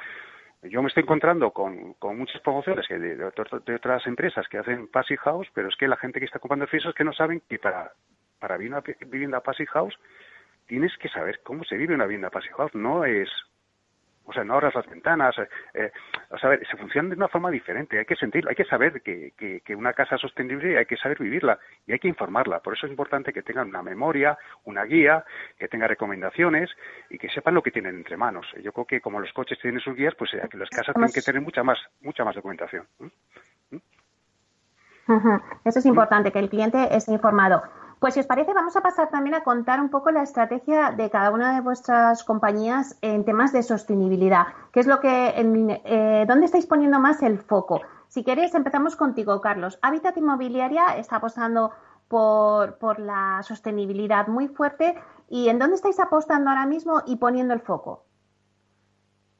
Yo 0.63 0.81
me 0.81 0.89
estoy 0.89 1.03
encontrando 1.03 1.51
con, 1.51 1.93
con 1.93 2.17
muchas 2.17 2.41
promociones 2.41 2.85
de, 2.89 2.99
de, 2.99 3.15
de, 3.15 3.75
otras 3.75 4.05
empresas 4.07 4.47
que 4.49 4.57
hacen 4.57 4.87
Passive 4.87 5.19
House, 5.19 5.47
pero 5.53 5.69
es 5.69 5.75
que 5.75 5.87
la 5.87 5.97
gente 5.97 6.19
que 6.19 6.25
está 6.25 6.39
comprando 6.39 6.67
pisos 6.67 6.89
es 6.89 6.95
que 6.95 7.03
no 7.03 7.13
saben 7.13 7.41
que 7.47 7.59
para, 7.59 7.91
para 8.39 8.57
vivir 8.57 8.73
una 8.73 8.83
vivienda 9.07 9.39
Passive 9.39 9.67
House 9.67 9.97
tienes 10.65 10.97
que 10.97 11.09
saber 11.09 11.39
cómo 11.43 11.63
se 11.63 11.77
vive 11.77 11.93
una 11.93 12.05
vivienda 12.05 12.31
Passive 12.31 12.55
House. 12.55 12.73
No 12.73 13.05
es 13.05 13.29
o 14.27 14.33
sea, 14.33 14.43
no 14.43 14.55
abras 14.55 14.75
las 14.75 14.85
ventanas, 14.87 15.37
eh, 15.39 15.47
eh, 15.73 15.91
o 16.29 16.37
sea, 16.37 16.51
se 16.59 16.77
funciona 16.77 17.09
de 17.09 17.15
una 17.15 17.29
forma 17.29 17.49
diferente, 17.49 17.97
hay 17.97 18.05
que 18.05 18.15
sentirlo, 18.15 18.49
hay 18.49 18.55
que 18.55 18.65
saber 18.65 19.01
que, 19.01 19.31
que, 19.37 19.61
que, 19.61 19.75
una 19.75 19.93
casa 19.93 20.17
sostenible 20.17 20.77
hay 20.77 20.85
que 20.85 20.97
saber 20.97 21.17
vivirla 21.17 21.57
y 21.85 21.93
hay 21.93 21.99
que 21.99 22.09
informarla, 22.09 22.59
por 22.59 22.73
eso 22.73 22.85
es 22.85 22.91
importante 22.91 23.31
que 23.31 23.41
tengan 23.41 23.69
una 23.69 23.81
memoria, 23.81 24.37
una 24.65 24.83
guía, 24.83 25.23
que 25.57 25.69
tenga 25.69 25.87
recomendaciones 25.87 26.69
y 27.09 27.17
que 27.17 27.29
sepan 27.29 27.55
lo 27.55 27.63
que 27.63 27.71
tienen 27.71 27.95
entre 27.95 28.17
manos. 28.17 28.45
Yo 28.61 28.73
creo 28.73 28.85
que 28.85 29.01
como 29.01 29.21
los 29.21 29.31
coches 29.31 29.57
tienen 29.61 29.79
sus 29.79 29.95
guías, 29.95 30.13
pues 30.15 30.33
eh, 30.33 30.47
las 30.53 30.69
casas 30.69 30.93
tienen 30.93 31.13
que 31.13 31.21
tener 31.21 31.41
mucha 31.41 31.63
más, 31.63 31.79
mucha 32.01 32.25
más 32.25 32.35
documentación. 32.35 32.85
¿Mm? 32.99 33.07
Eso 35.63 35.79
es 35.79 35.85
importante, 35.85 36.33
que 36.33 36.39
el 36.39 36.49
cliente 36.49 36.93
esté 36.93 37.13
informado. 37.13 37.63
Pues 37.99 38.13
si 38.13 38.19
os 38.19 38.27
parece, 38.27 38.53
vamos 38.53 38.75
a 38.75 38.81
pasar 38.81 39.09
también 39.09 39.33
a 39.33 39.43
contar 39.43 39.81
un 39.81 39.89
poco 39.89 40.11
la 40.11 40.21
estrategia 40.21 40.91
de 40.91 41.09
cada 41.09 41.31
una 41.31 41.55
de 41.55 41.61
vuestras 41.61 42.23
compañías 42.23 42.95
en 43.01 43.25
temas 43.25 43.51
de 43.51 43.63
sostenibilidad. 43.63 44.47
¿Qué 44.71 44.81
es 44.81 44.87
lo 44.87 44.99
que, 44.99 45.29
en, 45.29 45.81
eh, 45.83 46.25
dónde 46.27 46.45
estáis 46.45 46.67
poniendo 46.67 46.99
más 46.99 47.23
el 47.23 47.39
foco? 47.39 47.81
Si 48.07 48.23
queréis, 48.23 48.53
empezamos 48.53 48.95
contigo, 48.95 49.41
Carlos. 49.41 49.79
Habitat 49.81 50.15
Inmobiliaria 50.15 50.95
está 50.97 51.15
apostando 51.15 51.71
por, 52.07 52.77
por 52.77 52.99
la 52.99 53.41
sostenibilidad 53.41 54.27
muy 54.27 54.47
fuerte. 54.47 54.95
¿Y 55.27 55.49
en 55.49 55.57
dónde 55.57 55.75
estáis 55.75 55.99
apostando 55.99 56.51
ahora 56.51 56.67
mismo 56.67 57.01
y 57.07 57.15
poniendo 57.15 57.55
el 57.55 57.61
foco? 57.61 58.05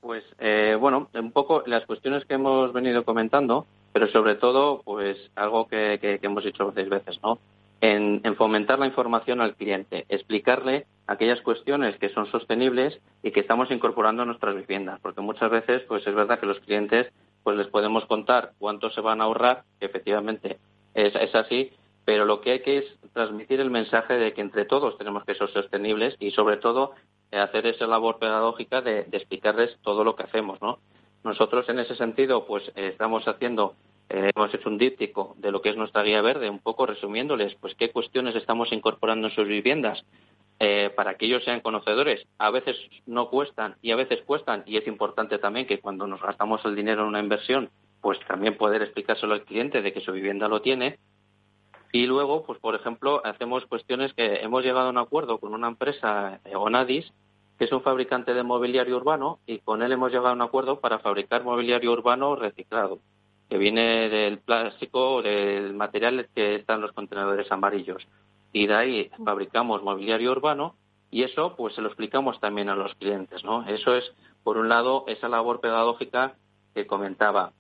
Pues 0.02 0.24
eh, 0.40 0.76
bueno, 0.80 1.10
un 1.14 1.32
poco 1.32 1.62
las 1.68 1.86
cuestiones 1.86 2.26
que 2.26 2.34
hemos 2.34 2.74
venido 2.74 3.06
comentando, 3.06 3.68
pero 3.94 4.08
sobre 4.08 4.36
todo, 4.36 4.82
pues 4.84 5.18
algo 5.36 5.68
que, 5.68 6.00
que, 6.02 6.20
que 6.20 6.26
hemos 6.26 6.44
dicho 6.44 6.72
seis 6.74 6.90
veces, 6.90 7.20
¿no? 7.22 7.38
En, 7.82 8.22
en, 8.24 8.36
fomentar 8.36 8.80
la 8.80 8.88
información 8.88 9.42
al 9.42 9.56
cliente, 9.56 10.06
explicarle 10.10 10.86
aquellas 11.06 11.42
cuestiones 11.42 11.98
que 11.98 12.10
son 12.10 12.26
sostenibles 12.28 13.00
y 13.24 13.32
que 13.32 13.40
estamos 13.40 13.72
incorporando 13.72 14.24
a 14.24 14.26
nuestras 14.26 14.56
viviendas, 14.56 15.00
porque 15.02 15.22
muchas 15.22 15.50
veces 15.52 15.84
pues 15.88 16.06
es 16.06 16.16
verdad 16.16 16.40
que 16.40 16.46
los 16.46 16.60
clientes 16.60 17.12
pues 17.44 17.56
les 17.58 17.68
podemos 17.68 18.06
contar 18.06 18.52
cuánto 18.60 18.90
se 18.90 19.02
van 19.02 19.22
a 19.22 19.26
ahorrar, 19.26 19.64
que 19.80 19.86
efectivamente 19.86 20.58
es, 20.94 21.16
es 21.16 21.34
así, 21.36 21.72
pero 22.04 22.26
lo 22.26 22.42
que 22.42 22.52
hay 22.52 22.60
que 22.62 22.80
es 22.80 22.86
transmitir 23.14 23.60
el 23.60 23.70
mensaje 23.70 24.16
de 24.16 24.34
que 24.34 24.42
entre 24.42 24.66
todos 24.66 24.98
tenemos 24.98 25.24
que 25.24 25.36
ser 25.36 25.50
sostenibles 25.50 26.16
y 26.20 26.32
sobre 26.32 26.58
todo 26.58 26.92
hacer 27.32 27.68
esa 27.68 27.88
labor 27.88 28.20
pedagógica 28.20 28.82
de, 28.82 29.04
de 29.04 29.18
explicarles 29.18 29.78
todo 29.82 30.04
lo 30.04 30.16
que 30.16 30.24
hacemos, 30.24 30.62
¿no? 30.62 30.80
Nosotros 31.24 31.68
en 31.70 31.80
ese 31.80 31.96
sentido 31.96 32.46
pues 32.46 32.72
estamos 32.76 33.28
haciendo 33.28 33.76
eh, 34.10 34.32
hemos 34.34 34.54
hecho 34.54 34.70
un 34.70 34.78
díptico 34.78 35.36
de 35.38 35.52
lo 35.52 35.62
que 35.62 35.70
es 35.70 35.76
nuestra 35.76 36.04
guía 36.04 36.22
verde, 36.22 36.50
un 36.50 36.60
poco 36.60 36.86
resumiéndoles 36.86 37.56
pues 37.56 37.76
qué 37.76 37.92
cuestiones 37.92 38.36
estamos 38.36 38.72
incorporando 38.72 39.28
en 39.28 39.36
sus 39.36 39.48
viviendas 39.48 40.04
eh, 40.60 40.92
para 40.96 41.16
que 41.16 41.26
ellos 41.26 41.44
sean 41.44 41.60
conocedores. 41.60 42.26
A 42.38 42.50
veces 42.50 42.78
no 43.06 43.30
cuestan 43.30 43.76
y 43.82 43.92
a 43.92 43.98
veces 43.98 44.22
cuestan 44.26 44.64
y 44.66 44.78
es 44.78 44.88
importante 44.88 45.40
también 45.40 45.68
que 45.68 45.80
cuando 45.80 46.08
nos 46.08 46.22
gastamos 46.22 46.64
el 46.64 46.76
dinero 46.76 47.02
en 47.02 47.10
una 47.10 47.20
inversión, 47.20 47.70
pues 48.02 48.18
también 48.28 48.58
poder 48.58 48.82
explicárselo 48.82 49.34
al 49.34 49.44
cliente 49.44 49.82
de 49.82 49.92
que 49.92 50.02
su 50.02 50.14
vivienda 50.14 50.48
lo 50.48 50.62
tiene. 50.62 51.00
Y 51.92 52.06
luego, 52.06 52.46
pues 52.46 52.60
por 52.60 52.76
ejemplo, 52.76 53.22
hacemos 53.26 53.66
cuestiones 53.66 54.14
que 54.14 54.36
hemos 54.42 54.64
llegado 54.64 54.88
a 54.88 54.92
un 54.92 54.98
acuerdo 54.98 55.40
con 55.40 55.54
una 55.54 55.68
empresa, 55.68 56.40
eh, 56.46 56.56
Onadis, 56.56 57.12
que 57.58 57.66
es 57.66 57.72
un 57.72 57.82
fabricante 57.82 58.34
de 58.34 58.44
mobiliario 58.44 58.98
urbano, 58.98 59.40
y 59.46 59.60
con 59.60 59.82
él 59.82 59.92
hemos 59.92 60.12
llegado 60.12 60.30
a 60.30 60.34
un 60.34 60.42
acuerdo 60.42 60.80
para 60.80 61.00
fabricar 61.00 61.44
mobiliario 61.44 61.92
urbano 61.92 62.36
reciclado 62.36 63.00
que 63.50 63.58
viene 63.58 64.10
del 64.10 64.40
plástico, 64.40 65.22
del 65.22 65.74
material 65.74 66.28
que 66.36 66.56
están 66.56 66.82
los 66.82 66.92
contenedores 66.92 67.52
amarillos. 67.52 68.08
Y 68.52 68.68
de 68.68 68.76
ahí 68.76 69.12
fabricamos 69.24 69.84
mobiliario 69.84 70.32
urbano 70.32 70.76
y 71.12 71.24
eso 71.24 71.56
pues 71.56 71.76
se 71.76 71.82
lo 71.82 71.88
explicamos 71.88 72.40
también 72.40 72.70
a 72.70 72.76
los 72.76 72.94
clientes, 72.96 73.44
¿no? 73.44 73.66
Eso 73.68 73.96
es, 73.96 74.04
por 74.44 74.58
un 74.58 74.70
lado, 74.70 75.06
esa 75.08 75.30
labor 75.30 75.62
pedagógica 75.62 76.36
que 76.74 76.88
comentaba. 76.88 77.54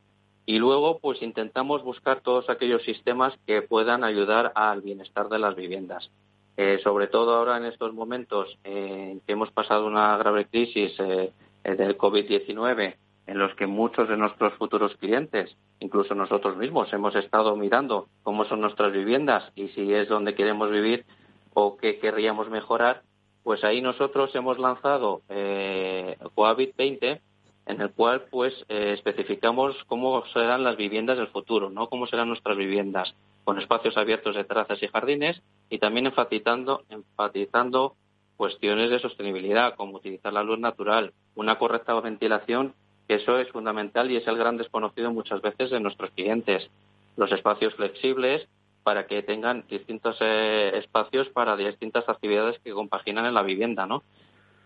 Y 0.45 0.59
luego, 0.59 0.99
pues 0.99 1.21
intentamos 1.21 1.83
buscar 1.83 2.21
todos 2.21 2.49
aquellos 2.49 2.83
sistemas 2.83 3.33
que 3.45 3.61
puedan 3.61 4.03
ayudar 4.03 4.53
al 4.55 4.81
bienestar 4.81 5.27
de 5.27 5.39
las 5.39 5.55
viviendas. 5.55 6.09
Eh, 6.55 6.79
sobre 6.83 7.07
todo 7.07 7.35
ahora 7.35 7.57
en 7.57 7.65
estos 7.65 7.93
momentos 7.93 8.57
eh, 8.63 9.19
que 9.25 9.33
hemos 9.33 9.51
pasado 9.51 9.85
una 9.85 10.17
grave 10.17 10.45
crisis 10.45 10.91
eh, 10.99 11.31
del 11.63 11.97
COVID-19 11.97 12.95
en 13.27 13.37
los 13.37 13.53
que 13.55 13.67
muchos 13.67 14.07
de 14.07 14.17
nuestros 14.17 14.53
futuros 14.53 14.95
clientes, 14.95 15.55
incluso 15.79 16.15
nosotros 16.15 16.55
mismos, 16.57 16.91
hemos 16.93 17.13
estado 17.15 17.55
mirando 17.55 18.07
cómo 18.23 18.45
son 18.45 18.61
nuestras 18.61 18.93
viviendas 18.93 19.51
y 19.55 19.67
si 19.69 19.93
es 19.93 20.07
donde 20.07 20.33
queremos 20.33 20.71
vivir 20.71 21.05
o 21.53 21.77
qué 21.77 21.99
querríamos 21.99 22.49
mejorar, 22.49 23.03
pues 23.43 23.63
ahí 23.63 23.81
nosotros 23.81 24.33
hemos 24.33 24.57
lanzado 24.59 25.21
eh, 25.29 26.17
Cohabit 26.35 26.75
20, 26.77 27.21
en 27.65 27.81
el 27.81 27.91
cual 27.91 28.23
pues 28.29 28.53
eh, 28.69 28.93
especificamos 28.93 29.75
cómo 29.87 30.25
serán 30.27 30.63
las 30.63 30.77
viviendas 30.77 31.17
del 31.17 31.27
futuro, 31.27 31.69
no 31.69 31.89
cómo 31.89 32.07
serán 32.07 32.29
nuestras 32.29 32.55
viviendas, 32.55 33.13
con 33.43 33.59
espacios 33.59 33.97
abiertos 33.97 34.35
de 34.35 34.45
terrazas 34.45 34.81
y 34.81 34.87
jardines 34.87 35.41
y 35.69 35.79
también 35.79 36.07
enfatizando, 36.07 36.83
enfatizando 36.89 37.95
cuestiones 38.37 38.89
de 38.89 38.99
sostenibilidad, 38.99 39.75
como 39.75 39.97
utilizar 39.97 40.31
la 40.31 40.43
luz 40.43 40.59
natural, 40.59 41.11
una 41.35 41.57
correcta 41.57 41.99
ventilación 41.99 42.73
eso 43.07 43.37
es 43.37 43.49
fundamental 43.49 44.11
y 44.11 44.17
es 44.17 44.27
el 44.27 44.37
gran 44.37 44.57
desconocido 44.57 45.11
muchas 45.11 45.41
veces 45.41 45.69
de 45.69 45.79
nuestros 45.79 46.11
clientes. 46.11 46.69
Los 47.15 47.31
espacios 47.31 47.73
flexibles 47.75 48.47
para 48.83 49.07
que 49.07 49.23
tengan 49.23 49.65
distintos 49.69 50.17
eh, 50.21 50.71
espacios 50.75 51.27
para 51.29 51.55
distintas 51.57 52.07
actividades 52.07 52.59
que 52.59 52.71
compaginan 52.71 53.25
en 53.25 53.33
la 53.33 53.43
vivienda, 53.43 53.85
¿no? 53.85 54.03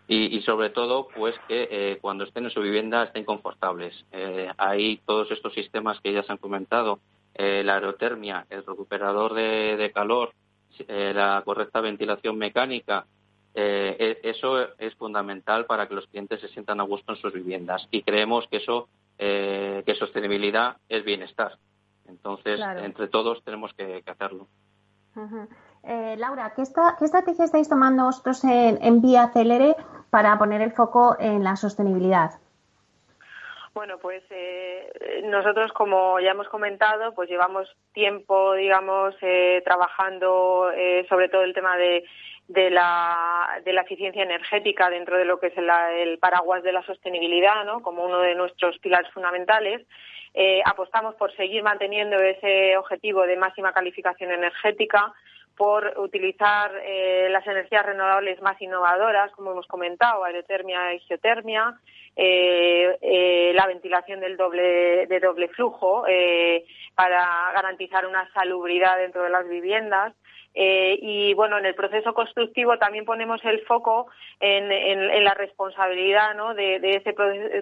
Y, 0.08 0.42
sobre 0.42 0.70
todo, 0.70 1.08
pues 1.16 1.34
que 1.48 1.70
eh, 1.72 1.98
cuando 2.02 2.26
estén 2.26 2.44
en 2.44 2.52
su 2.52 2.60
vivienda 2.60 3.04
estén 3.04 3.24
confortables. 3.24 3.94
Eh, 4.12 4.52
hay 4.58 4.98
todos 5.06 5.32
estos 5.32 5.54
sistemas 5.54 6.02
que 6.02 6.12
ya 6.12 6.22
se 6.24 6.34
han 6.34 6.38
comentado, 6.38 7.00
eh, 7.34 7.64
la 7.64 7.76
aerotermia, 7.76 8.46
el 8.50 8.66
recuperador 8.66 9.34
de, 9.34 9.78
de 9.78 9.92
calor, 9.94 10.34
eh, 10.88 11.14
la 11.14 11.42
correcta 11.46 11.82
ventilación 11.82 12.38
mecánica, 12.38 13.06
eh, 13.54 14.20
eso 14.24 14.78
es 14.78 14.96
fundamental 14.96 15.66
para 15.66 15.88
que 15.88 15.96
los 15.96 16.08
clientes 16.08 16.40
se 16.40 16.48
sientan 16.50 16.80
a 16.80 16.84
gusto 16.84 17.14
en 17.14 17.18
sus 17.20 17.34
viviendas 17.34 17.88
y 17.92 18.04
creemos 18.04 18.48
que 18.50 18.58
eso, 18.58 18.88
eh, 19.18 19.84
que 19.86 19.96
sostenibilidad 19.96 20.78
es 20.88 21.04
bienestar. 21.04 21.58
Entonces, 22.08 22.58
claro. 22.58 22.82
entre 22.82 23.08
todos 23.08 23.44
tenemos 23.44 23.74
que, 23.74 24.02
que 24.04 24.12
hacerlo. 24.12 24.48
Uh 25.16 25.20
-huh. 25.20 25.48
eh, 25.84 26.16
Laura, 26.18 26.54
¿qué, 26.56 26.62
está, 26.62 26.96
¿qué, 26.98 27.06
estrategia 27.06 27.46
estáis 27.46 27.68
tomando 27.68 28.06
vosotros 28.06 28.44
en, 28.44 28.78
en 28.82 29.02
Vía 29.02 29.30
Celere 29.34 29.76
para 30.10 30.38
poner 30.38 30.62
el 30.62 30.72
foco 30.72 31.18
en 31.20 31.44
la 31.44 31.56
sostenibilidad? 31.56 32.32
Bueno, 33.74 33.98
pues 34.00 34.22
eh, 34.30 35.22
nosotros, 35.24 35.72
como 35.72 36.20
ya 36.20 36.32
hemos 36.32 36.50
comentado, 36.50 37.14
pues 37.14 37.30
llevamos 37.30 37.70
tiempo, 37.94 38.54
digamos, 38.54 39.16
eh, 39.22 39.62
trabajando 39.64 40.72
eh, 40.76 41.06
sobre 41.08 41.30
todo 41.30 41.44
el 41.44 41.54
tema 41.54 41.78
de 41.78 42.04
de 42.52 42.70
la, 42.70 43.62
de 43.64 43.72
la 43.72 43.82
eficiencia 43.82 44.24
energética 44.24 44.90
dentro 44.90 45.18
de 45.18 45.26
lo 45.26 45.40
que 45.40 45.48
es 45.48 45.58
el, 45.58 45.70
el 45.96 46.18
paraguas 46.20 46.64
de 46.64 46.74
la 46.74 46.84
sostenibilidad, 46.84 47.64
¿no? 47.66 47.82
como 47.82 48.04
uno 48.04 48.20
de 48.20 48.36
nuestros 48.36 48.78
pilares 48.80 49.10
fundamentales. 49.14 49.88
Eh, 50.34 50.62
apostamos 50.66 51.16
por 51.16 51.34
seguir 51.36 51.64
manteniendo 51.64 52.18
ese 52.18 52.78
objetivo 52.78 53.26
de 53.26 53.38
máxima 53.38 53.74
calificación 53.74 54.32
energética, 54.32 55.14
por 55.58 55.94
utilizar 55.98 56.72
eh, 56.84 57.28
las 57.30 57.46
energías 57.46 57.86
renovables 57.86 58.42
más 58.42 58.60
innovadoras, 58.62 59.32
como 59.34 59.52
hemos 59.52 59.68
comentado, 59.68 60.24
aerotermia 60.24 60.94
y 60.94 61.00
geotermia, 61.02 61.78
la 62.16 63.68
ventilación 63.68 64.20
del 64.20 64.38
doble, 64.38 65.08
de 65.08 65.20
doble 65.20 65.48
flujo 65.50 66.04
para 66.96 67.52
garantizar 67.54 68.06
una 68.06 68.32
salubridad 68.34 68.98
dentro 68.98 69.24
de 69.24 69.30
las 69.30 69.48
viviendas. 69.48 70.14
Eh, 70.54 71.00
y 71.02 71.34
bueno, 71.34 71.58
en 71.58 71.66
el 71.66 71.76
proceso 71.76 72.14
constructivo 72.14 72.78
también 72.78 73.06
ponemos 73.06 73.44
el 73.46 73.62
foco 73.62 74.08
en, 74.40 75.24
la 75.24 75.34
responsabilidad 75.34 76.36
¿no? 76.36 76.54
de, 76.54 76.78
ese 76.84 77.14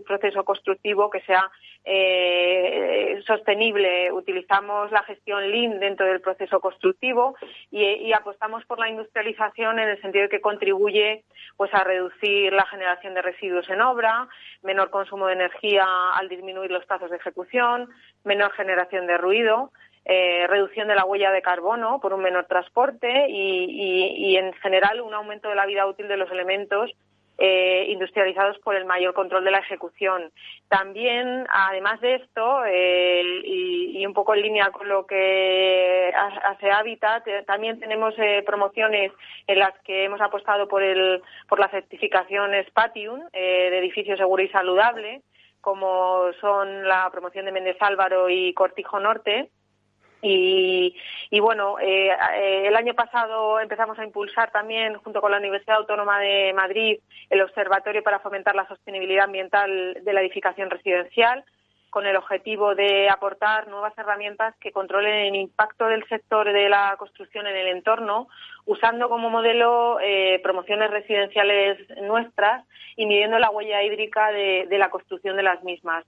proceso 0.02 0.44
constructivo 0.44 1.10
que 1.10 1.22
sea 1.22 1.52
eh, 1.86 3.22
sostenible. 3.28 4.12
Utilizamos 4.12 4.92
la 4.92 5.04
gestión 5.04 5.50
Lean 5.52 5.80
dentro 5.80 6.06
del 6.06 6.22
proceso 6.22 6.60
constructivo 6.60 7.36
y, 7.72 8.12
apostamos 8.14 8.66
por 8.66 8.80
la 8.80 8.90
industrialización 8.90 9.80
en 9.80 9.90
el 9.90 10.02
sentido 10.02 10.24
de 10.24 10.30
que 10.30 10.42
contribuye 10.42 11.24
pues 11.58 11.74
a 11.74 11.84
reducir 11.84 12.52
la 12.54 12.66
generación 12.66 13.14
de 13.14 13.22
residuos 13.22 13.70
en 13.70 13.82
obra, 13.82 14.28
menor 14.64 14.90
consumo 14.90 15.28
de 15.28 15.34
energía 15.34 15.86
al 16.14 16.28
disminuir 16.28 16.72
los 16.72 16.86
plazos 16.86 17.12
de 17.12 17.18
ejecución, 17.18 17.90
menor 18.24 18.52
generación 18.54 19.06
de 19.08 19.18
ruido 19.18 19.72
eh, 20.06 20.48
reducción 20.48 20.88
de 20.88 20.96
la 20.96 21.06
huella 21.06 21.32
de 21.32 21.42
carbono 21.42 22.00
por 22.00 22.14
un 22.14 22.22
menor 22.22 22.46
transporte 22.46 23.28
y, 23.30 24.36
en 24.38 24.54
general 24.54 25.02
un 25.02 25.14
aumento 25.14 25.50
de 25.50 25.56
la 25.56 25.66
vida 25.66 25.86
útil 25.86 26.08
de 26.08 26.18
los 26.18 26.32
elementos 26.32 26.92
eh, 27.38 27.86
industrializados 27.90 28.58
por 28.60 28.76
el 28.76 28.86
mayor 28.86 29.14
control 29.14 29.44
de 29.44 29.52
la 29.52 29.60
ejecución. 29.60 30.32
También, 30.68 31.46
además 31.50 32.02
de 32.02 32.16
esto, 32.16 32.66
eh, 32.66 33.22
y, 33.46 34.06
un 34.06 34.14
poco 34.14 34.34
en 34.34 34.42
línea 34.42 34.72
con 34.72 34.90
lo 34.90 35.06
que 35.06 36.12
hace 36.44 36.72
Habitat, 36.72 37.24
también 37.46 37.80
tenemos 37.80 38.16
promociones 38.46 39.12
en 39.46 39.60
las 39.60 39.78
que 39.84 40.06
hemos 40.06 40.22
apostado 40.22 40.68
por, 40.68 40.82
el, 40.82 41.22
por 41.48 41.60
la 41.60 41.70
certificación 41.70 42.52
Spatium 42.68 43.22
de 43.32 43.78
edificio 43.78 44.18
seguro 44.18 44.42
y 44.42 44.50
saludable, 44.50 45.22
como 45.62 46.32
son 46.42 46.88
la 46.88 47.10
promoción 47.12 47.46
de 47.46 47.52
Méndez 47.52 47.78
Álvaro 47.80 48.30
y 48.30 48.54
Cortijo 48.54 49.00
Norte 49.00 49.50
y, 50.22 51.40
bueno, 51.40 51.80
eh, 51.80 52.10
eh, 52.10 52.64
el 52.68 52.76
año 52.76 52.94
pasado 52.94 53.60
empezamos 53.60 53.98
a 54.00 54.04
impulsar 54.04 54.52
también, 54.52 54.96
junto 54.96 55.22
con 55.22 55.32
la 55.32 55.38
Universidad 55.38 55.78
Autónoma 55.78 56.20
de 56.20 56.54
Madrid, 56.54 57.00
el 57.30 57.42
Observatorio 57.42 58.04
para 58.04 58.20
fomentar 58.20 58.56
la 58.56 58.68
sostenibilidad 58.68 59.26
ambiental 59.26 59.98
de 60.04 60.14
la 60.14 60.22
edificación 60.22 60.70
residencial, 60.70 61.44
con 61.90 62.06
el 62.06 62.16
objetivo 62.18 62.76
de 62.76 63.10
aportar 63.10 63.68
nuevas 63.68 63.98
herramientas 63.98 64.54
que 64.60 64.72
controlen 64.72 65.26
el 65.26 65.36
impacto 65.36 65.88
del 65.88 66.08
sector 66.08 66.52
de 66.52 66.70
la 66.70 66.96
construcción 67.00 67.48
en 67.48 67.56
el 67.56 67.68
entorno, 67.68 68.28
usando 68.66 69.10
como 69.10 69.32
modelo 69.32 70.00
eh, 70.00 70.40
promociones 70.44 70.92
residenciales 70.92 71.80
nuestras 72.02 72.64
y 72.96 73.08
midiendo 73.08 73.40
la 73.40 73.50
huella 73.50 73.82
hídrica 73.82 74.32
de 74.32 74.78
la 74.78 74.92
construcción 74.92 75.36
de 75.36 75.44
las 75.44 75.64
mismas. 75.64 76.06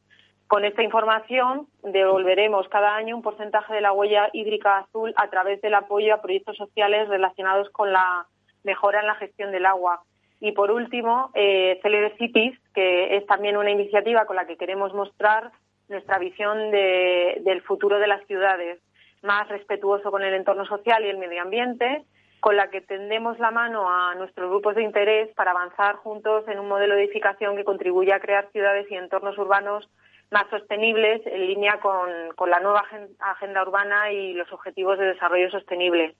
Con 0.51 0.65
esta 0.65 0.83
información 0.83 1.67
devolveremos 1.81 2.67
cada 2.67 2.93
año 2.93 3.15
un 3.15 3.21
porcentaje 3.21 3.73
de 3.73 3.79
la 3.79 3.93
huella 3.93 4.29
hídrica 4.33 4.79
azul 4.79 5.13
a 5.15 5.29
través 5.29 5.61
del 5.61 5.73
apoyo 5.73 6.13
a 6.13 6.21
proyectos 6.21 6.57
sociales 6.57 7.07
relacionados 7.07 7.69
con 7.69 7.93
la 7.93 8.27
mejora 8.65 8.99
en 8.99 9.07
la 9.07 9.15
gestión 9.15 9.53
del 9.53 9.65
agua. 9.65 10.01
Y 10.41 10.51
por 10.51 10.69
último, 10.69 11.31
eh, 11.35 11.79
Cities, 12.17 12.59
que 12.73 13.15
es 13.15 13.25
también 13.27 13.55
una 13.55 13.71
iniciativa 13.71 14.25
con 14.25 14.35
la 14.35 14.45
que 14.45 14.57
queremos 14.57 14.93
mostrar 14.93 15.51
nuestra 15.87 16.19
visión 16.19 16.69
del 16.69 17.61
futuro 17.61 17.97
de 17.97 18.07
las 18.07 18.27
ciudades, 18.27 18.81
más 19.23 19.47
respetuoso 19.47 20.11
con 20.11 20.21
el 20.21 20.33
entorno 20.33 20.65
social 20.65 21.05
y 21.05 21.07
el 21.07 21.17
medio 21.17 21.43
ambiente, 21.43 22.03
con 22.41 22.57
la 22.57 22.69
que 22.69 22.81
tendemos 22.81 23.39
la 23.39 23.51
mano 23.51 23.89
a 23.89 24.15
nuestros 24.15 24.49
grupos 24.49 24.75
de 24.75 24.83
interés 24.83 25.33
para 25.33 25.51
avanzar 25.51 25.95
juntos 25.95 26.45
en 26.49 26.59
un 26.59 26.67
modelo 26.67 26.95
de 26.95 27.05
edificación 27.05 27.55
que 27.55 27.63
contribuya 27.63 28.17
a 28.17 28.19
crear 28.19 28.51
ciudades 28.51 28.91
y 28.91 28.95
entornos 28.95 29.37
urbanos 29.37 29.87
más 30.31 30.49
sostenibles 30.49 31.21
en 31.25 31.47
línea 31.47 31.79
con, 31.79 32.49
la 32.49 32.59
nueva 32.59 32.83
agenda 33.19 33.61
urbana 33.61 34.11
y 34.11 34.33
los 34.33 34.51
objetivos 34.51 34.97
de 34.97 35.05
desarrollo 35.05 35.49
sostenible. 35.51 36.15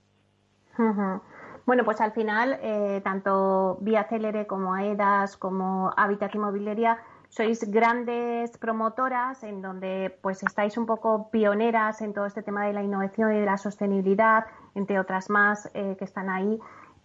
Bueno, 1.66 1.84
pues 1.86 2.01
al 2.01 2.12
final, 2.12 2.59
eh, 2.62 3.01
tanto 3.03 3.78
Vía 3.82 4.03
Célere 4.05 4.47
como 4.47 4.74
AEDAS, 4.74 5.38
como 5.38 5.91
Habitat 5.95 6.36
Inmobiliaria, 6.36 6.97
sois 7.30 7.64
grandes 7.72 8.57
promotoras 8.57 9.43
en 9.43 9.62
donde 9.62 10.18
pues 10.22 10.43
estáis 10.43 10.78
un 10.78 10.86
poco 10.86 11.30
pioneras 11.32 12.01
en 12.01 12.14
todo 12.14 12.26
este 12.26 12.43
tema 12.43 12.66
de 12.66 12.74
la 12.74 12.84
innovación 12.84 13.34
y 13.34 13.39
de 13.39 13.45
la 13.45 13.57
sostenibilidad, 13.57 14.45
entre 14.76 14.99
otras 14.99 15.30
más 15.30 15.70
eh, 15.74 15.95
que 15.97 16.03
están 16.03 16.30
ahí 16.30 16.59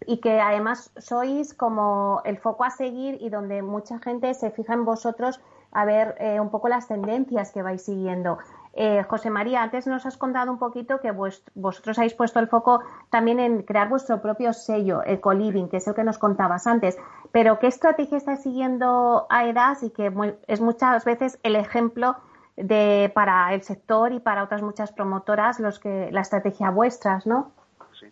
y 0.05 0.19
que 0.21 0.41
además 0.41 0.93
sois 0.99 1.55
como 1.55 2.23
el 2.25 2.39
foco 2.39 2.65
a 2.65 2.71
seguir 2.71 3.19
y 3.21 3.31
donde 3.31 3.63
mucha 3.63 3.99
gente 4.01 4.35
se 4.35 4.51
fija 4.51 4.75
en 4.75 4.85
vosotros 4.85 5.41
a 5.77 5.85
ver 5.85 6.15
eh, 6.19 6.41
un 6.41 6.51
poco 6.51 6.69
las 6.69 6.89
tendencias 6.89 7.53
que 7.53 7.61
vais 7.61 7.85
siguiendo. 7.85 8.39
Eh, 8.73 9.03
José 9.03 9.29
María, 9.29 9.63
antes 9.63 9.87
nos 9.87 10.07
has 10.07 10.17
contado 10.17 10.51
un 10.51 10.59
poquito 10.59 11.01
que 11.01 11.11
vosotros 11.11 11.99
habéis 11.99 12.15
puesto 12.15 12.41
el 12.41 12.49
foco 12.49 12.83
también 13.11 13.39
en 13.41 13.63
crear 13.63 13.91
vuestro 13.91 14.23
propio 14.23 14.55
sello, 14.55 15.03
Ecoliving, 15.05 15.69
que 15.69 15.77
es 15.77 15.87
el 15.87 15.95
que 15.95 16.03
nos 16.03 16.17
contabas 16.17 16.67
antes. 16.67 16.99
Pero, 17.31 17.59
¿qué 17.59 17.67
estrategia 17.67 18.17
está 18.17 18.37
siguiendo 18.37 19.27
AEDAS 19.29 19.83
y 19.83 19.91
que 19.91 20.11
es 20.47 20.61
muchas 20.63 21.05
veces 21.05 21.39
el 21.43 21.57
ejemplo 21.57 22.17
de 22.57 23.13
para 23.15 23.53
el 23.53 23.61
sector 23.61 24.13
y 24.13 24.21
para 24.21 24.45
otras 24.45 24.63
muchas 24.63 24.93
promotoras 24.93 25.61
los 25.61 25.79
que 25.79 26.09
la 26.11 26.23
estrategia 26.23 26.71
vuestras, 26.71 27.27
¿no? 27.27 27.53
Sí. 28.01 28.07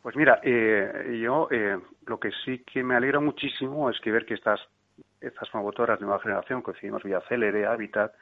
Pues 0.00 0.16
mira, 0.16 0.40
eh, 0.42 1.20
yo 1.22 1.48
lo 2.06 2.18
que 2.18 2.30
sí 2.46 2.64
que 2.64 2.82
me 2.82 2.96
alegra 2.96 3.20
muchísimo 3.20 3.90
es 3.90 4.00
que 4.00 4.10
ver 4.10 4.24
que 4.24 4.32
estas 4.32 4.58
estas 5.20 5.48
promotoras 5.50 5.98
de 5.98 6.06
nueva 6.06 6.22
generación, 6.22 6.62
coincidimos 6.62 7.02
vía 7.02 7.20
Célere, 7.28 7.66
Habitat, 7.66 8.14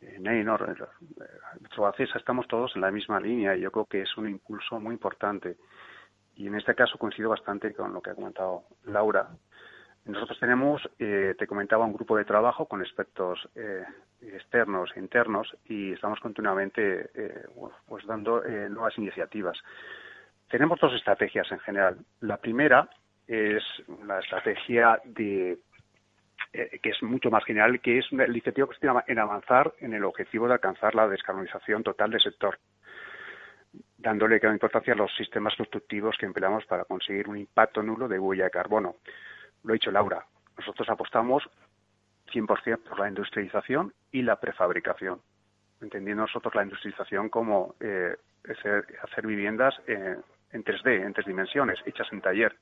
eh, 0.00 0.16
Neynor, 0.18 0.76
eh, 0.78 2.06
estamos 2.14 2.48
todos 2.48 2.74
en 2.74 2.82
la 2.82 2.90
misma 2.90 3.20
línea 3.20 3.56
y 3.56 3.60
yo 3.60 3.70
creo 3.70 3.84
que 3.86 4.02
es 4.02 4.16
un 4.16 4.28
impulso 4.28 4.80
muy 4.80 4.94
importante. 4.94 5.56
Y 6.36 6.46
en 6.46 6.54
este 6.54 6.74
caso 6.74 6.96
coincido 6.98 7.30
bastante 7.30 7.74
con 7.74 7.92
lo 7.92 8.00
que 8.00 8.10
ha 8.10 8.14
comentado 8.14 8.64
Laura. 8.84 9.28
Nosotros 10.06 10.38
tenemos, 10.40 10.82
eh, 10.98 11.34
te 11.38 11.46
comentaba, 11.46 11.84
un 11.84 11.92
grupo 11.92 12.16
de 12.16 12.24
trabajo 12.24 12.66
con 12.66 12.80
expertos 12.80 13.48
eh, 13.54 13.84
externos 14.22 14.90
e 14.96 15.00
internos 15.00 15.54
y 15.66 15.92
estamos 15.92 16.20
continuamente 16.20 17.10
eh, 17.14 17.46
pues 17.86 18.06
dando 18.06 18.42
nuevas 18.42 18.96
iniciativas. 18.98 19.58
Tenemos 20.48 20.80
dos 20.80 20.94
estrategias 20.94 21.50
en 21.52 21.60
general. 21.60 21.98
La 22.20 22.38
primera 22.38 22.88
es 23.26 23.62
la 24.04 24.18
estrategia 24.18 25.00
de 25.04 25.58
eh, 26.52 26.80
que 26.82 26.90
es 26.90 27.02
mucho 27.02 27.30
más 27.30 27.44
general, 27.44 27.80
que 27.80 27.98
es 27.98 28.06
el 28.10 28.30
iniciativa 28.30 28.68
que 28.68 28.74
se 28.74 28.86
en 29.06 29.18
avanzar 29.18 29.72
en 29.78 29.94
el 29.94 30.04
objetivo 30.04 30.48
de 30.48 30.54
alcanzar 30.54 30.94
la 30.96 31.06
descarbonización 31.06 31.84
total 31.84 32.10
del 32.10 32.20
sector, 32.20 32.58
dándole 33.98 34.40
gran 34.40 34.54
importancia 34.54 34.94
a 34.94 34.96
los 34.96 35.14
sistemas 35.16 35.54
constructivos 35.56 36.16
que 36.18 36.26
empleamos 36.26 36.66
para 36.66 36.84
conseguir 36.84 37.28
un 37.28 37.36
impacto 37.36 37.82
nulo 37.82 38.08
de 38.08 38.18
huella 38.18 38.44
de 38.44 38.50
carbono. 38.50 38.96
Lo 39.62 39.72
ha 39.72 39.74
dicho 39.74 39.92
Laura, 39.92 40.26
nosotros 40.58 40.88
apostamos 40.88 41.48
100% 42.32 42.78
por 42.78 42.98
la 42.98 43.08
industrialización 43.08 43.92
y 44.10 44.22
la 44.22 44.40
prefabricación, 44.40 45.20
entendiendo 45.80 46.22
nosotros 46.22 46.54
la 46.54 46.64
industrialización 46.64 47.28
como 47.28 47.76
eh, 47.80 48.16
hacer, 49.02 49.26
viviendas 49.26 49.74
eh, 49.86 50.16
en 50.52 50.64
3D, 50.64 51.04
en 51.06 51.12
tres 51.12 51.26
dimensiones, 51.26 51.78
hechas 51.86 52.08
en 52.12 52.20
taller 52.20 52.56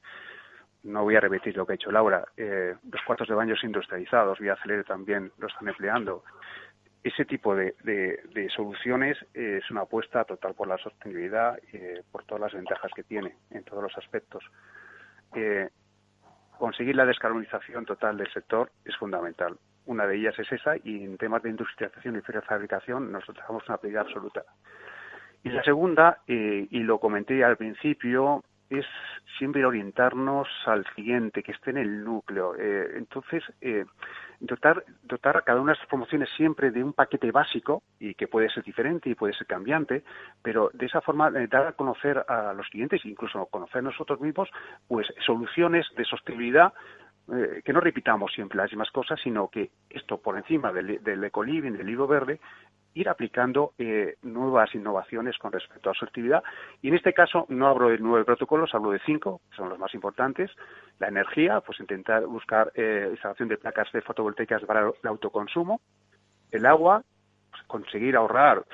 no 0.85 1.03
voy 1.03 1.17
a 1.17 1.21
repetir 1.21 1.57
lo 1.57 1.67
que 1.67 1.73
ha 1.73 1.75
hecho 1.75 1.91
Laura, 1.91 2.25
eh, 2.37 2.75
los 2.91 3.03
cuartos 3.03 3.29
de 3.29 3.35
baños 3.35 3.63
industrializados, 3.65 4.39
vía 4.39 4.55
Acelere 4.55 4.85
también 4.85 5.33
lo 5.39 5.49
están 5.49 5.69
empleando. 5.69 6.25
Ese 7.03 7.25
tipo 7.25 7.55
de, 7.55 7.75
soluciones 8.55 9.17
eh, 9.35 9.61
es 9.63 9.71
una 9.71 9.83
apuesta 9.83 10.25
total 10.25 10.55
por 10.55 10.69
la 10.69 10.79
sostenibilidad, 10.79 11.59
eh, 11.73 12.03
por 12.11 12.25
todas 12.25 12.41
las 12.43 12.55
ventajas 12.55 12.91
que 12.95 13.03
tiene 13.03 13.37
en 13.51 13.65
todos 13.65 13.83
los 13.83 13.97
aspectos. 13.97 14.45
conseguir 16.59 16.97
la 16.97 17.07
descarbonización 17.07 17.85
total 17.85 18.17
del 18.17 18.33
sector 18.33 18.71
es 18.85 18.97
fundamental. 18.97 19.57
Una 19.87 20.07
de 20.07 20.17
ellas 20.17 20.39
es 20.39 20.51
esa 20.53 20.77
y 20.77 21.05
en 21.05 21.17
temas 21.17 21.43
de 21.43 21.51
industrialización 21.51 22.17
y 22.17 22.21
fabricación 22.21 23.13
nosotros 23.13 23.47
tenemos 23.47 23.69
una 23.69 23.79
prioridad 23.79 24.07
absoluta. 24.07 24.43
Y 25.45 25.51
la 25.51 25.63
segunda, 25.63 26.19
y 26.27 26.81
lo 26.81 26.99
comenté 26.99 27.45
al 27.45 27.57
principio, 27.57 28.43
es 28.71 28.87
siempre 29.39 29.65
orientarnos 29.65 30.49
al 30.67 30.85
siguiente, 30.95 31.43
que 31.43 31.53
esté 31.53 31.71
en 31.71 31.79
el 31.79 32.05
núcleo. 32.05 32.55
Eh, 32.59 32.97
entonces, 32.97 33.43
eh, 33.61 33.85
dotar, 34.41 34.85
dotar 35.03 35.37
a 35.37 35.43
cada 35.43 35.61
una 35.61 35.73
de 35.73 35.75
estas 35.75 35.89
promociones 35.89 36.29
siempre 36.37 36.71
de 36.71 36.83
un 36.83 36.93
paquete 36.93 37.31
básico 37.31 37.83
y 37.99 38.15
que 38.15 38.29
puede 38.29 38.51
ser 38.51 38.65
diferente 38.65 39.09
y 39.09 39.15
puede 39.15 39.33
ser 39.35 39.47
cambiante, 39.47 40.03
pero 40.43 40.71
de 40.73 40.87
esa 40.87 41.01
forma 41.01 41.29
eh, 41.29 41.47
dar 41.49 41.67
a 41.67 41.73
conocer 41.73 42.25
a 42.29 42.53
los 42.53 42.69
clientes, 42.69 43.05
incluso 43.05 43.47
conocer 43.47 43.83
nosotros 43.83 44.21
mismos, 44.21 44.51
pues 44.87 45.07
soluciones 45.25 45.87
de 45.97 46.05
sostenibilidad 46.05 46.73
que 47.63 47.75
no 47.75 47.81
repitamos 47.81 48.33
siempre 48.33 48.57
las 48.57 48.71
mismas 48.71 48.91
cosas, 48.91 49.21
sino 49.23 49.49
que 49.49 49.69
esto 49.91 50.17
por 50.17 50.39
encima 50.39 50.73
del, 50.73 51.05
del 51.05 51.23
ecoliving, 51.25 51.77
del 51.77 51.87
libro 51.87 52.07
verde, 52.07 52.41
ir 52.95 53.09
aplicando 53.09 53.73
eh, 53.79 54.17
nuevas 54.23 54.75
innovaciones 54.75 55.37
con 55.39 55.53
respecto 55.53 55.91
a 55.91 55.95
su 55.95 56.05
actividad. 56.05 56.43
Y 56.83 56.89
en 56.89 56.95
este 56.95 57.13
caso 57.13 57.47
no 57.49 57.69
hablo 57.69 57.89
de 57.89 57.99
nueve 57.99 58.25
protocolos, 58.25 58.75
hablo 58.75 58.91
de 58.91 59.01
cinco, 59.05 59.41
que 59.51 59.57
son 59.57 59.69
los 59.69 59.79
más 59.79 59.95
importantes. 59.95 60.51
La 60.99 61.09
energía, 61.09 61.61
pues 61.61 61.79
intentar 61.81 62.27
buscar 62.27 62.73
eh, 62.75 63.09
instalación 63.11 63.49
de 63.49 63.59
placas 63.59 63.91
de 63.93 64.03
fotovoltaicas 64.03 64.63
para 64.65 64.89
el 64.89 65.09
autoconsumo. 65.09 65.81
El 66.51 66.67
agua, 66.67 67.03
pues 67.51 67.63
conseguir 67.67 68.17
ahorrar 68.17 68.65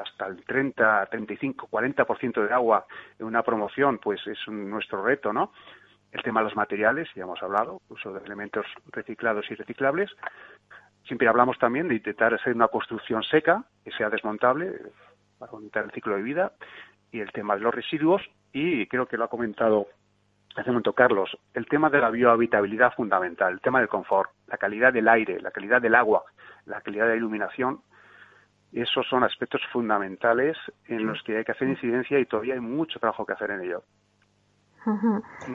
hasta 0.00 0.26
el 0.26 0.44
30, 0.44 1.06
35, 1.06 1.68
40% 1.70 2.46
de 2.46 2.54
agua 2.54 2.86
en 3.18 3.26
una 3.26 3.42
promoción, 3.42 3.98
pues 3.98 4.26
es 4.26 4.38
nuestro 4.48 5.04
reto, 5.04 5.32
¿no? 5.32 5.52
El 6.12 6.22
tema 6.22 6.40
de 6.40 6.44
los 6.44 6.56
materiales, 6.56 7.08
ya 7.14 7.22
hemos 7.22 7.42
hablado, 7.42 7.80
uso 7.88 8.12
de 8.12 8.22
elementos 8.24 8.66
reciclados 8.90 9.50
y 9.50 9.54
reciclables. 9.54 10.10
Siempre 11.04 11.28
hablamos 11.28 11.58
también 11.58 11.88
de 11.88 11.96
intentar 11.96 12.34
hacer 12.34 12.54
una 12.54 12.68
construcción 12.68 13.22
seca, 13.22 13.64
que 13.84 13.90
sea 13.92 14.08
desmontable, 14.10 14.72
para 15.38 15.52
aumentar 15.52 15.84
el 15.84 15.90
ciclo 15.90 16.16
de 16.16 16.22
vida, 16.22 16.52
y 17.10 17.20
el 17.20 17.30
tema 17.32 17.54
de 17.54 17.60
los 17.60 17.74
residuos, 17.74 18.22
y 18.52 18.86
creo 18.86 19.06
que 19.06 19.16
lo 19.16 19.24
ha 19.24 19.28
comentado 19.28 19.88
hace 20.56 20.68
un 20.68 20.74
momento 20.74 20.92
Carlos, 20.92 21.36
el 21.54 21.66
tema 21.66 21.88
de 21.88 21.98
la 21.98 22.10
biohabitabilidad 22.10 22.92
fundamental, 22.94 23.54
el 23.54 23.60
tema 23.60 23.80
del 23.80 23.88
confort, 23.88 24.30
la 24.48 24.58
calidad 24.58 24.92
del 24.92 25.08
aire, 25.08 25.40
la 25.40 25.50
calidad 25.50 25.80
del 25.80 25.94
agua, 25.94 26.24
la 26.66 26.80
calidad 26.82 27.04
de 27.04 27.12
la 27.12 27.16
iluminación, 27.16 27.80
esos 28.72 29.06
son 29.06 29.22
aspectos 29.22 29.60
fundamentales 29.70 30.56
en 30.86 31.06
los 31.06 31.22
que 31.22 31.36
hay 31.36 31.44
que 31.44 31.52
hacer 31.52 31.68
incidencia 31.68 32.18
y 32.18 32.26
todavía 32.26 32.54
hay 32.54 32.60
mucho 32.60 32.98
trabajo 32.98 33.26
que 33.26 33.34
hacer 33.34 33.50
en 33.50 33.60
ello. 33.62 33.82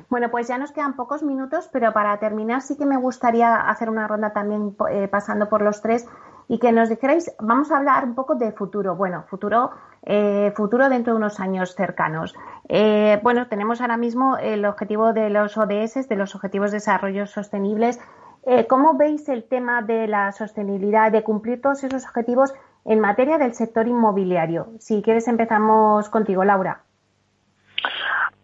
Bueno, 0.09 0.30
pues 0.32 0.47
ya 0.47 0.57
nos 0.57 0.71
quedan 0.71 0.95
pocos 0.95 1.23
minutos, 1.23 1.69
pero 1.71 1.93
para 1.93 2.17
terminar 2.17 2.61
sí 2.61 2.78
que 2.78 2.86
me 2.86 2.97
gustaría 2.97 3.55
hacer 3.55 3.89
una 3.89 4.07
ronda 4.07 4.32
también 4.34 4.75
eh, 4.89 5.07
pasando 5.07 5.49
por 5.49 5.61
los 5.61 5.82
tres 5.82 6.07
y 6.47 6.59
que 6.59 6.71
nos 6.71 6.89
dijerais, 6.89 7.36
vamos 7.39 7.71
a 7.71 7.78
hablar 7.78 8.05
un 8.05 8.15
poco 8.15 8.36
de 8.36 8.53
futuro. 8.53 8.95
Bueno, 8.95 9.25
futuro, 9.28 9.71
eh, 10.03 10.53
futuro 10.55 10.88
dentro 10.88 11.13
de 11.13 11.17
unos 11.17 11.39
años 11.41 11.75
cercanos. 11.75 12.36
Eh, 12.69 13.19
bueno, 13.21 13.47
tenemos 13.47 13.82
ahora 13.82 13.97
mismo 13.97 14.38
el 14.38 14.65
objetivo 14.65 15.11
de 15.11 15.30
los 15.30 15.57
ODS, 15.57 16.07
de 16.07 16.15
los 16.15 16.36
Objetivos 16.36 16.71
de 16.71 16.78
Desarrollo 16.78 17.28
Sostenibles. 17.28 17.99
¿Cómo 18.69 18.93
veis 18.93 19.28
el 19.28 19.43
tema 19.43 19.82
de 19.82 20.07
la 20.07 20.32
sostenibilidad, 20.32 21.11
de 21.11 21.21
cumplir 21.21 21.61
todos 21.61 21.84
esos 21.84 22.05
objetivos 22.05 22.53
en 22.86 23.01
materia 23.01 23.38
del 23.38 23.53
sector 23.53 23.89
inmobiliario? 23.89 24.69
Si 24.80 25.01
quieres, 25.01 25.28
empezamos 25.28 26.07
contigo, 26.07 26.45
Laura. 26.45 26.86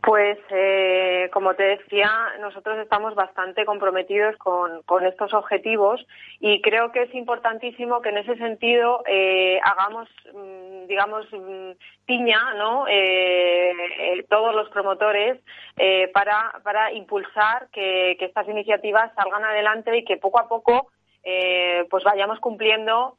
Pues, 0.03 0.37
eh, 0.49 1.29
como 1.31 1.53
te 1.53 1.63
decía, 1.63 2.11
nosotros 2.41 2.77
estamos 2.79 3.15
bastante 3.15 3.63
comprometidos 3.63 4.35
con, 4.35 4.83
estos 5.05 5.33
objetivos 5.33 6.05
y 6.41 6.61
creo 6.61 6.91
que 6.91 7.03
es 7.03 7.15
importantísimo 7.15 8.01
que 8.01 8.09
en 8.09 8.17
ese 8.17 8.35
sentido 8.35 9.01
eh, 9.07 9.61
hagamos, 9.63 10.09
mm, 10.33 10.87
digamos, 10.87 11.25
mm, 11.31 11.71
piña, 12.05 12.53
¿no? 12.55 12.85
Eh, 12.89 14.25
todos 14.29 14.53
los 14.53 14.67
promotores 14.71 15.39
para, 16.13 16.59
para 16.63 16.91
impulsar 16.91 17.69
que, 17.71 18.17
estas 18.19 18.47
iniciativas 18.49 19.09
salgan 19.15 19.45
adelante 19.45 19.97
y 19.97 20.03
que 20.03 20.17
poco 20.17 20.39
a 20.39 20.49
poco 20.49 20.89
pues 21.89 22.03
vayamos 22.03 22.39
cumpliendo 22.41 23.15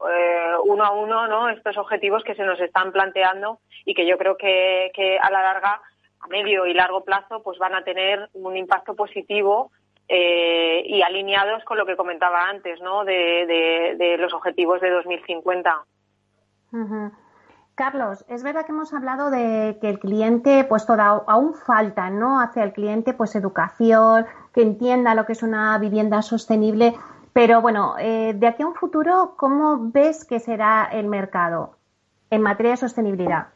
uno 0.65 0.85
a 0.85 0.91
uno 0.91 1.27
¿no? 1.27 1.49
estos 1.49 1.79
objetivos 1.79 2.23
que 2.23 2.35
se 2.35 2.45
nos 2.45 2.61
están 2.61 2.93
planteando 2.93 3.61
y 3.87 3.95
que 3.95 4.07
yo 4.07 4.19
creo 4.19 4.37
que, 4.37 4.91
que 4.95 5.19
a 5.19 5.31
la 5.31 5.43
larga 5.43 5.81
a 6.25 6.29
medio 6.29 6.67
y 6.67 6.75
largo 6.75 7.05
plazo 7.05 7.43
pues 7.43 7.59
van 7.59 7.75
a 7.75 7.85
tener 7.85 8.31
un 8.33 8.57
impacto 8.57 8.95
positivo 8.95 9.71
eh, 10.09 10.83
y 10.87 11.03
alineados 11.03 11.65
con 11.65 11.79
lo 11.79 11.87
que 11.87 11.97
comentaba 11.97 12.49
antes, 12.49 12.81
¿no? 12.81 13.05
De, 13.05 14.17
los 14.19 14.33
objetivos 14.33 14.81
de 14.81 14.91
2050. 14.91 15.85
Carlos, 17.75 18.25
es 18.29 18.43
verdad 18.43 18.65
que 18.65 18.73
hemos 18.73 18.93
hablado 18.95 19.31
de 19.31 19.79
que 19.81 19.89
el 19.89 19.99
cliente, 19.99 20.65
pues 20.65 20.87
toda, 20.87 21.23
aún 21.27 21.55
falta, 21.55 22.11
¿no? 22.11 22.41
Hacia 22.41 22.63
el 22.63 22.73
cliente, 22.73 23.15
pues 23.15 23.35
educación, 23.35 24.27
que 24.53 24.63
entienda 24.63 25.15
lo 25.15 25.27
que 25.27 25.33
es 25.33 25.43
una 25.43 25.77
vivienda 25.79 26.23
sostenible. 26.23 26.95
Pero 27.33 27.61
bueno, 27.61 27.97
eh, 27.99 28.33
de 28.35 28.47
aquí 28.47 28.63
a 28.63 28.67
un 28.67 28.75
futuro, 28.75 29.35
¿cómo 29.37 29.91
ves 29.91 30.25
que 30.25 30.39
será 30.39 30.89
el 30.93 31.07
mercado 31.07 31.77
en 32.31 32.43
materia 32.43 32.73
de 32.73 32.77
sostenibilidad? 32.77 33.49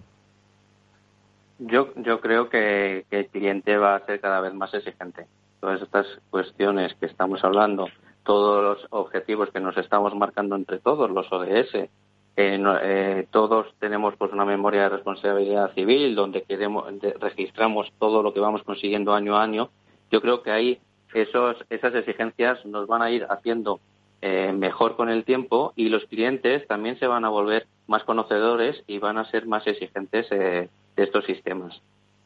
Yo, 1.58 1.92
yo 1.96 2.20
creo 2.20 2.48
que, 2.48 3.04
el 3.10 3.26
cliente 3.28 3.76
va 3.76 3.96
a 3.96 4.06
ser 4.06 4.20
cada 4.20 4.40
vez 4.40 4.54
más 4.54 4.72
exigente. 4.74 5.26
Todas 5.60 5.82
estas 5.82 6.06
cuestiones 6.30 6.94
que 6.94 7.06
estamos 7.06 7.42
hablando, 7.42 7.88
todos 8.24 8.62
los 8.62 8.86
objetivos 8.90 9.50
que 9.50 9.60
nos 9.60 9.76
estamos 9.76 10.14
marcando 10.14 10.54
entre 10.54 10.78
todos, 10.78 11.10
los 11.10 11.30
ODS, 11.32 11.74
eh, 11.74 11.88
eh, 12.36 13.26
todos 13.32 13.74
tenemos 13.80 14.14
pues 14.16 14.32
una 14.32 14.44
memoria 14.44 14.82
de 14.82 14.88
responsabilidad 14.90 15.74
civil 15.74 16.14
donde 16.14 16.44
queremos, 16.44 16.86
registramos 17.18 17.92
todo 17.98 18.22
lo 18.22 18.32
que 18.32 18.38
vamos 18.38 18.62
consiguiendo 18.62 19.12
año 19.12 19.36
a 19.36 19.42
año. 19.42 19.70
Yo 20.12 20.20
creo 20.20 20.44
que 20.44 20.52
ahí 20.52 20.78
esos, 21.12 21.56
esas 21.70 21.94
exigencias 21.94 22.64
nos 22.64 22.86
van 22.86 23.02
a 23.02 23.10
ir 23.10 23.26
haciendo 23.28 23.80
eh, 24.20 24.52
mejor 24.52 24.96
con 24.96 25.08
el 25.08 25.24
tiempo 25.24 25.72
y 25.76 25.88
los 25.88 26.04
clientes 26.06 26.66
también 26.66 26.98
se 26.98 27.06
van 27.06 27.24
a 27.24 27.28
volver 27.28 27.66
más 27.86 28.04
conocedores 28.04 28.82
y 28.86 28.98
van 28.98 29.16
a 29.16 29.30
ser 29.30 29.46
más 29.46 29.66
exigentes 29.66 30.26
eh, 30.30 30.68
de 30.98 31.04
estos 31.04 31.24
sistemas. 31.24 31.80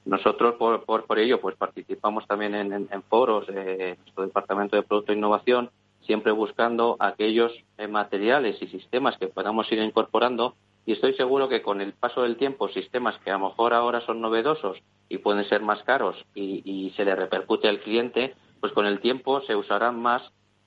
Nosotros, 0.04 0.56
por, 0.56 0.84
por, 0.84 1.18
ello, 1.18 1.40
pues 1.40 1.54
participamos 1.56 2.26
también 2.26 2.54
en, 2.54 3.02
foros 3.02 3.46
de 3.46 3.96
nuestro 4.00 4.24
Departamento 4.24 4.74
de 4.74 4.82
Producto 4.82 5.12
e 5.12 5.16
Innovación, 5.16 5.70
siempre 6.00 6.32
buscando 6.32 6.96
aquellos 6.98 7.52
eh, 7.78 7.86
materiales 7.86 8.60
y 8.60 8.66
sistemas 8.66 9.16
que 9.18 9.28
podamos 9.28 9.70
ir 9.70 9.78
incorporando 9.78 10.54
y 10.84 10.92
estoy 10.92 11.14
seguro 11.14 11.48
que 11.48 11.62
con 11.62 11.80
el 11.80 11.92
paso 11.92 12.22
del 12.22 12.36
tiempo, 12.36 12.68
sistemas 12.68 13.16
que 13.22 13.30
a 13.30 13.38
lo 13.38 13.50
mejor 13.50 13.74
ahora 13.74 14.00
son 14.00 14.20
novedosos 14.20 14.78
y 15.08 15.18
pueden 15.18 15.48
ser 15.48 15.60
más 15.60 15.82
caros 15.84 16.16
y, 16.34 16.92
se 16.96 17.04
le 17.04 17.14
repercute 17.14 17.68
al 17.68 17.80
cliente, 17.80 18.34
pues 18.58 18.72
con 18.72 18.86
el 18.86 19.00
tiempo 19.00 19.42
se 19.42 19.54
usarán 19.54 20.00
más, 20.00 20.22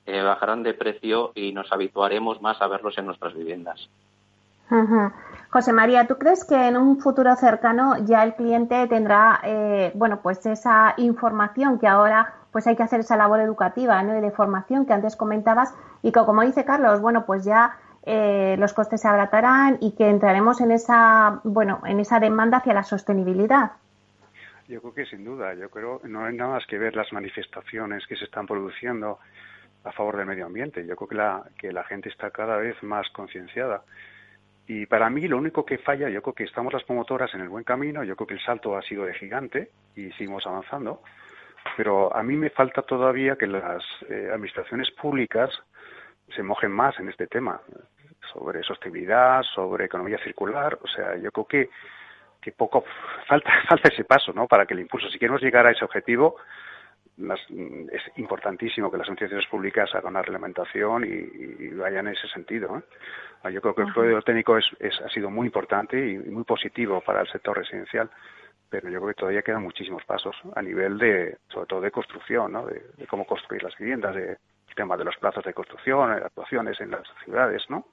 eh, 0.06 0.22
bajarán 0.22 0.64
de 0.64 0.74
precio 0.74 1.34
y 1.36 1.52
nos 1.52 1.70
habituaremos 1.72 2.42
más 2.42 2.62
a 2.62 2.68
verlos 2.68 2.98
en 2.98 3.08
nuestras 3.08 3.34
viviendas. 3.34 3.90
José 5.50 5.72
María, 5.72 6.06
¿tú 6.06 6.18
crees 6.18 6.44
que 6.44 6.68
en 6.68 6.76
un 6.76 7.00
futuro 7.00 7.36
cercano 7.36 7.98
ya 8.06 8.24
el 8.24 8.36
cliente 8.36 8.88
tendrá, 8.88 9.40
eh, 9.44 9.92
bueno, 9.96 10.20
pues 10.22 10.46
esa 10.46 10.94
información 10.98 11.80
que 11.80 11.88
ahora 11.88 12.34
pues 12.52 12.68
hay 12.68 12.76
que 12.76 12.84
hacer 12.84 13.02
esa 13.02 13.18
labor 13.18 13.40
educativa 13.42 14.02
¿no? 14.04 14.18
y 14.18 14.22
de 14.22 14.32
formación 14.32 14.86
que 14.86 14.94
antes 14.94 15.16
comentabas 15.16 15.74
y 16.02 16.12
que 16.12 16.20
como 16.26 16.42
dice 16.42 16.66
Carlos, 16.66 17.02
bueno, 17.02 17.26
pues 17.26 17.44
ya 17.46 17.78
eh, 18.04 18.56
los 18.60 18.74
costes 18.74 19.02
se 19.02 19.08
abratarán 19.08 19.78
y 19.82 19.94
que 19.94 20.10
entraremos 20.10 20.62
en 20.62 20.72
esa, 20.72 21.40
bueno, 21.44 21.82
en 21.86 22.00
esa 22.00 22.20
demanda 22.20 22.58
hacia 22.58 22.74
la 22.74 22.84
sostenibilidad? 22.84 23.72
Yo 24.68 24.82
creo 24.82 24.94
que 24.94 25.06
sin 25.06 25.24
duda, 25.24 25.54
yo 25.54 25.70
creo 25.70 26.02
no 26.04 26.26
hay 26.26 26.36
nada 26.36 26.52
más 26.52 26.66
que 26.68 26.78
ver 26.78 26.96
las 26.96 27.12
manifestaciones 27.14 28.06
que 28.08 28.16
se 28.16 28.26
están 28.26 28.46
produciendo 28.46 29.20
a 29.84 29.92
favor 29.92 30.18
del 30.18 30.26
medio 30.26 30.46
ambiente. 30.46 30.86
Yo 30.86 30.96
creo 30.96 31.08
que 31.08 31.16
la, 31.16 31.44
que 31.58 31.72
la 31.72 31.84
gente 31.84 32.10
está 32.10 32.32
cada 32.32 32.58
vez 32.58 32.82
más 32.84 33.08
concienciada 33.10 33.84
y 34.68 34.86
para 34.88 35.10
mí 35.10 35.28
lo 35.28 35.38
único 35.38 35.66
que 35.66 35.78
falla, 35.78 36.10
yo 36.10 36.22
creo 36.22 36.34
que 36.34 36.44
estamos 36.44 36.74
las 36.74 36.84
promotoras 36.84 37.34
en 37.36 37.42
el 37.42 37.50
buen 37.50 37.64
camino, 37.64 38.04
yo 38.04 38.16
creo 38.16 38.28
que 38.28 38.34
el 38.36 38.44
salto 38.44 38.76
ha 38.76 38.82
sido 38.82 39.06
de 39.06 39.14
gigante 39.14 39.70
y 39.96 40.12
seguimos 40.12 40.46
avanzando, 40.48 41.02
pero 41.78 42.16
a 42.16 42.24
mí 42.24 42.36
me 42.36 42.50
falta 42.50 42.82
todavía 42.82 43.36
que 43.36 43.48
las 43.48 43.84
eh, 44.10 44.30
administraciones 44.34 44.90
públicas 44.92 45.52
se 46.36 46.42
mojen 46.42 46.72
más 46.72 47.00
en 47.00 47.10
este 47.10 47.28
tema, 47.28 47.62
sobre 48.34 48.64
sostenibilidad, 48.64 49.44
sobre 49.44 49.86
economía 49.86 50.18
circular, 50.18 50.80
o 50.82 50.88
sea, 50.88 51.16
yo 51.18 51.32
creo 51.32 51.46
que, 51.46 51.70
que 52.42 52.52
poco 52.52 52.84
falta, 53.28 53.52
falta 53.68 53.90
ese 53.90 54.04
paso, 54.04 54.34
¿no? 54.34 54.48
Para 54.48 54.66
que 54.66 54.74
el 54.74 54.80
impulso, 54.80 55.10
si 55.10 55.20
queremos 55.20 55.42
llegar 55.42 55.68
a 55.68 55.72
ese 55.72 55.86
objetivo, 55.86 56.38
es 57.18 58.18
importantísimo 58.18 58.92
que 58.92 58.98
las 58.98 59.08
instituciones 59.08 59.48
públicas 59.48 59.90
hagan 59.94 60.12
una 60.12 60.22
reglamentación 60.22 61.06
y, 61.06 61.68
vayan 61.70 62.08
en 62.08 62.14
ese 62.14 62.28
sentido. 62.28 62.78
¿eh? 62.78 63.52
Yo 63.52 63.62
creo 63.62 63.76
que 63.76 63.84
el 63.84 63.94
fluido 63.94 64.22
técnico 64.22 64.58
es, 64.58 64.66
ha 65.02 65.10
sido 65.10 65.30
muy 65.30 65.48
importante 65.48 65.98
y, 65.98 66.18
muy 66.18 66.44
positivo 66.44 67.02
para 67.02 67.22
el 67.22 67.28
sector 67.28 67.58
residencial, 67.58 68.10
pero 68.70 68.90
yo 68.90 69.00
creo 69.00 69.10
que 69.10 69.20
todavía 69.20 69.42
quedan 69.44 69.64
muchísimos 69.64 70.04
pasos 70.04 70.36
a 70.56 70.62
nivel 70.62 70.98
de, 70.98 71.38
sobre 71.50 71.68
todo 71.68 71.82
de 71.82 71.92
construcción, 71.92 72.52
¿no? 72.52 72.66
de, 72.66 72.82
cómo 73.08 73.26
construir 73.26 73.64
las 73.64 73.78
viviendas, 73.78 74.14
de, 74.16 74.32
el 74.32 74.76
tema 74.76 74.98
de 74.98 75.06
los 75.06 75.16
plazos 75.18 75.44
de 75.46 75.54
construcción, 75.54 76.16
de 76.16 76.26
actuaciones 76.26 76.80
en 76.82 76.92
las 76.92 77.04
ciudades, 77.24 77.64
¿no? 77.70 77.86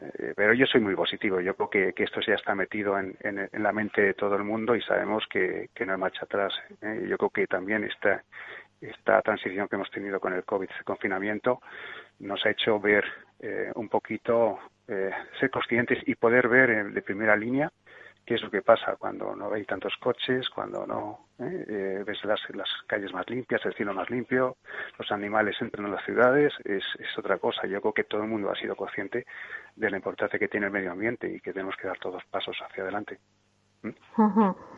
Eh, 0.00 0.34
pero 0.36 0.52
yo 0.52 0.66
soy 0.66 0.80
muy 0.80 0.94
positivo. 0.94 1.40
Yo 1.40 1.54
creo 1.54 1.92
que, 1.94 2.04
esto 2.04 2.20
ya 2.20 2.34
está 2.34 2.54
metido 2.54 2.98
en, 2.98 3.16
la 3.52 3.72
mente 3.72 4.02
de 4.02 4.14
todo 4.14 4.36
el 4.36 4.44
mundo 4.44 4.76
y 4.76 4.82
sabemos 4.82 5.24
que, 5.28 5.70
no 5.84 5.92
hay 5.92 5.98
marcha 5.98 6.24
atrás. 6.24 6.52
¿eh? 6.82 7.06
Yo 7.08 7.16
creo 7.16 7.30
que 7.30 7.46
también 7.46 7.84
esta, 7.84 8.22
transición 9.22 9.68
que 9.68 9.76
hemos 9.76 9.90
tenido 9.90 10.20
con 10.20 10.32
el 10.32 10.44
COVID, 10.44 10.68
ese 10.70 10.84
confinamiento, 10.84 11.60
nos 12.20 12.44
ha 12.44 12.50
hecho 12.50 12.78
ver 12.78 13.04
eh, 13.40 13.70
un 13.74 13.88
poquito, 13.88 14.58
ser 14.86 15.50
conscientes 15.50 15.98
y 16.06 16.14
poder 16.14 16.48
ver 16.48 16.92
de 16.92 17.02
primera 17.02 17.34
línea 17.36 17.72
qué 18.26 18.34
es 18.34 18.42
lo 18.42 18.50
que 18.50 18.60
pasa 18.60 18.96
cuando 18.96 19.34
no 19.36 19.52
hay 19.54 19.64
tantos 19.64 19.94
coches, 20.00 20.50
cuando 20.50 20.84
no 20.84 21.26
¿eh? 21.38 21.64
Eh, 21.68 22.04
ves 22.04 22.24
las, 22.24 22.40
las, 22.54 22.68
calles 22.88 23.14
más 23.14 23.28
limpias, 23.30 23.64
el 23.64 23.74
cielo 23.74 23.94
más 23.94 24.10
limpio, 24.10 24.56
los 24.98 25.10
animales 25.12 25.56
entran 25.60 25.86
en 25.86 25.92
las 25.92 26.04
ciudades, 26.04 26.52
es, 26.64 26.82
es, 26.98 27.18
otra 27.18 27.38
cosa. 27.38 27.66
Yo 27.66 27.80
creo 27.80 27.92
que 27.94 28.04
todo 28.04 28.22
el 28.22 28.28
mundo 28.28 28.50
ha 28.50 28.56
sido 28.56 28.74
consciente 28.74 29.26
de 29.76 29.90
la 29.90 29.96
importancia 29.96 30.38
que 30.38 30.48
tiene 30.48 30.66
el 30.66 30.72
medio 30.72 30.90
ambiente 30.90 31.32
y 31.32 31.40
que 31.40 31.52
tenemos 31.52 31.76
que 31.76 31.86
dar 31.86 31.98
todos 31.98 32.24
pasos 32.24 32.56
hacia 32.68 32.82
adelante. 32.82 33.20
¿Mm? 33.82 33.90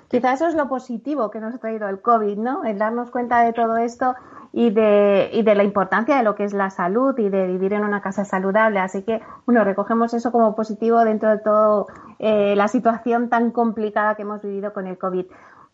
Quizás 0.08 0.34
eso 0.40 0.48
es 0.48 0.54
lo 0.54 0.68
positivo 0.68 1.30
que 1.30 1.40
nos 1.40 1.54
ha 1.54 1.58
traído 1.58 1.88
el 1.88 2.00
COVID, 2.02 2.36
¿no? 2.36 2.64
El 2.64 2.78
darnos 2.78 3.10
cuenta 3.10 3.42
de 3.42 3.52
todo 3.52 3.78
esto 3.78 4.14
y 4.58 4.70
de, 4.70 5.30
y 5.32 5.44
de 5.44 5.54
la 5.54 5.62
importancia 5.62 6.16
de 6.16 6.24
lo 6.24 6.34
que 6.34 6.42
es 6.42 6.52
la 6.52 6.70
salud 6.70 7.16
y 7.16 7.28
de 7.28 7.46
vivir 7.46 7.74
en 7.74 7.84
una 7.84 8.00
casa 8.00 8.24
saludable. 8.24 8.80
Así 8.80 9.02
que, 9.02 9.22
bueno, 9.46 9.62
recogemos 9.62 10.12
eso 10.14 10.32
como 10.32 10.56
positivo 10.56 11.04
dentro 11.04 11.30
de 11.30 11.38
todo 11.38 11.86
eh, 12.18 12.56
la 12.56 12.66
situación 12.66 13.28
tan 13.28 13.52
complicada 13.52 14.16
que 14.16 14.22
hemos 14.22 14.42
vivido 14.42 14.72
con 14.72 14.88
el 14.88 14.98
COVID. 14.98 15.26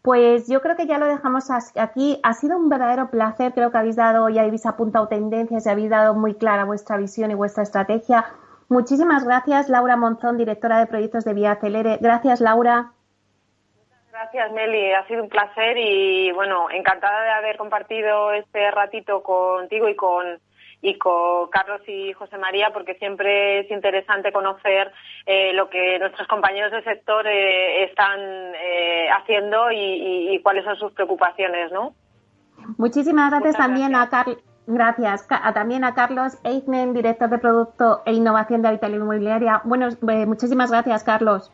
Pues 0.02 0.48
yo 0.48 0.60
creo 0.60 0.76
que 0.76 0.86
ya 0.86 0.98
lo 0.98 1.06
dejamos 1.06 1.46
aquí. 1.76 2.20
Ha 2.22 2.34
sido 2.34 2.58
un 2.58 2.68
verdadero 2.68 3.08
placer. 3.08 3.54
Creo 3.54 3.70
que 3.70 3.78
habéis 3.78 3.96
dado 3.96 4.28
y 4.28 4.38
habéis 4.38 4.66
apuntado 4.66 5.08
tendencias 5.08 5.64
y 5.64 5.70
habéis 5.70 5.88
dado 5.88 6.12
muy 6.12 6.34
clara 6.34 6.66
vuestra 6.66 6.98
visión 6.98 7.30
y 7.30 7.34
vuestra 7.34 7.62
estrategia. 7.62 8.26
Muchísimas 8.68 9.24
gracias, 9.24 9.70
Laura 9.70 9.96
Monzón, 9.96 10.36
directora 10.36 10.78
de 10.78 10.86
proyectos 10.86 11.24
de 11.24 11.32
Vía 11.32 11.52
Acelere. 11.52 11.96
Gracias, 12.02 12.42
Laura. 12.42 12.93
Gracias, 14.14 14.52
Meli. 14.52 14.92
Ha 14.92 15.04
sido 15.08 15.24
un 15.24 15.28
placer 15.28 15.76
y, 15.76 16.30
bueno, 16.30 16.70
encantada 16.70 17.20
de 17.20 17.30
haber 17.30 17.56
compartido 17.56 18.30
este 18.30 18.70
ratito 18.70 19.24
contigo 19.24 19.88
y 19.88 19.96
con 19.96 20.38
y 20.80 20.98
con 20.98 21.48
Carlos 21.48 21.80
y 21.88 22.12
José 22.12 22.38
María, 22.38 22.70
porque 22.72 22.94
siempre 22.94 23.60
es 23.60 23.70
interesante 23.72 24.32
conocer 24.32 24.92
eh, 25.26 25.52
lo 25.54 25.68
que 25.68 25.98
nuestros 25.98 26.28
compañeros 26.28 26.70
del 26.70 26.84
sector 26.84 27.26
eh, 27.26 27.84
están 27.84 28.20
eh, 28.20 29.08
haciendo 29.10 29.72
y, 29.72 30.38
cuáles 30.44 30.64
son 30.64 30.76
sus 30.76 30.92
preocupaciones, 30.92 31.72
¿no? 31.72 31.94
Muchísimas 32.76 33.32
gracias 33.32 33.56
también 33.56 33.96
a 33.96 34.08
Carlos. 34.10 34.38
Gracias. 34.66 35.26
también 35.54 35.84
a 35.84 35.94
Carlos 35.94 36.38
Eichnen, 36.44 36.94
director 36.94 37.28
de 37.28 37.38
Producto 37.38 38.02
e 38.06 38.12
Innovación 38.12 38.62
de 38.62 38.68
Habitat 38.68 38.90
Inmobiliaria. 38.92 39.60
Bueno, 39.64 39.88
muchísimas 40.26 40.70
gracias, 40.70 41.02
Carlos. 41.02 41.52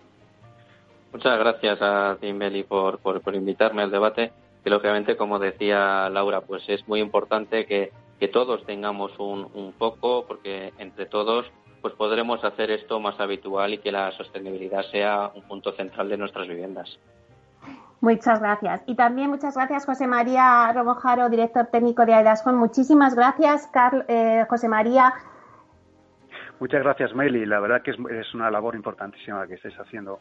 Muchas 1.12 1.38
gracias 1.38 1.78
a 1.80 2.16
Timbeli 2.20 2.62
por, 2.62 2.98
por, 2.98 3.20
por 3.20 3.34
invitarme 3.34 3.82
al 3.82 3.90
debate. 3.90 4.32
Que 4.62 4.70
lógicamente, 4.70 5.16
como 5.16 5.38
decía 5.38 6.08
Laura, 6.10 6.42
pues 6.42 6.62
es 6.68 6.86
muy 6.86 7.00
importante 7.00 7.66
que 7.66 7.90
que 8.20 8.28
todos 8.28 8.64
tengamos 8.66 9.18
un, 9.18 9.50
un 9.54 9.72
foco, 9.72 10.26
porque 10.28 10.72
entre 10.78 11.06
todos 11.06 11.50
pues 11.80 11.94
podremos 11.94 12.44
hacer 12.44 12.70
esto 12.70 13.00
más 13.00 13.18
habitual 13.18 13.72
y 13.72 13.78
que 13.78 13.90
la 13.90 14.12
sostenibilidad 14.12 14.82
sea 14.92 15.30
un 15.34 15.42
punto 15.48 15.72
central 15.72 16.10
de 16.10 16.18
nuestras 16.18 16.46
viviendas. 16.46 16.98
Muchas 18.02 18.38
gracias. 18.38 18.82
Y 18.86 18.94
también 18.94 19.30
muchas 19.30 19.54
gracias, 19.56 19.86
José 19.86 20.06
María 20.06 20.70
Romojaro, 20.74 21.30
director 21.30 21.68
técnico 21.72 22.04
de 22.04 22.12
Aidascon. 22.12 22.56
Muchísimas 22.56 23.14
gracias, 23.14 23.66
Carl, 23.72 24.04
eh, 24.08 24.44
José 24.50 24.68
María. 24.68 25.14
Muchas 26.58 26.82
gracias, 26.82 27.14
Meli. 27.14 27.46
La 27.46 27.60
verdad 27.60 27.80
que 27.80 27.92
es, 27.92 27.96
es 28.10 28.34
una 28.34 28.50
labor 28.50 28.74
importantísima 28.74 29.46
que 29.46 29.54
estáis 29.54 29.78
haciendo, 29.80 30.20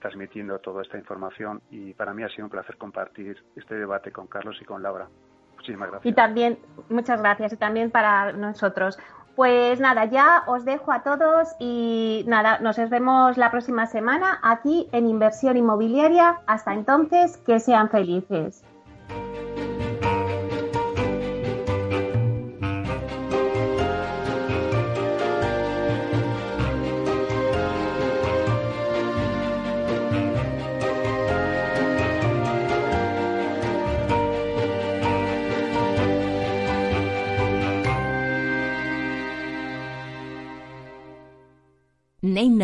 transmitiendo 0.00 0.58
toda 0.58 0.82
esta 0.82 0.98
información. 0.98 1.60
Y 1.70 1.94
para 1.94 2.12
mí 2.14 2.22
ha 2.22 2.28
sido 2.28 2.44
un 2.44 2.50
placer 2.50 2.76
compartir 2.76 3.42
este 3.56 3.74
debate 3.74 4.12
con 4.12 4.26
Carlos 4.26 4.56
y 4.60 4.64
con 4.64 4.82
Laura. 4.82 5.08
Muchísimas 5.56 5.90
gracias. 5.90 6.12
Y 6.12 6.14
también, 6.14 6.58
muchas 6.88 7.20
gracias, 7.20 7.52
y 7.52 7.56
también 7.56 7.90
para 7.90 8.32
nosotros. 8.32 8.98
Pues 9.34 9.78
nada, 9.78 10.04
ya 10.06 10.42
os 10.48 10.64
dejo 10.64 10.90
a 10.90 11.04
todos 11.04 11.54
y 11.60 12.24
nada, 12.26 12.58
nos 12.58 12.76
vemos 12.90 13.36
la 13.36 13.52
próxima 13.52 13.86
semana 13.86 14.40
aquí 14.42 14.88
en 14.90 15.06
Inversión 15.06 15.56
Inmobiliaria. 15.56 16.40
Hasta 16.46 16.74
entonces, 16.74 17.36
que 17.38 17.60
sean 17.60 17.88
felices. 17.88 18.64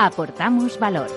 Aportamos 0.00 0.78
valor. 0.78 1.08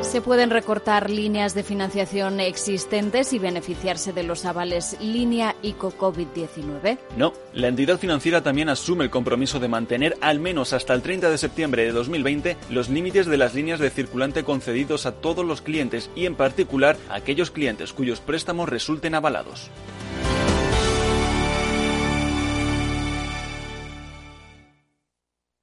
¿Se 0.00 0.22
pueden 0.22 0.48
recortar 0.48 1.10
líneas 1.10 1.52
de 1.52 1.62
financiación 1.62 2.40
existentes 2.40 3.34
y 3.34 3.38
beneficiarse 3.38 4.14
de 4.14 4.22
los 4.22 4.46
avales 4.46 4.96
línea 4.98 5.54
ICO 5.60 5.92
COVID-19? 5.92 6.98
No, 7.18 7.34
la 7.52 7.68
entidad 7.68 7.98
financiera 7.98 8.42
también 8.42 8.70
asume 8.70 9.04
el 9.04 9.10
compromiso 9.10 9.60
de 9.60 9.68
mantener 9.68 10.16
al 10.22 10.40
menos 10.40 10.72
hasta 10.72 10.94
el 10.94 11.02
30 11.02 11.28
de 11.28 11.36
septiembre 11.36 11.84
de 11.84 11.92
2020 11.92 12.56
los 12.70 12.88
límites 12.88 13.26
de 13.26 13.36
las 13.36 13.54
líneas 13.54 13.78
de 13.78 13.90
circulante 13.90 14.42
concedidos 14.42 15.04
a 15.04 15.12
todos 15.12 15.44
los 15.44 15.60
clientes 15.60 16.08
y 16.16 16.24
en 16.24 16.34
particular 16.34 16.96
a 17.10 17.16
aquellos 17.16 17.50
clientes 17.50 17.92
cuyos 17.92 18.20
préstamos 18.20 18.70
resulten 18.70 19.14
avalados. 19.14 19.70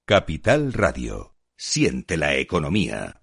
Capital 0.06 0.74
Radio. 0.74 1.35
Siente 1.58 2.18
la 2.18 2.36
economía. 2.36 3.22